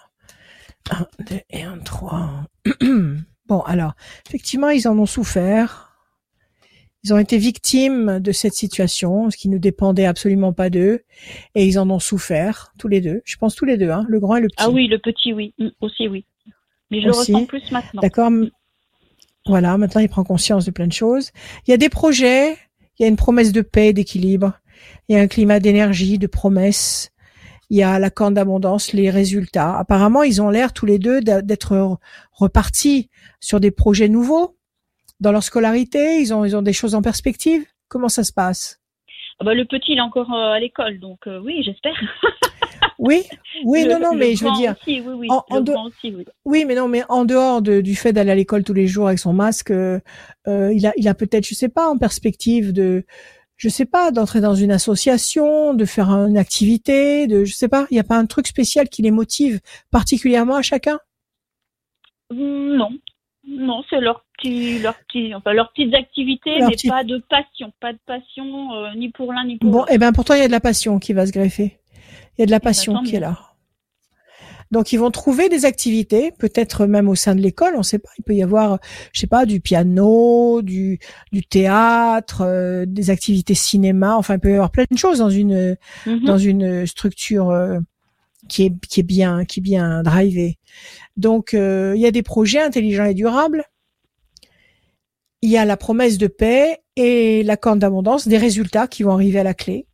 [0.92, 2.30] 1, 2 et 1, 3.
[3.48, 3.94] bon, alors,
[4.28, 5.90] effectivement, ils en ont souffert.
[7.06, 11.04] Ils ont été victimes de cette situation, ce qui ne dépendait absolument pas d'eux,
[11.54, 13.22] et ils en ont souffert tous les deux.
[13.26, 14.56] Je pense tous les deux, hein, le grand et le petit.
[14.60, 16.26] Ah oui, le petit, oui, Mm, aussi oui.
[16.92, 17.32] Mais je Aussi.
[17.32, 18.02] le ressens plus maintenant.
[18.02, 18.30] D'accord.
[19.46, 21.32] Voilà, maintenant il prend conscience de plein de choses.
[21.68, 22.54] Il y a des projets,
[22.98, 24.54] il y a une promesse de paix, d'équilibre,
[25.10, 27.12] il y a un climat d'énergie, de promesse,
[27.70, 29.78] il y a la corne d'abondance, les résultats.
[29.78, 31.98] Apparemment, ils ont l'air tous les deux d'être re-
[32.32, 33.10] repartis
[33.40, 34.58] sur des projets nouveaux
[35.20, 36.20] dans leur scolarité.
[36.20, 37.66] Ils ont, ils ont des choses en perspective.
[37.88, 38.80] Comment ça se passe?
[39.40, 42.00] Ah bah, le petit, il est encore euh, à l'école, donc euh, oui, j'espère.
[43.00, 43.24] Oui,
[43.66, 45.28] oui, Le- non, non, mais je veux dire, Aussi, oui, oui.
[45.30, 46.26] en- en le deux- grand aussi, oui.
[46.46, 49.08] Oui, mais non, mais en dehors de- du fait d'aller à l'école tous les jours
[49.08, 50.00] avec son masque, euh,
[50.48, 53.06] euh, il a, il a peut-être, je sais pas, en perspective de,
[53.58, 57.86] je sais pas, d'entrer dans une association, de faire une activité, de, je sais pas,
[57.92, 59.60] il n'y a pas un truc spécial qui les motive
[59.92, 61.00] particulièrement à chacun?
[62.32, 62.90] Mm, Non,
[63.48, 67.18] non, c'est leur petit, leur petit, enfin leurs petites activités, Leur mais petit- pas de
[67.30, 69.92] passion, pas de passion euh, ni pour l'un ni pour Bon, l'autre.
[69.94, 71.78] eh ben pourtant il y a de la passion qui va se greffer.
[72.38, 73.40] Il y a de la passion qui est là.
[74.72, 78.10] Donc ils vont trouver des activités, peut-être même au sein de l'école, on sait pas.
[78.18, 78.80] Il peut y avoir,
[79.12, 80.98] je sais pas, du piano, du
[81.32, 84.16] du théâtre, euh, des activités cinéma.
[84.18, 85.78] Enfin, il peut y avoir plein de choses dans une
[86.08, 86.26] Mhm.
[86.26, 87.80] dans une structure euh,
[88.50, 90.58] qui est qui est bien qui est bien drivée.
[91.18, 93.66] Donc euh, il y a des projets intelligents et durables.
[95.44, 99.12] Il y a la promesse de paix et la corne d'abondance, des résultats qui vont
[99.12, 99.86] arriver à la clé.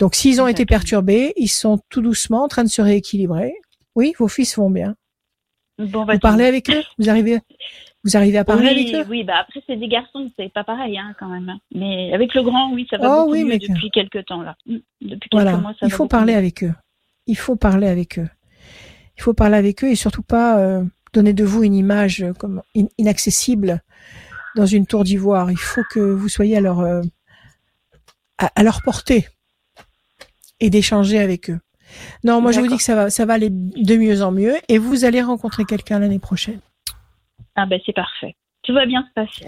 [0.00, 3.52] Donc s'ils ont été perturbés, ils sont tout doucement en train de se rééquilibrer.
[3.94, 4.96] Oui, vos fils vont bien.
[5.78, 6.82] Bon, bah, Vous parlez avec eux?
[6.98, 7.38] Vous arrivez
[8.02, 9.10] vous arrivez à parler oui, avec eux?
[9.10, 11.58] Oui, bah après c'est des garçons, c'est pas pareil hein, quand même.
[11.74, 14.24] Mais avec le grand, oui, ça va Oh beaucoup oui, mieux mais que- depuis quelques
[14.24, 14.56] temps là.
[15.02, 16.38] Depuis quelques mois, ça il faut parler mieux.
[16.38, 16.72] avec eux.
[17.26, 18.28] Il faut parler avec eux.
[19.18, 20.82] Il faut parler avec eux et surtout pas euh,
[21.12, 23.82] donner de vous une image euh, comme in- inaccessible
[24.56, 25.50] dans une tour d'ivoire.
[25.50, 27.02] Il faut que vous soyez à leur euh,
[28.38, 29.28] à, à leur portée
[30.60, 31.58] et d'échanger avec eux.
[32.24, 34.54] Non, moi je vous dis que ça va ça va aller de mieux en mieux
[34.68, 36.60] et vous allez rencontrer quelqu'un l'année prochaine.
[37.56, 38.36] Ah ben c'est parfait.
[38.62, 39.46] Tout va bien se passer.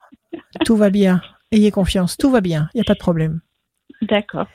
[0.64, 1.20] Tout va bien.
[1.52, 2.68] Ayez confiance, tout va bien.
[2.74, 3.40] Il n'y a pas de problème.
[4.02, 4.46] D'accord.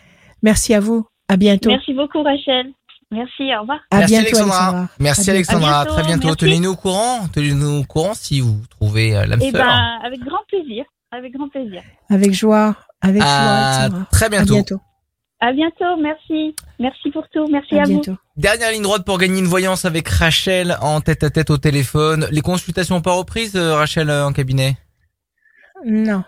[0.42, 1.08] Merci à vous.
[1.30, 1.70] À bientôt.
[1.70, 2.68] Merci beaucoup Rachel.
[3.12, 3.80] Merci, au revoir.
[3.92, 4.58] À Merci bientôt Alexandra.
[4.68, 4.90] Alexandra.
[5.00, 5.72] Merci À Alexandra.
[5.84, 6.28] bientôt, Très bientôt.
[6.28, 6.38] merci.
[6.40, 7.28] Tenez-nous au courant.
[7.34, 9.62] Tenez-nous au courant si vous trouvez euh, l'âme Eh sœur.
[9.66, 11.82] ben avec grand plaisir, avec grand plaisir.
[12.10, 12.76] Avec joie.
[13.02, 14.08] Avec joie à Alexandra.
[14.12, 14.80] très À bientôt.
[15.52, 15.84] Bientôt.
[15.84, 16.56] À bientôt, merci.
[16.80, 18.02] Merci pour tout, merci À à, vous.
[18.02, 18.18] bientôt.
[18.38, 22.28] Dernière ligne droite pour gagner une voyance avec Rachel en tête à tête au téléphone.
[22.32, 24.78] Les consultations pas reprises, euh, Rachel euh, en cabinet?
[25.86, 26.24] Non,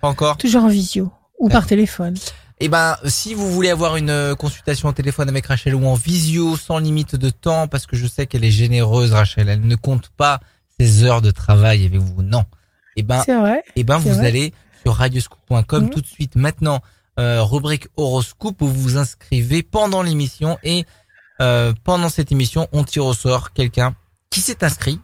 [0.00, 0.36] Pas encore?
[0.38, 2.14] Toujours en visio ou par téléphone.
[2.58, 5.94] Eh ben, si vous voulez avoir une euh, consultation au téléphone avec Rachel ou en
[5.94, 9.76] visio sans limite de temps, parce que je sais qu'elle est généreuse, Rachel, elle ne
[9.76, 10.40] compte pas
[10.78, 12.22] ses heures de travail avec vous.
[12.22, 12.44] Non?
[12.96, 13.62] Eh ben, vrai.
[13.76, 14.26] eh ben, vous vrai.
[14.26, 15.90] allez sur radioscoop.com Mhm.
[15.90, 16.80] tout de suite maintenant,
[17.20, 20.86] euh, rubrique horoscope, où vous vous inscrivez pendant l'émission et
[21.40, 23.94] euh, pendant cette émission, on tire au sort quelqu'un
[24.30, 25.00] qui s'est inscrit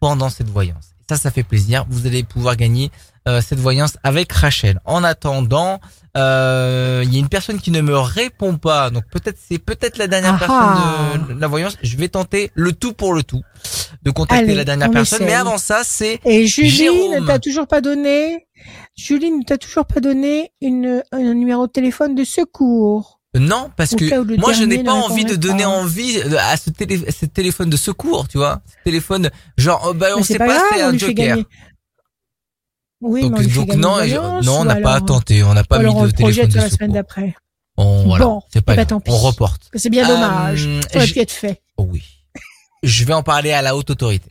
[0.00, 0.90] pendant cette voyance.
[1.08, 1.84] Ça, ça fait plaisir.
[1.88, 2.90] Vous allez pouvoir gagner
[3.28, 4.80] euh, cette voyance avec Rachel.
[4.84, 5.80] En attendant,
[6.16, 9.98] euh, il y a une personne qui ne me répond pas, donc peut-être c'est peut-être
[9.98, 11.08] la dernière Ah ah.
[11.18, 11.76] personne de la voyance.
[11.82, 13.42] Je vais tenter le tout pour le tout
[14.02, 15.24] de contacter Allez, la dernière on personne.
[15.24, 17.20] Mais avant ça, c'est Et Julie Jérôme.
[17.20, 18.46] ne t'a toujours pas donné.
[18.96, 23.20] Julie ne t'a toujours pas donné une, un numéro de téléphone de secours?
[23.36, 27.10] Non, parce Au que moi je n'ai pas envie de donner envie à ce, télé,
[27.10, 28.62] ce téléphone de secours, tu vois.
[28.68, 31.38] Ce téléphone, genre, oh, bah, on sait pas, pas c'est on un joker.
[33.00, 33.96] Oui, donc mais on donc non,
[34.42, 36.60] non, on ou n'a pas tenté, on n'a pas mis on de téléphone de sur
[36.60, 36.94] la semaine secours.
[36.94, 37.34] d'après.
[37.76, 39.10] On, voilà, Bon, c'est pas tant pis.
[39.10, 39.68] on reporte.
[39.74, 40.66] C'est bien dommage.
[40.66, 41.60] Euh, Ça aurait pu être fait.
[41.76, 42.04] Oui.
[42.84, 44.30] Je vais en parler à la haute autorité.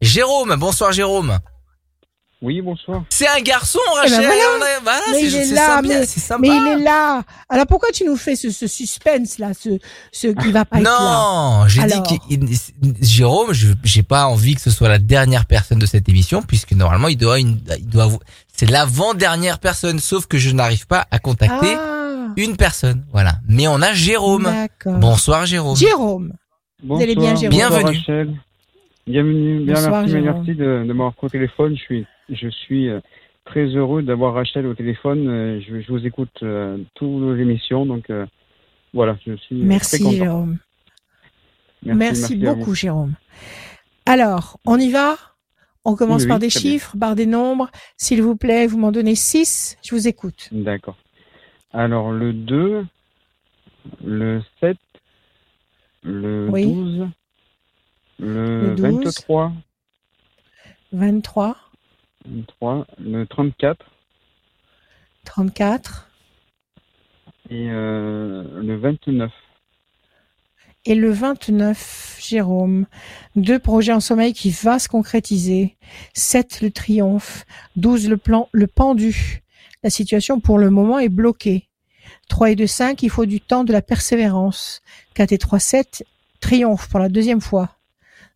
[0.00, 1.40] Jérôme, bonsoir Jérôme.
[2.40, 3.02] Oui, bonsoir.
[3.10, 4.26] C'est un garçon, Eh ben Rachel.
[4.26, 4.42] voilà.
[4.56, 6.40] on a- voilà, Mais c'est il est c'est là, sympa, mais- c'est sympa.
[6.40, 7.22] Mais il est là.
[7.48, 9.70] Alors pourquoi tu nous fais ce, ce suspense là, ce,
[10.12, 11.60] ce qui va pas être là?
[11.62, 15.80] Non, j'ai dit que Jérôme, je j'ai pas envie que ce soit la dernière personne
[15.80, 18.08] de cette émission puisque normalement il doit une, il doit
[18.54, 23.04] c'est l'avant-dernière personne sauf que je n'arrive pas à contacter Ah, une personne.
[23.12, 23.32] Voilà.
[23.48, 24.44] Mais on a Jérôme.
[24.44, 24.98] D'accord.
[25.00, 25.76] Bonsoir Jérôme.
[25.76, 26.32] Jérôme.
[26.84, 27.58] Bonsoir, allez bien, Jérôme?
[27.58, 28.36] Bonsoir, Bienvenue.
[29.08, 30.34] Bienvenue, bien Bonsoir, merci, Jérôme.
[30.36, 31.74] merci de, de m'avoir pris au téléphone.
[31.76, 33.00] Je suis, je suis euh,
[33.44, 35.28] très heureux d'avoir Rachel au téléphone.
[35.28, 38.26] Euh, je, je vous écoute euh, toutes les émissions, donc euh,
[38.92, 40.16] voilà, je suis Merci très content.
[40.16, 40.58] Jérôme.
[41.84, 43.14] Merci, Merci, merci beaucoup Jérôme.
[44.06, 45.16] Alors, on y va?
[45.84, 46.70] On commence Oui, par oui, des très bien.
[46.72, 47.70] chiffres, par des nombres.
[47.96, 49.78] S'il vous plaît, vous m'en donnez 6.
[49.82, 50.48] Je vous écoute.
[50.52, 50.96] D'accord.
[51.72, 52.84] Alors le 2,
[54.04, 54.76] le 7,
[56.02, 56.66] le Oui.
[56.72, 57.08] 12,
[58.18, 58.80] le, Le 12.
[58.80, 59.52] 23,
[60.92, 61.56] 23,
[62.30, 63.86] 23, le 34
[65.24, 66.08] 34
[67.50, 69.32] et euh, le 29.
[70.84, 72.86] et le 29, Jérôme.
[73.36, 75.76] Deux projets en sommeil qui va se concrétiser.
[76.14, 77.44] 7, le triomphe.
[77.76, 79.42] 12, le plan, le pendu.
[79.82, 81.68] La situation pour le moment est bloquée.
[82.28, 84.82] 3 et 2, 5, il faut du temps, de la persévérance.
[85.14, 86.04] 4 et 3, 7,
[86.40, 87.77] triomphe pour la deuxième fois.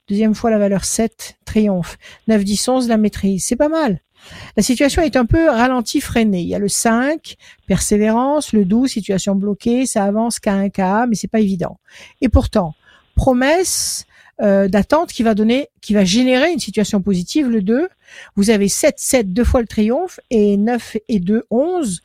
[0.09, 1.97] Deuxième fois la valeur 7, triomphe.
[2.29, 3.45] 9, 10, 11, la maîtrise.
[3.45, 4.01] C'est pas mal.
[4.57, 6.43] La situation est un peu ralentie, freinée.
[6.43, 11.07] Il y a le 5, persévérance, le 12, situation bloquée, ça avance qu'à un cas,
[11.07, 11.79] mais c'est pas évident.
[12.21, 12.75] Et pourtant,
[13.15, 14.07] promesse
[14.41, 17.89] euh, d'attente qui va donner, qui va générer une situation positive, le 2.
[18.37, 22.03] Vous avez 7, 7, deux fois le triomphe, et 9 et 2, 11,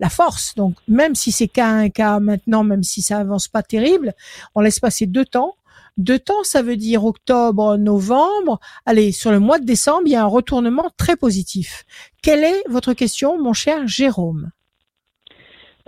[0.00, 0.54] la force.
[0.54, 4.14] Donc, même si c'est qu'à un cas maintenant, même si ça avance pas terrible,
[4.54, 5.54] on laisse passer deux temps.
[5.98, 8.60] Deux temps, ça veut dire octobre, novembre.
[8.86, 11.84] Allez, sur le mois de décembre, il y a un retournement très positif.
[12.22, 14.50] Quelle est votre question, mon cher Jérôme?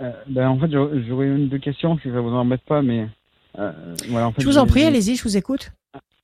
[0.01, 3.07] Euh, ben, en fait, j'aurais une deux questions si ça vous embête pas, mais
[3.59, 3.71] euh,
[4.09, 4.27] voilà.
[4.27, 5.71] En fait, Je vous en prie, allez-y, je vous écoute.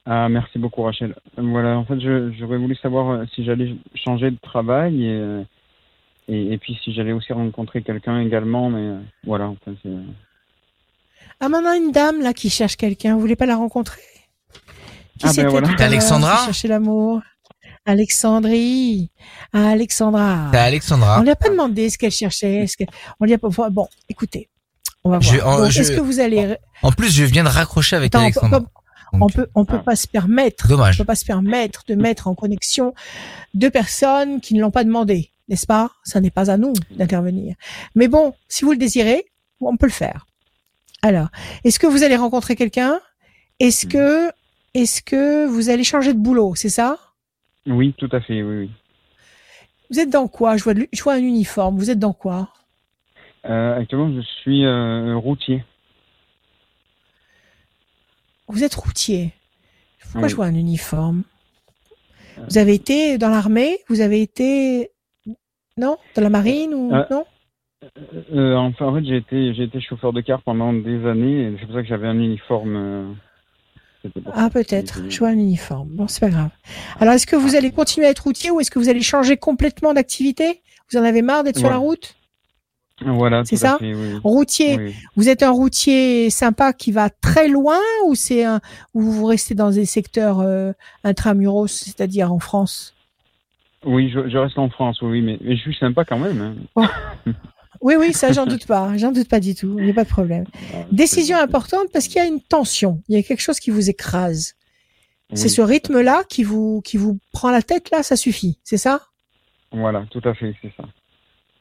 [0.05, 1.15] Ah, merci beaucoup, Rachel.
[1.37, 5.43] Voilà, en fait, j'aurais voulu savoir euh, si j'allais changer de travail et,
[6.29, 8.95] et, et puis si j'allais aussi rencontrer quelqu'un également, mais
[9.25, 9.89] voilà, en fait, c'est-
[11.39, 13.13] Ah, maintenant, une dame, là, qui cherche quelqu'un.
[13.15, 14.01] Vous voulez pas la rencontrer?
[15.19, 15.69] Qui Ah, ben c'était voilà.
[15.79, 17.21] Alexandra qui cherchait l'amour?
[17.85, 19.11] Alexandrie.
[19.53, 20.49] Ah, Alexandra.
[20.51, 21.19] C'est Alexandra.
[21.19, 22.55] On lui a pas demandé ce qu'elle cherchait.
[22.63, 22.83] Est-ce que...
[23.19, 23.49] On lui a pas...
[23.69, 24.49] Bon, écoutez.
[25.03, 25.47] On va Je- voir.
[25.47, 26.55] en- Donc, je- Est-ce que vous allez...
[26.83, 28.59] En plus, je viens de raccrocher avec Attends, Alexandra.
[28.59, 28.67] comme-
[29.21, 29.83] on peut, on peut Ah.
[29.85, 30.67] pas se permettre.
[30.67, 30.95] Dommage.
[30.95, 32.93] On peut pas se permettre de mettre en connexion
[33.53, 35.91] deux personnes qui ne l'ont pas demandé, n'est-ce pas?
[36.03, 37.55] Ça n'est pas à nous d'intervenir.
[37.95, 39.25] Mais bon, si vous le désirez,
[39.61, 40.26] on peut le faire.
[41.07, 41.29] Alors,
[41.63, 42.99] est-ce que vous allez rencontrer quelqu'un?
[43.61, 44.29] Est-ce que,
[44.73, 46.99] est-ce que vous allez changer de boulot C'est ça?
[47.65, 48.71] Oui, tout à fait, oui, oui.
[49.89, 50.57] Vous êtes dans quoi?
[50.57, 51.77] Je vois, de je vois un uniforme.
[51.77, 52.49] Vous êtes dans quoi?
[53.45, 55.63] Euh, actuellement, je suis euh, routier.
[58.49, 59.31] Vous êtes routier.
[60.01, 60.29] Pourquoi Oui.
[60.29, 61.23] je vois un uniforme?
[62.49, 63.79] Vous avez été dans l'armée?
[63.87, 64.91] Vous avez été
[65.77, 65.97] non?
[66.15, 67.25] Dans la marine ou Euh, non?
[68.33, 71.57] Euh, enfin, en fait, j'ai été, j'ai été chauffeur de car pendant des années, et
[71.59, 72.75] c'est pour ça que j'avais un uniforme.
[72.75, 75.01] euh, Ah, peut-être.
[75.09, 75.89] Je vois un uniforme.
[75.89, 76.49] Bon, c'est pas grave.
[76.99, 79.37] Alors, est-ce que vous allez continuer à être routier ou est-ce que vous allez changer
[79.37, 80.61] complètement d'activité?
[80.91, 82.15] Vous en avez marre d'être sur la route?
[83.05, 83.77] Voilà, C'est ça?
[83.77, 84.19] fait, oui.
[84.23, 84.95] Routier, Oui.
[85.15, 87.77] vous êtes un routier sympa qui va très loin
[88.07, 88.59] ou c'est un
[88.95, 90.71] ou vous restez dans des secteurs euh,
[91.03, 92.95] intramuros, c'est-à-dire en France?
[93.85, 96.57] Oui, je, je reste en France, oui, mais, mais je suis sympa quand même.
[96.75, 96.89] hein.
[97.81, 98.95] Oui, oui, ça, j'en doute pas.
[98.97, 99.75] J'en doute pas du tout.
[99.79, 100.45] Il n'y a pas de problème.
[100.91, 101.43] Décision Oui.
[101.43, 103.01] importante parce qu'il y a une tension.
[103.09, 104.55] Il y a quelque chose qui vous écrase.
[105.33, 108.59] C'est ce rythme-là qui vous qui vous prend la tête là, ça suffit.
[108.63, 109.01] C'est ça?
[109.73, 110.85] Voilà, tout à fait, c'est ça.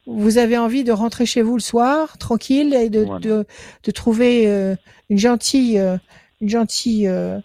[0.06, 3.18] vous avez envie de rentrer chez vous le soir, tranquille, et de, Voilà.
[3.18, 3.44] de,
[3.82, 4.76] de trouver euh,
[5.10, 5.96] une gentille, euh,
[6.40, 7.40] une gentille euh,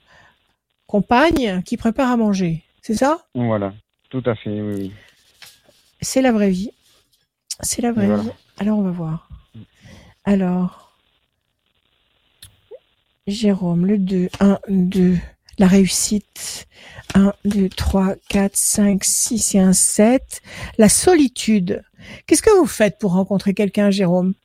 [0.86, 2.64] compagne qui prépare à manger.
[2.84, 3.26] C'est ça?
[3.34, 3.74] Voilà,
[4.12, 4.92] tout à fait, oui, oui.
[6.02, 6.70] C'est la vraie vie.
[7.62, 8.22] C'est la vraie Voilà.
[8.24, 8.30] vie.
[8.62, 9.28] Alors, on va voir.
[10.24, 10.96] Alors,
[13.26, 15.16] Jérôme, le 2, 1, 2,
[15.58, 16.68] la réussite,
[17.16, 20.44] 1, 2, 3, 4, 5, 6 et un 7.
[20.78, 21.82] La solitude.
[22.28, 24.36] Qu'est-ce que vous faites pour rencontrer quelqu'un, Jérôme?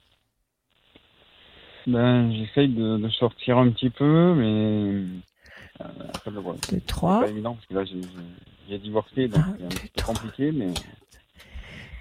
[1.86, 5.06] Ben, j'essaye de, de sortir un petit peu, mais euh,
[6.14, 7.20] après, ben, voilà, 2, c'est 3.
[7.20, 9.44] pas évident parce que là j'ai- divorcé, donc
[9.94, 10.70] c'est compliqué, mais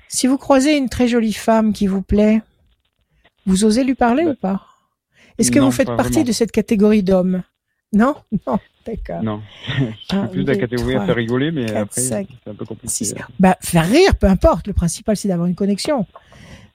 [0.08, 2.42] Si vous croisez une très jolie femme qui vous plaît,
[3.46, 4.62] vous osez lui parler Bah, ou pas?
[5.38, 6.26] Est-ce que non, vous faites partie vraiment.
[6.28, 7.44] de cette catégorie d'hommes?
[7.94, 8.16] Non?
[8.48, 9.24] Non, d'accord.
[9.24, 9.42] non.
[9.68, 12.54] je suis Un, plus de la catégorie à faire rigoler, mais quatre, après c'est un
[12.56, 12.94] peu compliqué.
[12.94, 13.16] Six.
[13.40, 14.68] Bah, faire rire, peu importe.
[14.68, 16.06] Le principal, c'est d'avoir une connexion.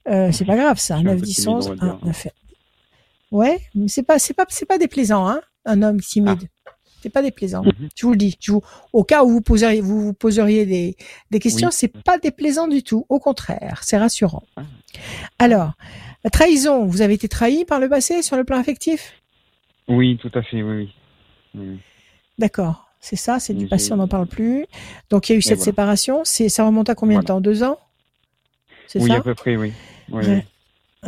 [0.08, 0.96] Euh, c'est pas grave, ça.
[0.96, 1.98] Je suis un 9, peu 10, timide, 11, on va 1, dire.
[2.04, 2.26] 9.
[3.30, 6.48] Ouais, mais c'est pas, c'est pas, c'est pas déplaisant, hein, un homme timide.
[7.02, 7.62] C'est pas déplaisant.
[7.64, 7.88] Mhm.
[7.96, 8.36] Je vous le dis.
[8.40, 8.62] Je vous,
[8.92, 10.96] au cas où vous poseriez, vous, vous poseriez des,
[11.30, 11.74] des questions, Oui.
[11.76, 13.06] c'est pas déplaisant du tout.
[13.08, 14.42] Au contraire, c'est rassurant.
[14.56, 14.62] Ah.
[15.38, 15.72] Alors,
[16.24, 19.14] la trahison, vous avez été trahi par le passé sur le plan affectif?
[19.88, 20.92] Oui, tout à fait, oui.
[22.38, 22.86] D'accord.
[23.00, 24.66] C'est ça, c'est du passé, on n'en parle plus.
[25.08, 25.64] Donc il y a eu cette voilà.
[25.64, 26.20] séparation.
[26.24, 27.40] C'est, ça remonte à combien de temps?
[27.40, 27.78] Deux ans?
[28.86, 29.16] C'est Oui, ça?
[29.16, 29.72] à peu près, oui.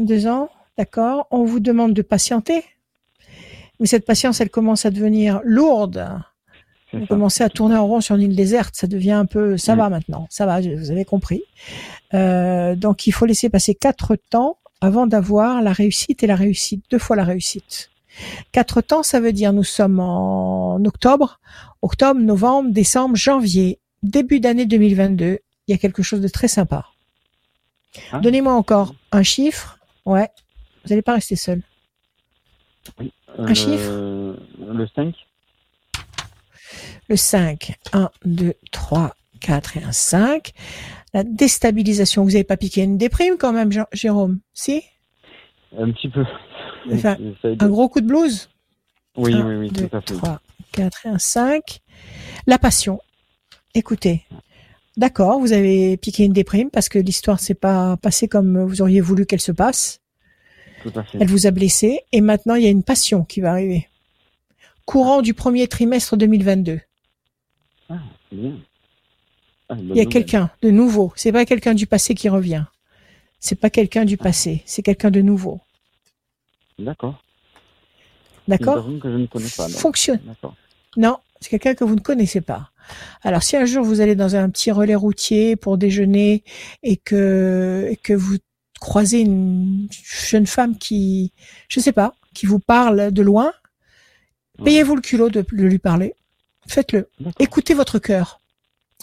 [0.01, 0.49] Deux ans,
[0.79, 1.27] d'accord.
[1.31, 2.65] On vous demande de patienter.
[3.83, 6.09] Mais cette patience, elle commence à devenir lourde.
[6.93, 8.77] Vous commencez à tourner en rond sur une île déserte.
[8.77, 9.79] Ça devient un peu, ça Mm.
[9.79, 10.27] va maintenant.
[10.31, 11.43] Ça va, vous avez compris.
[12.15, 16.85] Euh, donc, il faut laisser passer quatre temps avant d'avoir la réussite et la réussite.
[16.91, 17.91] Deux fois la réussite.
[18.53, 21.41] Quatre temps, ça veut dire nous sommes en octobre,
[21.81, 25.41] octobre, novembre, décembre, janvier, début d'année 2022.
[25.67, 26.87] Il y a quelque chose de très sympa.
[28.13, 28.21] Ah.
[28.21, 29.79] Donnez-moi encore un chiffre.
[30.05, 30.29] Ouais.
[30.85, 31.63] Vous n'allez pas rester seul.
[33.39, 33.91] Un le- chiffre
[34.59, 35.15] Le 5
[37.09, 37.75] Le 5.
[37.93, 40.53] 1, 2, 3, 4 et un 5.
[41.15, 42.23] La déstabilisation.
[42.25, 44.83] Vous n'avez pas piqué une déprime quand même, Jérôme Si?
[45.79, 46.25] Un petit peu.
[46.93, 48.49] Enfin, Un gros coup de blues?
[49.17, 50.15] Oui, un, oui, oui, deux, tout à fait.
[50.15, 50.41] 3,
[50.73, 51.81] 4 et un 5.
[52.47, 53.01] La passion.
[53.75, 54.25] Écoutez.
[54.99, 59.01] D'accord, vous avez piqué une déprime parce que l'histoire s'est pas passée comme vous auriez
[59.01, 60.02] voulu qu'elle se passe.
[60.83, 61.19] Tout à fait.
[61.21, 63.89] Elle vous a blessé et maintenant il y a une passion qui va arriver.
[64.85, 66.81] Courant du premier trimestre 2022.
[67.89, 67.99] Ah,
[68.31, 68.53] c'est bien.
[69.69, 71.13] Ah, Il y a quelqu'un de nouveau.
[71.17, 72.65] C'est pas quelqu'un du passé qui revient.
[73.39, 74.63] C'est pas quelqu'un du passé.
[74.67, 75.61] C'est quelqu'un de nouveau.
[76.79, 77.23] D'accord.
[78.49, 78.87] D'accord.
[79.71, 80.21] Fonctionne.
[80.97, 82.71] Non, c'est quelqu'un que vous ne connaissez pas.
[83.23, 86.43] Alors, si un jour vous allez dans un petit relais routier pour déjeuner
[86.83, 88.39] et que, et que vous
[88.83, 91.33] croisez une jeune femme qui,
[91.69, 93.53] je sais pas, qui vous parle de loin,
[94.59, 94.67] Ouais.
[94.67, 96.15] payez-vous le culot de, de lui parler.
[96.69, 97.09] Faites-le.
[97.39, 98.39] Écoutez votre cœur.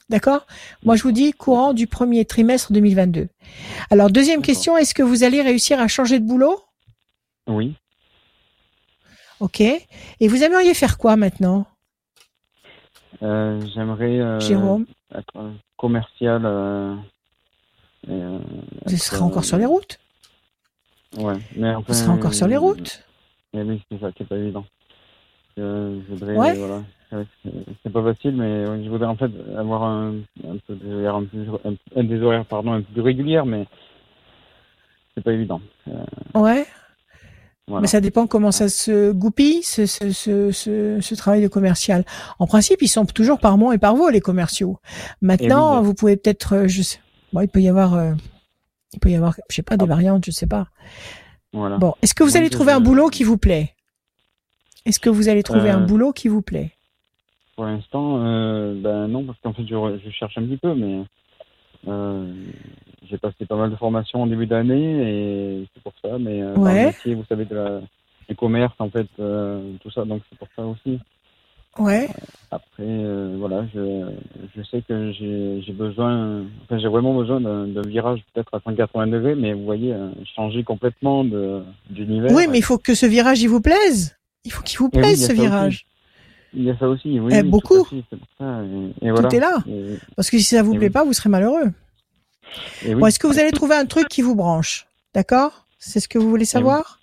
[0.10, 0.46] D'accord?
[0.84, 3.28] Moi, je vous dis courant du premier trimestre 2022.
[3.90, 6.60] Alors, deuxième question, est-ce que vous allez réussir à changer de boulot?
[7.48, 7.76] Oui.
[9.40, 9.62] Ok.
[9.62, 11.66] Et vous aimeriez faire quoi maintenant,
[13.22, 16.46] Euh, J'aimerais euh, Jérôme être commercial.
[16.46, 16.96] Euh,
[18.08, 18.40] euh,
[18.86, 20.00] Vous serez encore sur les routes?
[21.18, 23.04] Ouais, mais Vous serez encore sur les euh, routes?
[23.54, 24.66] Eh oui, c'est ça pas évident.
[25.58, 26.54] Euh, je voudrais, Ouais.
[26.54, 26.84] voilà.
[27.84, 30.14] C'est- pas facile, mais ouais, je voudrais en fait avoir un,
[30.48, 33.66] un peu des horaires, un peu, des horaires pardon, un peu plus régulières, mais
[35.16, 35.60] c'est pas évident.
[35.88, 35.94] Euh,
[36.36, 36.68] Ouais.
[37.68, 37.82] voilà.
[37.82, 40.12] Mais ça dépend comment ça se goupille, ce, ce,
[40.52, 42.06] ce, travail de commercial.
[42.38, 44.78] En principe, ils sont toujours par mois et par voie, les commerciaux.
[45.22, 45.86] Maintenant, Eh oui.
[45.86, 47.00] vous pouvez peut-être, je sais,
[47.34, 48.14] bon, il peut y avoir, euh,
[48.94, 49.88] il peut y avoir, je sais pas, des Ah.
[49.88, 50.68] variantes, je sais pas.
[51.54, 51.78] voilà.
[51.78, 53.74] Bon, est-ce que vous allez trouver un boulot qui vous plaît?
[54.86, 56.72] Est-ce que vous allez trouver un Euh, boulot qui vous plaît?
[57.56, 61.04] Pour l'instant, euh, ben non, parce qu'en fait, je, cherche un petit peu, mais
[61.88, 62.34] euh,
[63.10, 65.02] j'ai passé pas mal de formations en début d'année
[65.62, 66.18] et c'est pour ça.
[66.18, 66.86] Mais euh, Ouais.
[66.86, 67.82] métier, vous savez, de la,
[68.30, 71.00] du commerce, en fait, euh, tout ça, donc c'est pour ça aussi.
[71.78, 72.10] Ouais.
[72.52, 74.10] Après, euh, voilà, je,
[74.58, 79.08] je sais que j'ai j'ai besoin, enfin, j'ai vraiment besoin d'un virage peut-être à 180
[79.08, 82.32] degrés, mais vous voyez, euh, changer complètement de- d'univers.
[82.32, 84.18] Oui, mais il faut que ce virage, il vous plaise.
[84.46, 85.86] Il faut qu'il vous oui, plaise, ce virage.
[86.54, 87.32] Il y a ça aussi, oui.
[87.32, 87.86] Eh, oui, tout beaucoup.
[88.40, 89.30] ça, et, et voilà.
[89.32, 89.58] est là.
[89.68, 90.90] Et- Parce que si ça vous plaît oui.
[90.92, 91.72] pas, vous serez malheureux.
[92.88, 94.88] Bon, est-ce que vous allez trouver un truc qui vous branche?
[95.14, 95.68] D'accord?
[95.78, 96.99] C'est ce que vous voulez savoir?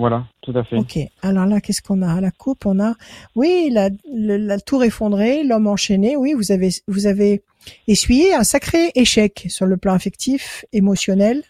[0.00, 0.76] Voilà, tout à fait.
[0.76, 0.98] Ok.
[1.20, 2.64] Alors là, qu'est-ce qu'on a à la coupe?
[2.64, 2.94] On a,
[3.36, 6.16] oui, la, la tour effondrée, l'homme enchaîné.
[6.16, 7.42] Oui, vous avez, vous avez
[7.86, 11.42] essuyé un sacré échec sur le plan affectif, émotionnel.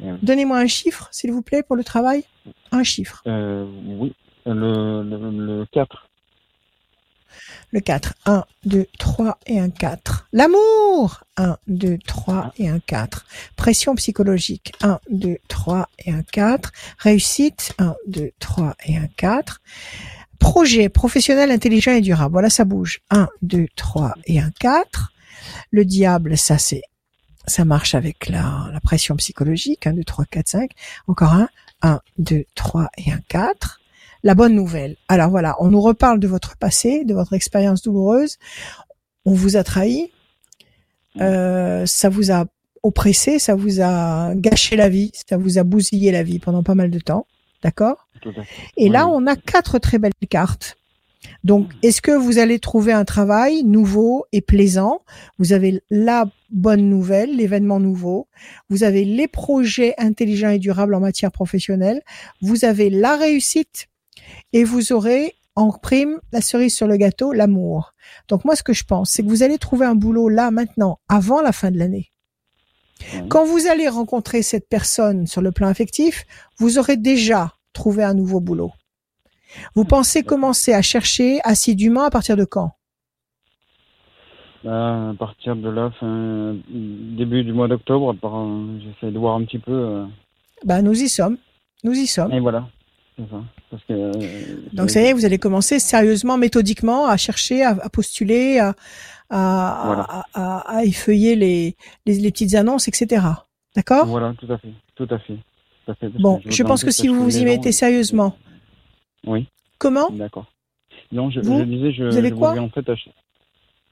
[0.00, 0.12] Oui.
[0.22, 2.24] Donnez-moi un chiffre, s'il vous plaît, pour le travail.
[2.72, 3.22] Un chiffre.
[3.26, 3.66] Euh,
[3.98, 4.14] oui,
[4.46, 6.08] le, le, le 4.
[7.72, 8.14] Le 4.
[8.26, 10.28] 1, 2, 3 et un 4.
[10.32, 13.26] L'amour 1, 2, 3 et un 4.
[13.56, 16.72] Pression psychologique 1, 2, 3 et un 4.
[16.98, 19.60] Réussite 1, 2, 3 et un 4.
[20.38, 22.32] Projet professionnel intelligent et durable.
[22.32, 23.00] Voilà, ça bouge.
[23.10, 25.12] 1, 2, 3 et un 4.
[25.70, 26.82] Le diable, ça c'est
[27.46, 29.86] ça marche avec la, la pression psychologique.
[29.86, 30.70] 1, 2, 3, 4, 5.
[31.06, 31.48] Encore un.
[31.82, 33.79] 1, 2, 3 et un 4
[34.22, 34.96] la bonne nouvelle.
[35.08, 38.36] Alors voilà, on nous reparle de votre passé, de votre expérience douloureuse.
[39.24, 40.10] On vous a trahi,
[41.20, 42.46] euh, ça vous a
[42.82, 46.74] oppressé, ça vous a gâché la vie, ça vous a bousillé la vie pendant pas
[46.74, 47.26] mal de temps,
[47.62, 48.08] d'accord?
[48.76, 50.76] Et là, on a quatre très belles cartes.
[51.44, 55.02] Donc, est-ce que vous allez trouver un travail nouveau et plaisant?
[55.38, 58.26] Vous avez la bonne nouvelle, l'événement nouveau.
[58.70, 62.02] Vous avez les projets intelligents et durables en matière professionnelle.
[62.40, 63.88] Vous avez la réussite
[64.52, 67.92] et vous aurez en prime la cerise sur le gâteau, l'amour.
[68.28, 70.98] Donc moi, ce que je pense, c'est que vous allez trouver un boulot là, maintenant,
[71.08, 72.10] avant la fin de l'année.
[73.28, 76.24] Quand vous allez rencontrer cette personne sur le plan affectif,
[76.58, 78.72] vous aurez déjà trouvé un nouveau boulot.
[79.74, 82.72] Vous pensez commencer à chercher assidûment à partir de quand?
[84.62, 88.14] Bah, à partir de là, fin, début du mois d'octobre,
[88.82, 89.72] j'essaie de voir un petit peu.
[89.72, 90.04] euh,
[90.64, 91.38] Bah, nous y sommes.
[91.82, 92.30] Nous y sommes.
[92.32, 92.68] et voilà,
[93.30, 93.42] ça.
[93.70, 94.12] Parce que, euh,
[94.72, 98.74] Donc, ça y est, vous allez commencer sérieusement, méthodiquement à chercher, à, à postuler, à,
[99.30, 100.02] à, Voilà.
[100.02, 101.76] à, à- à effeuiller les,
[102.06, 103.26] les, les petites annonces, etc.
[103.76, 104.06] D'accord?
[104.06, 105.34] Voilà, tout à fait, tout à fait.
[105.86, 108.36] tout Bon, je pense que si vous vous y mettez et- sérieusement,
[109.26, 109.46] Oui,
[109.78, 110.10] comment?
[110.10, 110.46] D'accord.
[111.12, 112.56] Non, je, Vous je disais, je, Vous avez je quoi?
[112.58, 113.08] en fait ach-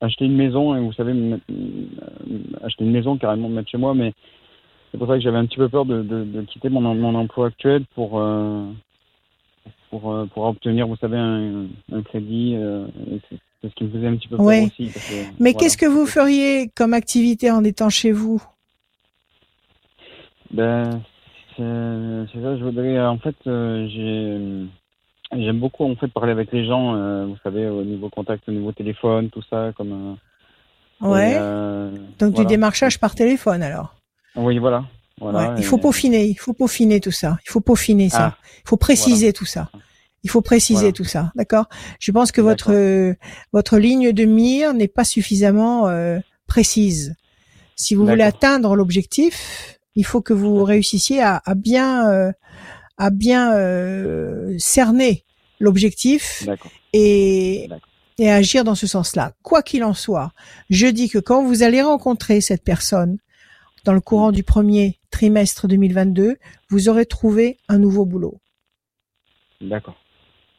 [0.01, 1.39] acheter une maison et vous savez, euh,
[2.63, 4.13] acheter une maison carrément me mettre chez moi, mais
[4.93, 7.15] c'est pour ça que j'avais un petit peu peur de, de, de quitter mon, mon
[7.17, 8.65] emploi actuel pour euh,
[9.91, 12.55] pour euh, pour obtenir, vous savez, un, un crédit.
[12.57, 12.87] euh,
[13.61, 14.91] c'est ce qui me faisait un petit peu peur aussi.
[14.95, 15.59] parce que, Mais voilà.
[15.59, 18.41] qu'est-ce que vous feriez comme activité en étant chez vous
[20.53, 21.01] Ben,
[21.57, 24.39] c'est ça, je voudrais, euh, en fait, j'ai,
[25.33, 28.53] j'aime beaucoup, en fait, parler avec les gens, euh, vous savez, au niveau contact, au
[28.53, 29.93] niveau téléphone, tout ça, comme...
[29.93, 30.15] euh,
[31.01, 31.37] Ouais.
[31.39, 33.95] euh, Donc du démarchage par téléphone alors.
[34.35, 34.85] Oui, voilà.
[35.21, 37.39] Voilà Ouais, Il faut peaufiner, il faut peaufiner tout ça.
[37.47, 38.35] Il faut peaufiner ça.
[38.37, 39.71] Ah, Il faut préciser tout ça.
[40.25, 40.93] Il faut préciser Voilà.
[40.93, 41.67] tout ça, d'accord?
[42.01, 43.15] Je pense que votre euh,
[43.53, 47.15] votre ligne de mire n'est pas suffisamment euh, précise.
[47.77, 52.33] Si vous voulez atteindre l'objectif, il faut que vous réussissiez à, à bien euh,
[52.99, 55.25] à bien euh, cerner
[55.61, 56.45] l'objectif
[56.93, 57.69] et
[58.21, 59.33] et agir dans ce sens-là.
[59.43, 60.33] Quoi qu'il en soit,
[60.71, 63.19] je dis que quand vous allez rencontrer cette personne
[63.89, 66.37] dans le courant du premier trimestre 2022,
[66.69, 68.39] vous aurez trouvé un nouveau boulot.
[69.63, 69.97] D'accord.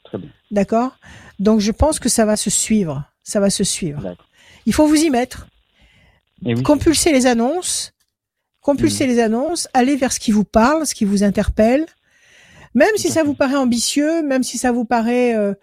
[0.04, 0.32] Très bien.
[0.50, 0.98] D'accord?
[1.38, 3.04] Donc je pense que ça va se suivre.
[3.22, 4.16] Ça va se suivre.
[4.66, 5.46] Il faut vous y mettre.
[6.44, 7.94] Et oui, Compulser les annonces.
[8.62, 9.12] Compulser Mhm.
[9.14, 9.68] les annonces.
[9.76, 11.86] Aller vers ce qui vous parle, ce qui vous interpelle.
[12.74, 15.54] Même si ça vous paraît ambitieux, même si ça vous paraît euh,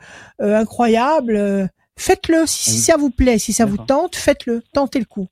[0.40, 1.66] euh, incroyable, euh,
[1.98, 2.46] faites-le.
[2.46, 2.82] Si, si Oui.
[2.82, 4.62] ça vous plaît, si ça vous tente, faites-le.
[4.72, 5.26] Tentez le coup.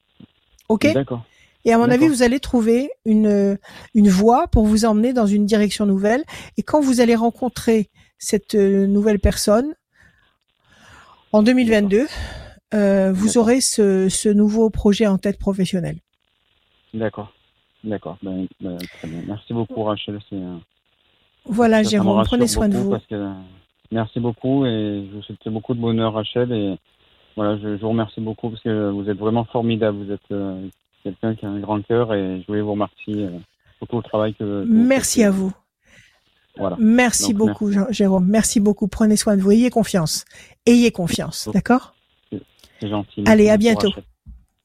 [0.68, 0.92] Ok?
[0.92, 1.24] D'accord.
[1.64, 3.58] Et à mon avis, vous allez trouver une
[3.94, 6.24] une voie pour vous emmener dans une direction nouvelle.
[6.56, 9.74] Et quand vous allez rencontrer cette euh, nouvelle personne
[11.32, 12.06] en 2022,
[12.74, 15.96] euh, vous aurez ce, ce nouveau projet en tête professionnel.
[16.92, 17.32] D'accord.
[17.82, 18.16] D'accord.
[18.22, 19.22] Ben, ben, très bien.
[19.26, 20.18] Merci beaucoup, Rachel.
[20.32, 20.56] Euh,
[21.44, 22.90] Voilà, ça me Jérôme, prenez soin de vous.
[22.90, 23.32] Parce que, euh,
[23.92, 26.52] merci beaucoup et je vous souhaite beaucoup de bonheur, Rachel.
[26.52, 26.78] Et
[27.36, 30.04] voilà, je, je vous remercie beaucoup parce que vous êtes vraiment formidable.
[30.04, 30.66] Vous êtes euh,
[31.04, 33.38] quelqu'un qui a un grand cœur et je voulais vous remercier euh,
[33.78, 34.64] pour tout le travail que.
[34.68, 35.52] Merci à vous.
[36.56, 36.76] Voilà.
[36.80, 38.26] Merci Donc, beaucoup, Jean- Jérôme.
[38.26, 38.88] Merci beaucoup.
[38.88, 39.50] Prenez soin de vous.
[39.52, 40.24] Ayez confiance.
[40.66, 41.48] Ayez confiance.
[41.52, 41.94] D'accord
[42.30, 43.24] C'est gentil.
[43.26, 43.90] Allez, à bientôt.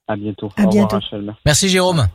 [0.07, 0.47] À bientôt.
[0.55, 0.95] À Au revoir, bientôt.
[0.95, 1.35] Rachel.
[1.45, 1.69] Merci.
[1.69, 2.07] Jérôme.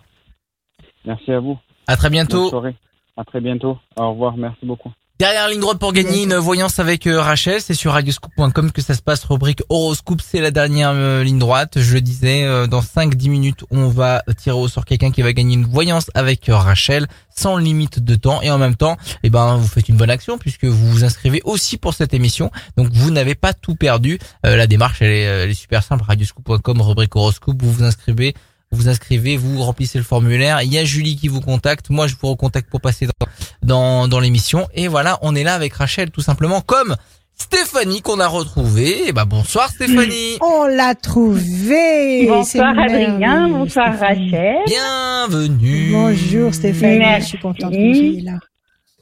[1.05, 1.59] Merci à vous.
[1.87, 2.49] À très Bonne bientôt.
[2.49, 2.75] soirée.
[3.17, 3.79] À très bientôt.
[3.97, 4.37] Au revoir.
[4.37, 4.91] Merci beaucoup.
[5.21, 8.95] Derrière ligne droite pour gagner une voyance avec euh, Rachel, c'est sur radioscoop.com que ça
[8.95, 9.23] se passe.
[9.23, 11.79] Rubrique horoscope, c'est la dernière euh, ligne droite.
[11.81, 15.33] Je le disais, euh, dans 5-10 minutes, on va tirer au sort quelqu'un qui va
[15.33, 18.43] gagner une voyance avec Rachel, sans limite de temps.
[18.43, 21.43] Et en même temps, eh ben, vous faites une bonne action puisque vous vous inscrivez
[21.45, 22.51] aussi pour cette émission.
[22.77, 24.19] Donc vous n'avez pas tout perdu.
[24.43, 26.03] La démarche, elle est, elle est super simple.
[26.03, 28.35] Radioscoop.com, rubrique horoscope, vous vous inscrivez
[28.75, 30.61] vous vous inscrivez, vous remplissez le formulaire.
[30.63, 31.91] Il y a Julie qui vous contacte.
[31.91, 33.27] Moi, je vous recontacte pour passer dans,
[33.63, 34.69] dans, dans l'émission.
[34.75, 36.97] Et voilà, on est là avec Rachel, tout simplement, comme
[37.37, 39.09] Stéphanie qu'on a retrouvée.
[39.09, 40.39] Et bah, bonsoir Stéphanie.
[40.41, 42.27] On l'a trouvé.
[42.27, 44.33] Bonsoir Adrien, bonsoir Stéphanie.
[44.33, 44.57] Rachel.
[44.67, 45.91] Bienvenue.
[45.93, 47.23] Bonjour Stéphanie, Merci.
[47.23, 48.39] je suis contente que vous soyez là.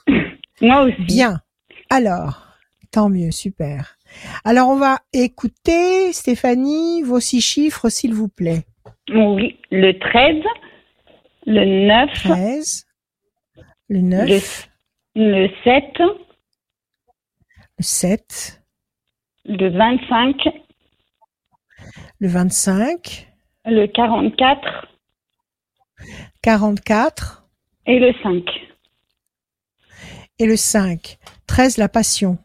[0.61, 1.03] Moi aussi.
[1.07, 1.41] Bien.
[1.89, 2.47] Alors,
[2.91, 3.97] tant mieux, super.
[4.45, 8.67] Alors, on va écouter, Stéphanie, vos six chiffres, s'il vous plaît.
[9.09, 10.43] Oui, le 13,
[11.47, 12.87] le 9, 13,
[13.89, 14.69] le 9,
[15.15, 15.85] le 7,
[17.79, 18.63] le 7,
[19.45, 20.37] le 25,
[22.21, 23.29] le 25,
[23.67, 24.89] le 44
[26.43, 27.47] 44
[27.87, 28.45] et le 5.
[30.39, 31.19] et le 5.
[31.47, 32.39] 13, la passion.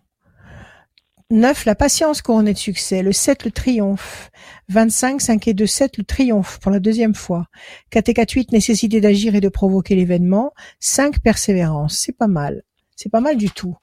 [1.30, 3.02] 9, la patience couronnée de succès.
[3.02, 4.30] Le 7, le triomphe.
[4.70, 7.48] 25, 5 et 2, 7, le triomphe pour la deuxième fois.
[7.92, 10.54] 4 et 4, 8, nécessité d'agir et de provoquer l'événement.
[10.80, 11.98] 5, persévérance.
[11.98, 12.64] C'est pas mal.
[12.96, 13.76] C'est pas mal du tout.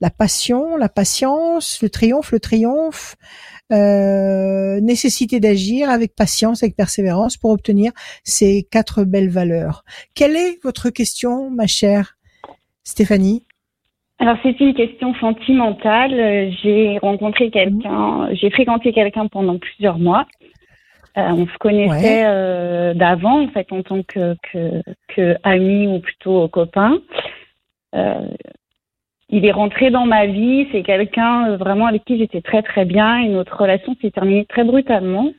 [0.00, 3.16] La passion, la patience, le triomphe, le triomphe,
[3.72, 7.92] euh, nécessité d'agir avec patience, avec persévérance pour obtenir
[8.22, 9.84] ces quatre belles valeurs.
[10.14, 12.16] Quelle est votre question, ma chère
[12.84, 13.47] Stéphanie?
[14.20, 16.12] Alors c'est une question sentimentale.
[16.14, 20.26] Euh, J'ai rencontré quelqu'un, j'ai fréquenté quelqu'un pendant plusieurs mois.
[21.16, 26.00] Euh, on se connaissait euh, d'avant en fait en tant que, que, que ami ou
[26.00, 26.98] plutôt copain.
[27.94, 28.28] Euh,
[29.30, 30.66] il est rentré dans ma vie.
[30.72, 34.64] C'est quelqu'un vraiment avec qui j'étais très très bien et notre relation s'est terminée très
[34.64, 35.30] brutalement.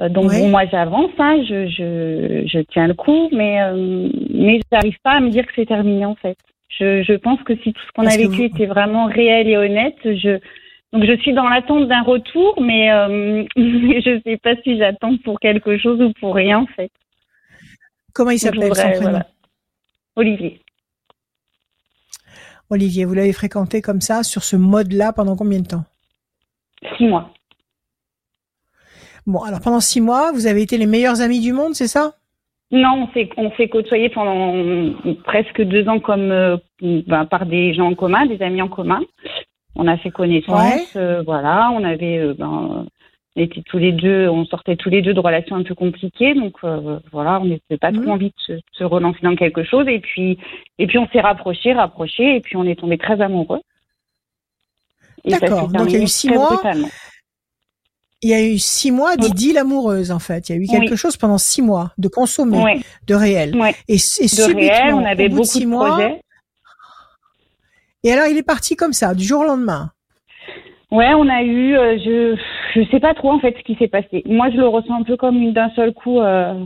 [0.00, 0.40] Donc Ouais.
[0.42, 3.58] bon, moi j'avance, hein, je, je, je tiens le coup, mais
[4.30, 6.38] mais j'arrive pas à me dire que c'est terminé en fait.
[6.68, 9.56] Je, je pense que si tout ce qu'on a vécu vous- était vraiment réel et
[9.56, 10.38] honnête, je
[10.92, 15.38] donc je suis dans l'attente d'un retour, mais euh, je sais pas si j'attends pour
[15.40, 16.90] quelque chose ou pour rien en fait.
[18.14, 19.00] Comment il s'appelle son prénom?
[19.00, 19.26] voilà.
[20.16, 20.60] Olivier.
[22.70, 25.84] Olivier, vous l'avez fréquenté comme ça, sur ce mode-là, pendant combien de temps?
[26.96, 27.32] Six mois.
[29.26, 32.14] Bon, alors pendant six mois, vous avez été les meilleurs amis du monde, c'est ça?
[32.70, 34.92] Non, on s'est on s'est côtoyé pendant
[35.24, 39.00] presque deux ans comme euh, ben, par des gens en commun, des amis en commun.
[39.74, 41.70] On a fait connaissance, euh, voilà.
[41.72, 42.86] On avait, euh, ben,
[43.36, 46.34] on était tous les deux, on sortait tous les deux de relations un peu compliquées,
[46.34, 48.02] donc euh, voilà, on n'avait pas Mhm.
[48.02, 49.86] trop envie de se, de se relancer dans quelque chose.
[49.88, 50.36] Et puis,
[50.78, 53.60] et puis on s'est rapprochés, rapprochés, et puis on est tombé très amoureux.
[55.24, 56.48] Et ça s'est D'accord, donc il y a eu six mois.
[56.48, 56.88] brutalement.
[58.22, 60.48] Il y a eu six mois d'idylle amoureuse, en fait.
[60.48, 60.96] Il y a eu quelque Oui.
[60.96, 63.56] chose pendant six mois de consommé, Ouais, de réel.
[63.86, 66.20] Et, et De subitement, réel, on avait au bout beaucoup de six de mois, projets.
[68.02, 69.92] et alors il est parti comme ça, du jour au lendemain.
[70.90, 72.36] Ouais, on a eu, euh, je
[72.74, 74.22] je sais pas trop en fait ce qui s'est passé.
[74.26, 76.64] Moi, je le ressens un peu comme d'un seul coup euh,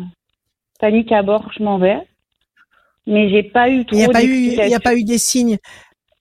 [0.80, 1.98] panique à bord, je m'en vais.
[3.06, 4.80] Mais j'ai pas eu trop Il n'y a pas eu, il y a d'explications.
[4.80, 5.58] pas eu des signes.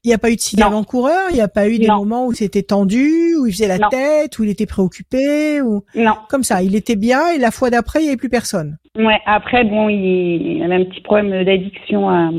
[0.03, 0.67] Il n'y a pas eu de signes Non.
[0.67, 1.97] avant-coureurs, il n'y a pas eu des Non.
[1.97, 3.89] moments où c'était tendu, où il faisait la Non.
[3.89, 6.15] tête, où il était préoccupé, ou Non.
[6.27, 6.63] comme ça.
[6.63, 8.77] Il était bien et la fois d'après, il n'y avait plus personne.
[8.97, 9.19] Ouais.
[9.27, 12.31] Après, bon, il, avait un petit problème d'addiction à.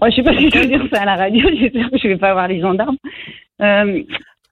[0.00, 1.46] Moi, je sais pas si je veux dire ça à la radio.
[1.60, 2.96] J'espère que je vais pas avoir les gendarmes.
[3.62, 4.02] Euh,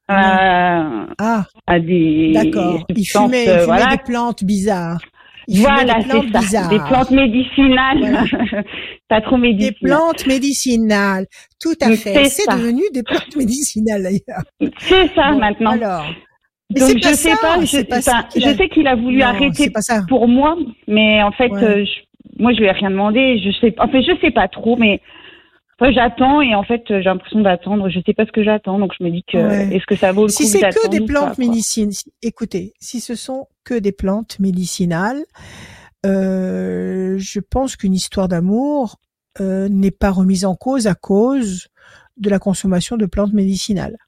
[0.09, 2.31] à, Ah, à des.
[2.33, 2.85] d'accord.
[2.95, 5.01] Il fumait, il euh, fumait voilà, des plantes bizarres.
[5.49, 6.39] Voilà, des plantes ça.
[6.41, 6.69] bizarres.
[6.69, 8.27] Des plantes médicinales.
[9.09, 9.75] pas trop Des médicinales.
[9.83, 11.27] plantes médicinales.
[11.61, 12.25] Tout à Mais fait.
[12.27, 14.45] c'est devenu des plantes médicinales d'ailleurs.
[14.81, 15.71] C'est ça Bon, maintenant.
[15.73, 16.07] Alors.
[16.75, 19.27] Mais Donc je sais ça, pas, je, pas je a- sais qu'il a voulu Non,
[19.27, 19.71] arrêter
[20.09, 20.57] pour moi,
[20.89, 21.63] mais en fait, Ouais.
[21.63, 23.39] euh, je- moi je lui ai rien demandé.
[23.39, 25.01] Je sais, en fait, je sais pas trop, mais
[25.79, 27.89] enfin, j'attends et en fait, euh, j'ai l'impression d'attendre.
[27.89, 29.75] Je sais pas ce que j'attends, donc je me dis que Ouais.
[29.77, 33.01] est-ce que ça vaut le Si coup c'est que des plantes médicinales, si- écoutez, si
[33.01, 35.23] ce sont que des plantes médicinales,
[36.05, 38.97] euh, je pense qu'une histoire d'amour
[39.41, 41.69] euh, n'est pas remise en cause à cause
[42.17, 43.99] de la consommation de plantes médicinales.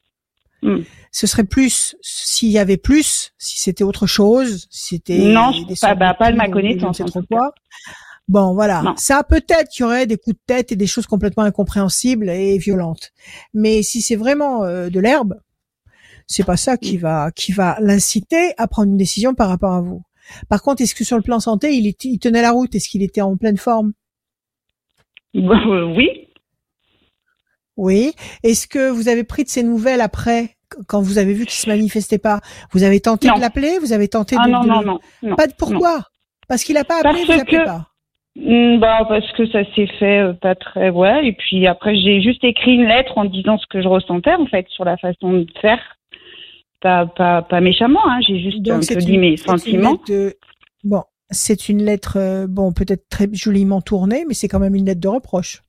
[0.63, 0.79] Hmm.
[1.13, 5.75] Ce serait plus s'il y avait plus, si c'était autre chose, si c'était Non, des
[5.81, 7.53] pas- bah, pas de ma ne connaissance, en tout quoi.
[8.29, 8.83] Bon, voilà.
[8.83, 8.95] Non.
[8.97, 12.59] Ça, peut-être qu'il y aurait des coups de tête et des choses complètement incompréhensibles et
[12.59, 13.13] violentes.
[13.55, 15.41] Mais si c'est vraiment euh, de l'herbe,
[16.27, 19.81] c'est pas ça qui va qui va l'inciter à prendre une décision par rapport à
[19.81, 20.03] vous.
[20.51, 22.75] Par contre, est-ce que sur le plan santé, il, était- il tenait la route?
[22.75, 23.93] Est-ce qu'il était en pleine forme?
[25.35, 26.29] Euh, oui,
[27.77, 28.13] Oui.
[28.43, 31.55] Est-ce que vous avez pris de ses nouvelles après, qu- quand vous avez vu qu'il
[31.59, 32.41] se manifestait pas?
[32.73, 33.37] Vous avez tenté Non.
[33.37, 33.79] de l'appeler?
[33.79, 35.37] Vous avez tenté ah de, non, de non, non, non.
[35.37, 36.05] Pas de pourquoi?
[36.47, 37.89] Parce qu'il a pas appelé, Parce vous que- pas.
[38.41, 41.27] Hmm, Bah parce que ça s'est fait euh, pas très ouais.
[41.27, 44.47] Et puis après j'ai juste écrit une lettre en disant ce que je ressentais en
[44.47, 45.81] fait sur la façon de faire.
[46.81, 48.21] Pas pas pas méchamment hein.
[48.27, 49.99] J'ai juste un c'est peu une- dit mes sentiments.
[50.09, 50.35] de-
[50.85, 54.85] Bon, c'est une lettre, euh, bon, peut-être très joliment tournée, mais c'est quand même une
[54.87, 55.61] lettre de reproche.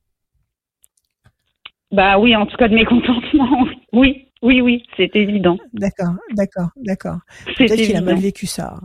[1.91, 5.57] bah oui en tout cas de mécontentement oui oui oui c'est évident.
[5.73, 7.17] D'accord, d'accord, d'accord.
[7.57, 8.75] Peut-être qu'il a mal vécu ça.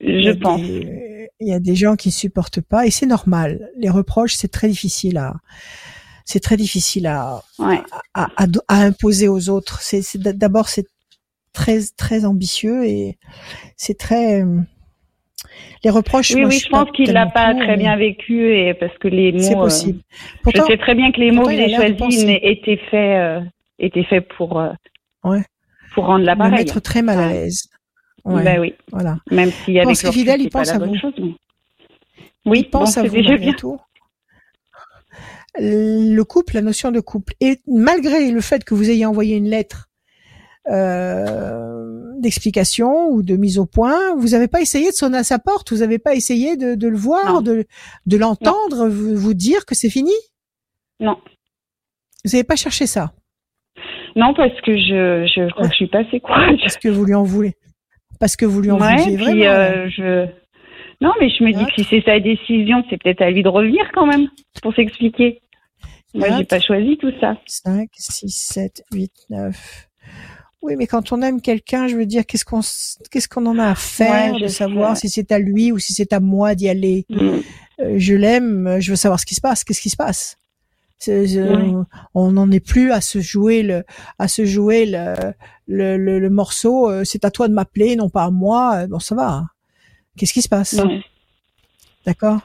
[0.00, 3.70] Je pense des- Il y a des gens qui supportent pas, et c'est normal.
[3.78, 5.34] Les reproches, c'est très difficile à,
[6.24, 7.80] c'est très difficile à, ouais
[8.14, 9.80] à, à, à imposer aux autres.
[9.82, 10.86] C'est, c'est d'abord c'est
[11.52, 13.18] très très ambitieux et
[13.76, 14.60] c'est très euh,
[15.82, 16.30] les reproches.
[16.32, 18.96] oui moi, oui suis je pense qu'il l'a pas très mais bien vécu et parce
[18.98, 20.00] que les C'est mots euh, possible.
[20.12, 23.40] je Pourtant, sais très bien que les mots que j'ai choisis étaient faits euh,
[23.78, 24.72] étaient faits pour euh,
[25.24, 25.42] Ouais.
[25.94, 27.68] pour rendre me l'appareil mettre très mal à l'aise.
[28.24, 29.18] Ouais, bah oui voilà.
[29.30, 30.96] même si avec pense que leur Fidèle, il pense à vous.
[30.96, 31.34] chose, mais-
[32.46, 33.78] oui il pense bon, à vous déjà malgré bien tout.
[35.58, 39.48] Le couple, la notion de couple, et malgré le fait que vous ayez envoyé une
[39.48, 39.88] lettre
[40.68, 45.38] euh, d'explication ou de mise au point, vous n'avez pas essayé de sonner à sa
[45.38, 47.40] porte, vous n'avez pas essayé de, de le voir, Non.
[47.40, 47.64] de,
[48.06, 50.12] de l'entendre, vous, vous dire que c'est fini?
[51.00, 51.16] non
[52.24, 53.12] Vous n'avez pas cherché ça?
[54.16, 56.60] Non, parce que je, je crois que je suis pas assez courageuse.
[56.60, 57.56] parce que vous lui en voulez,
[58.20, 59.44] parce que vous lui en Ouais, vouliez vraiment.
[59.44, 60.26] euh, je.
[61.00, 63.48] Non, mais je me dis que si c'est sa décision, c'est peut-être à lui de
[63.48, 64.28] revenir quand même
[64.62, 65.40] pour s'expliquer.
[66.14, 67.36] Moi, j'ai pas choisi tout ça.
[67.46, 69.88] 5, 6, 7, 8, 9.
[70.62, 72.60] Oui, mais quand on aime quelqu'un, je veux dire, qu'est-ce qu'on
[73.10, 75.08] qu'est-ce qu'on en a à faire Ouais, de savoir sais.
[75.08, 77.06] si c'est à lui ou si c'est à moi d'y aller?
[77.08, 77.38] Mm.
[77.80, 79.64] Euh, je l'aime, je veux savoir ce qui se passe.
[79.64, 80.36] Qu'est-ce qui se passe?
[81.08, 83.84] On n'en est plus à se jouer le,
[84.18, 85.14] à se jouer le,
[85.70, 86.90] le, le, morceau.
[86.90, 88.86] Euh, c'est à toi de m'appeler, non pas à moi.
[88.88, 89.44] Bon, ça va.
[90.16, 90.80] Qu'est-ce qui se passe?
[92.06, 92.40] D'accord?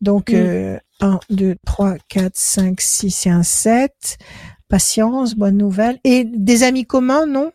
[0.00, 0.80] Donc 1,
[1.30, 4.18] 2, 3, 4, 5, 6 et un 7.
[4.68, 5.98] Patience, bonne nouvelle.
[6.04, 7.50] Et des amis communs, non?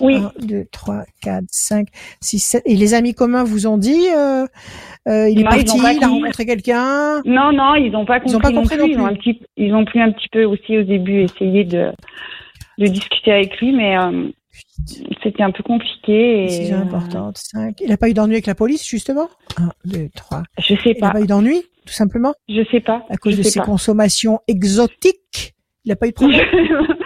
[0.00, 0.16] Oui.
[0.16, 1.88] 1, 2, 3, 4, 5,
[2.20, 2.62] 6, 7.
[2.66, 4.46] Et les amis communs vous ont dit, euh,
[5.08, 7.22] euh, il est parti, il a rencontré quelqu'un?
[7.24, 8.32] Non, non, ils n'ont pas compris.
[8.32, 8.92] Ils ont pas compris non plus.
[8.92, 11.92] Ils, ont un petit, ils ont pris un petit peu aussi au début essayé de,
[12.78, 14.28] de discuter avec lui, mais euh,
[15.22, 16.44] c'était un peu compliqué.
[16.44, 16.46] Et...
[16.46, 17.38] Décision importante.
[17.38, 17.80] 5.
[17.80, 19.28] Il n'a pas eu d'ennui avec la police, justement?
[19.58, 20.42] 1, 2, 3.
[20.58, 20.90] Je sais pas.
[20.94, 22.34] Il n'a pas eu d'ennui, tout simplement?
[22.48, 23.04] Je sais pas.
[23.10, 23.66] À cause je de ses pas.
[23.66, 25.54] consommations exotiques
[25.84, 26.40] Il n'a pas eu de problème?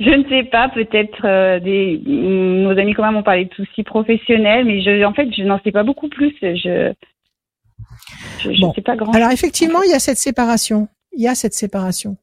[0.00, 3.84] Je ne sais pas, peut-être euh, des nos amis quand même m'ont parlé de soucis
[3.84, 6.34] professionnels, mais je, en fait, je n'en sais pas beaucoup plus.
[6.42, 6.92] Je
[8.40, 9.12] je, je sais pas grand.
[9.12, 10.88] Alors effectivement, il y a cette séparation.
[11.12, 12.16] Il y a cette séparation.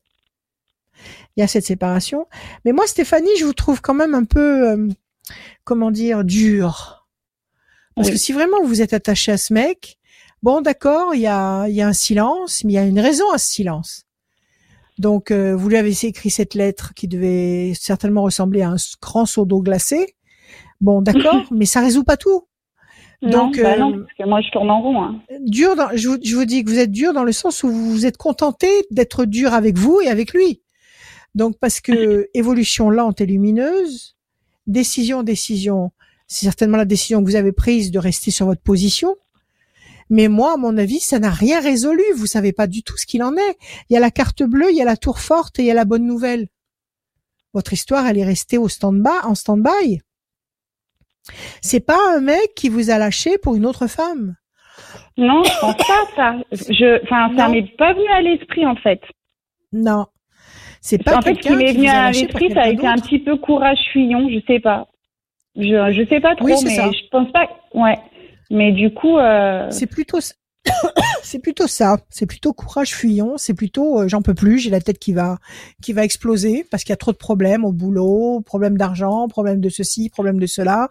[1.38, 2.28] Il y a cette séparation.
[2.66, 4.88] Mais moi, Stéphanie, je vous trouve quand même un peu, euh,
[5.64, 7.08] comment dire, dur.
[7.96, 8.14] Parce Oui.
[8.14, 9.98] que si vraiment vous êtes attaché à ce mec,
[10.44, 13.00] bon, d'accord, il y a, il y a un silence, mais il y a une
[13.00, 14.04] raison à ce silence.
[14.98, 19.26] Donc, euh, vous lui avez écrit cette lettre qui devait certainement ressembler à un grand
[19.26, 20.16] seau d'eau glacée.
[20.80, 22.44] Bon, d'accord, mais ça résout pas tout.
[23.22, 25.04] non, donc, bah euh, non, parce que moi je tourne en rond.
[25.04, 25.22] Hein.
[25.42, 27.70] dur dans, je, vous, je vous dis que vous êtes dur dans le sens où
[27.70, 30.62] vous vous êtes contenté d'être dur avec vous et avec lui.
[31.36, 34.16] Donc parce que évolution lente et lumineuse,
[34.68, 35.92] décision, décision,
[36.28, 39.16] c'est certainement la décision que vous avez prise de rester sur votre position.
[40.10, 42.04] Mais moi, à mon avis, ça n'a rien résolu.
[42.16, 43.58] Vous savez pas du tout ce qu'il en est.
[43.90, 45.72] Il y a la carte bleue, il y a la tour forte et il y
[45.72, 46.48] a la bonne nouvelle.
[47.54, 50.02] Votre histoire, elle est restée au stand-by, en stand-by.
[51.62, 54.36] C'est pas un mec qui vous a lâché pour une autre femme.
[55.18, 56.36] Non, je pense pas ça.
[56.52, 59.02] Je, enfin, ça m'est pas venu à l'esprit en fait.
[59.72, 60.08] Non.
[60.82, 63.20] C'est pas en fait, ce qui m'est venu à l'esprit, ça a été un petit
[63.20, 64.88] peu courage fuyant, je sais pas.
[65.56, 66.90] Je, je sais pas trop, Oui, mais ça.
[66.92, 67.48] je pense pas.
[67.74, 67.98] Ouais.
[68.50, 69.68] Mais du coup, euh...
[69.70, 70.20] C'est plutôt
[71.24, 74.80] c'est plutôt ça, c'est plutôt courage fuyant, c'est plutôt euh, j'en peux plus, j'ai la
[74.80, 75.38] tête qui va
[75.82, 79.60] qui va exploser parce qu'il y a trop de problèmes au boulot, problème d'argent, problème
[79.60, 80.90] de ceci, problème de cela.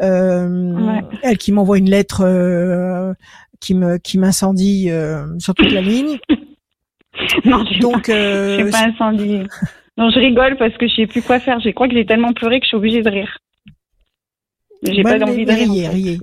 [0.00, 1.02] Euh, Ouais.
[1.22, 3.12] Elle qui m'envoie une lettre euh,
[3.60, 4.90] qui me qui m'incendie
[5.38, 6.18] sur toute la ligne.
[7.44, 9.42] non, j'ai Donc pas, euh, j'ai pas incendie.
[9.96, 11.60] Non, je rigole parce que je sais plus quoi faire.
[11.60, 13.38] Je crois que j'ai tellement pleuré que je suis obligée de rire.
[14.82, 15.68] J'ai bah, pas envie de rire.
[15.68, 15.88] en riez, fait.
[15.88, 16.18] riez.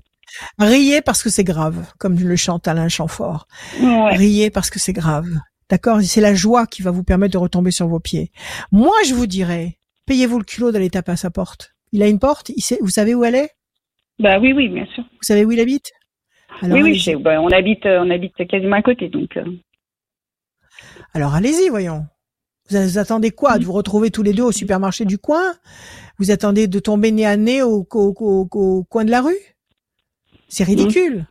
[0.60, 3.48] Riez parce que c'est grave, comme le chante Alain Chamfort.
[3.82, 4.16] Ouais.
[4.16, 5.28] Riez parce que c'est grave.
[5.70, 6.02] D'accord?
[6.02, 8.32] C'est la joie qui va vous permettre de retomber sur vos pieds.
[8.72, 11.74] Moi, je vous dirais, payez-vous le culot d'aller taper à sa porte.
[11.92, 13.52] Il a une porte, il sait, vous savez où elle est?
[14.20, 15.04] Bah oui, oui, bien sûr.
[15.04, 15.92] Vous savez où il habite?
[16.62, 17.16] Alors oui, oui, je sais.
[17.16, 19.38] Bah, on habite, euh, on habite quasiment à côté, donc.
[19.38, 19.44] euh,
[21.14, 22.06] Alors allez-y, voyons.
[22.70, 23.58] Vous, attendez quoi?
[23.60, 25.56] De vous retrouver tous les deux au supermarché du coin?
[26.20, 29.38] Vous attendez de tomber nez à nez au, au- au- au coin de la rue?
[30.50, 31.28] C'est ridicule.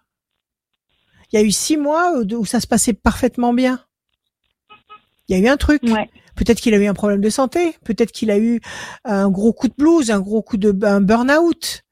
[1.33, 3.85] Il y a eu six mois où, où ça se passait parfaitement bien.
[5.29, 5.83] Il y a eu un truc.
[5.83, 6.09] Ouais.
[6.37, 7.75] Peut-être qu'il a eu un problème de santé.
[7.85, 8.61] Peut-être qu'il a eu
[9.05, 11.83] un gros coup de blues, un gros coup de un burn-out.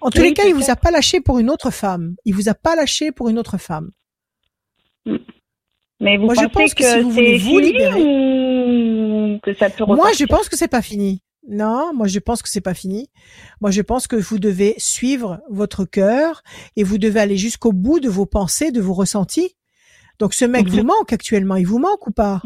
[0.00, 2.16] En tous les cas, il vous a pas lâché pour une autre femme.
[2.24, 3.90] Il vous a pas lâché pour une autre femme.
[6.00, 9.54] Mais vous Moi, je pense que que, si vous voulez c'est vous libérer- ou que
[9.54, 11.22] ça peut Moi, je pense que c'est pas fini.
[11.48, 13.08] Non, moi je pense que c'est pas fini.
[13.62, 16.42] Moi je pense que vous devez suivre votre cœur
[16.76, 19.56] et vous devez aller jusqu'au bout de vos pensées, de vos ressentis.
[20.18, 22.42] Donc ce mec vous manque actuellement, il vous manque ou pas?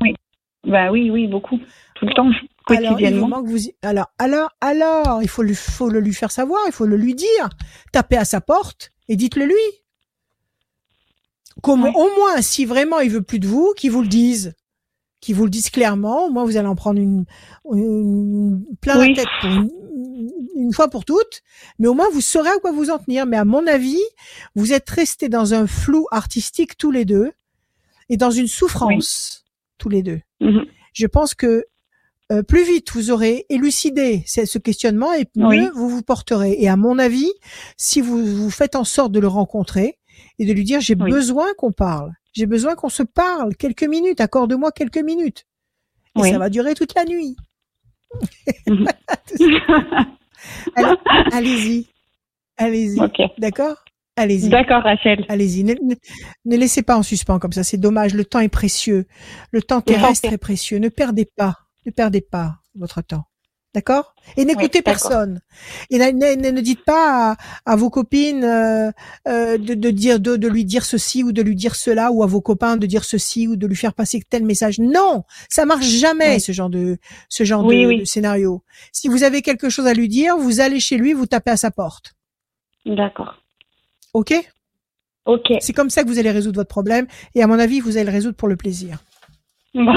[0.64, 1.58] Bah oui, oui, beaucoup,
[1.96, 2.28] tout le temps,
[2.68, 3.28] Alors il vous quotidiennement.
[3.28, 6.86] manque vous alors alors alors il faut lui faut le lui faire savoir, il faut
[6.86, 7.48] le lui dire.
[7.92, 9.83] Tapez à sa porte et dites-le lui.
[11.64, 11.92] Comme Ouais.
[11.94, 14.52] au moins si vraiment il veut plus de vous, qu'il vous le dise.
[15.20, 17.24] Qu'il vous le dise clairement, au moins vous allez en prendre une,
[17.72, 19.14] une plein Oui.
[19.14, 19.70] la tête pour une,
[20.56, 21.42] une fois pour toutes,
[21.78, 23.26] mais au moins vous saurez à quoi vous en tenir.
[23.26, 24.00] Mais à mon avis,
[24.54, 27.32] vous êtes restés dans un flou artistique tous les deux
[28.10, 29.44] et dans une souffrance
[29.78, 30.20] tous les deux.
[30.40, 30.64] Mhm.
[30.92, 31.64] Je pense que
[32.32, 35.68] euh, plus vite vous aurez élucidé ce ce questionnement et mieux Oui.
[35.74, 36.56] vous vous porterez.
[36.58, 37.30] Et à mon avis,
[37.76, 39.98] si vous, vous faites en sorte de le rencontrer
[40.38, 41.10] et de lui dire j'ai Oui.
[41.10, 45.46] besoin qu'on parle, j'ai besoin qu'on se parle quelques minutes, accorde-moi quelques minutes.
[46.16, 46.30] Et Oui.
[46.30, 47.36] ça va durer toute la nuit.
[48.68, 48.86] Mhm.
[50.76, 50.96] Alors,
[51.32, 51.86] allez-y.
[52.56, 52.98] Allez-y.
[53.38, 53.76] D'accord?
[54.16, 54.48] Allez-y.
[54.48, 55.24] D'accord, Rachel.
[55.28, 55.64] Allez-y.
[55.64, 55.94] Ne, ne-
[56.44, 57.64] ne laissez pas en suspens comme ça.
[57.64, 58.14] C'est dommage.
[58.14, 59.06] Le temps est précieux.
[59.50, 60.78] Le temps terrestre est précieux.
[60.78, 61.56] Ne perdez pas.
[61.86, 63.24] Ne perdez pas votre temps.
[63.74, 64.14] D'accord?
[64.36, 65.40] Et n'écoutez Oui, personne.
[65.90, 67.36] Et ne, ne- ne dites pas à,
[67.72, 68.92] à vos copines euh,
[69.26, 72.22] euh, de, de dire de, de lui dire ceci ou de lui dire cela ou
[72.22, 74.78] à vos copains de dire ceci ou de lui faire passer tel message.
[74.78, 76.40] Non, ça marche jamais Oui.
[76.40, 76.98] ce genre de
[77.28, 78.62] ce genre Oui, de, scénario.
[78.92, 81.56] Si vous avez quelque chose à lui dire, vous allez chez lui, vous tapez à
[81.56, 82.14] sa porte.
[82.86, 83.42] D'accord.
[84.12, 84.32] Ok?
[85.26, 85.52] Ok.
[85.60, 87.06] C'est comme ça que vous allez résoudre votre problème.
[87.34, 88.98] Et à mon avis, vous allez le résoudre pour le plaisir.
[89.74, 89.92] Bon,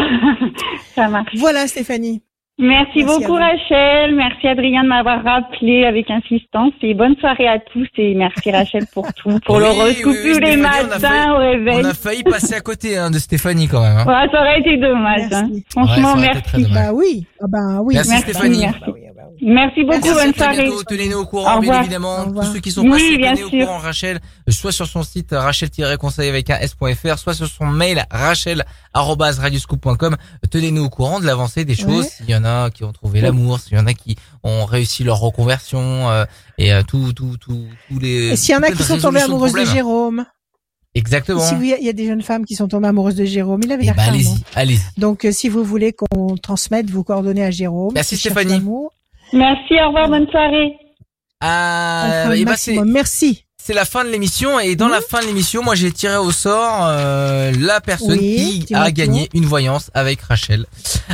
[0.96, 1.36] ça marche.
[1.36, 2.24] Voilà, Stéphanie.
[2.60, 3.36] Merci, beaucoup.
[3.36, 4.16] Rachel.
[4.16, 6.74] Merci Adrien de m'avoir rappelé avec insistance.
[6.82, 7.88] Et bonne soirée à tous.
[7.98, 9.40] Et merci Rachel pour tout.
[9.46, 11.82] Pour Oui, l'horoscope oui, oui, tous les Stéphanie, on a matins failli- au réveil.
[11.82, 13.98] On a failli passer à côté hein, de Stéphanie quand même.
[13.98, 14.06] hein.
[14.08, 15.32] Ouais, ça aurait été dommage.
[15.32, 15.50] hein.
[15.70, 16.64] Franchement, Ouais, merci.
[16.64, 16.72] dommage.
[16.74, 17.28] Bah oui.
[17.40, 17.94] Ah bah oui.
[17.94, 18.60] Merci, Merci, Stéphanie.
[18.62, 18.80] merci.
[18.80, 19.22] Bah oui, ah bah.
[19.40, 20.00] Merci beaucoup.
[20.00, 20.64] Merci, bonne soirée.
[20.64, 20.84] bientôt.
[20.84, 22.22] Tenez-nous au Au courant, bien évidemment.
[22.26, 23.68] Au Tous ceux qui sont Oui, passés, tenez au sûr.
[23.68, 24.18] courant Rachel,
[24.50, 30.16] soit sur son site rachel-conseil avec un s.fr, soit sur son mail rachel@radioscoop.com.
[30.50, 32.06] Tenez-nous au courant de l'avancée des choses.
[32.06, 32.10] Ouais.
[32.10, 35.04] S'il y en a qui ont trouvé l'amour, s'il y en a qui ont réussi
[35.04, 36.26] leur reconversion euh,
[36.58, 38.30] et euh, tout, tout, tout, tous les.
[38.32, 39.66] Et s'il y en a qui sont tombées résolutions amoureuses de.
[39.74, 40.26] Jérôme.
[40.96, 41.40] Exactement.
[41.42, 43.72] Si vous- il y a des jeunes femmes qui sont tombées amoureuses de Jérôme, il
[43.72, 44.12] avait Eh l'air charmant.
[44.12, 45.00] allez-y, allez-y.
[45.00, 48.62] Donc, euh, si vous voulez qu'on transmette vos coordonnées à Jérôme, Merci, Stéphanie.
[49.34, 49.74] Merci.
[49.84, 50.10] Au revoir.
[50.10, 50.74] Bonne soirée.
[51.40, 52.56] Ah, le et ben.
[52.86, 53.47] Merci.
[53.68, 56.32] C'est la fin de l'émission et dans la fin de l'émission, moi j'ai tiré au
[56.32, 60.66] sort euh, la personne Oui, qui a gagné une voyance avec Rachel.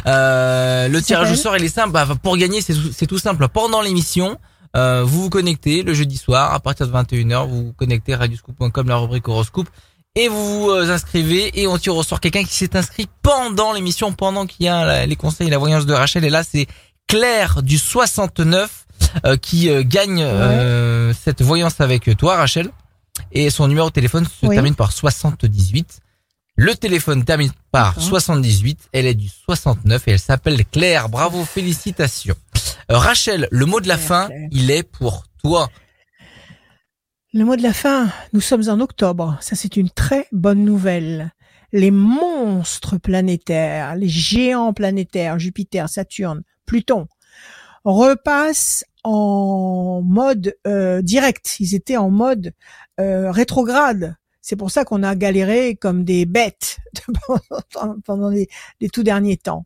[0.06, 1.90] Euh, le tirage au sort il est simple.
[1.90, 3.48] Bah, pour gagner, c'est tout, simple.
[3.48, 4.38] Pendant l'émission,
[4.76, 8.88] euh, vous vous connectez le jeudi soir à partir de 21h, vous vous connectez radioscoop.com
[8.88, 9.70] la rubrique horoscope
[10.14, 13.74] et vous vous euh, inscrivez et on tire au sort quelqu'un qui s'est inscrit pendant
[13.74, 16.24] l'émission, pendant qu'il y a les conseils et la voyance de Rachel.
[16.24, 16.68] Et là, c'est
[17.08, 18.83] Claire du 69 euh,
[19.42, 22.70] qui euh, gagne euh, cette voyance avec toi, Rachel.
[23.32, 24.56] Et son numéro de téléphone se Oui.
[24.56, 26.00] termine par 78.
[26.56, 28.04] Le téléphone termine par D'accord.
[28.04, 28.90] 78.
[28.92, 31.10] Elle est du 69 et elle s'appelle Claire.
[31.10, 32.36] Bravo, félicitations.
[32.92, 34.48] Euh, Rachel, le mot de la Claire, fin, Claire.
[34.52, 35.70] il est pour toi.
[37.34, 39.38] Le mot de la fin, nous sommes en octobre.
[39.42, 41.32] Ça, c'est une très bonne nouvelle.
[41.72, 47.08] Les monstres planétaires, les géants planétaires, Jupiter, Saturne, Pluton,
[47.84, 51.56] repassent en mode euh, direct.
[51.60, 52.54] Ils étaient en mode
[53.00, 54.16] euh, rétrograde.
[54.42, 56.80] C'est pour ça qu'on a galéré comme des bêtes
[58.06, 58.48] pendant- les,
[58.92, 59.66] tout derniers temps.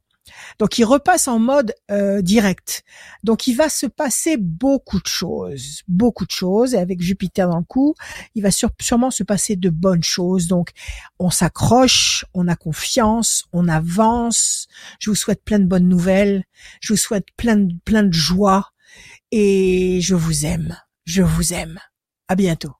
[0.59, 2.83] Donc, il repasse en mode euh, direct.
[3.23, 6.73] Donc, il va se passer beaucoup de choses, beaucoup de choses.
[6.73, 7.95] Et avec Jupiter dans le coup,
[8.35, 10.47] il va sûrement se passer de bonnes choses.
[10.47, 10.71] Donc,
[11.17, 14.67] on s'accroche, on a confiance, on avance.
[14.99, 16.43] Je vous souhaite plein de bonnes nouvelles.
[16.81, 18.71] Je vous souhaite plein de, plein de joie.
[19.31, 20.77] Et je vous aime.
[21.05, 21.79] Je vous aime.
[22.27, 22.73] À bientôt.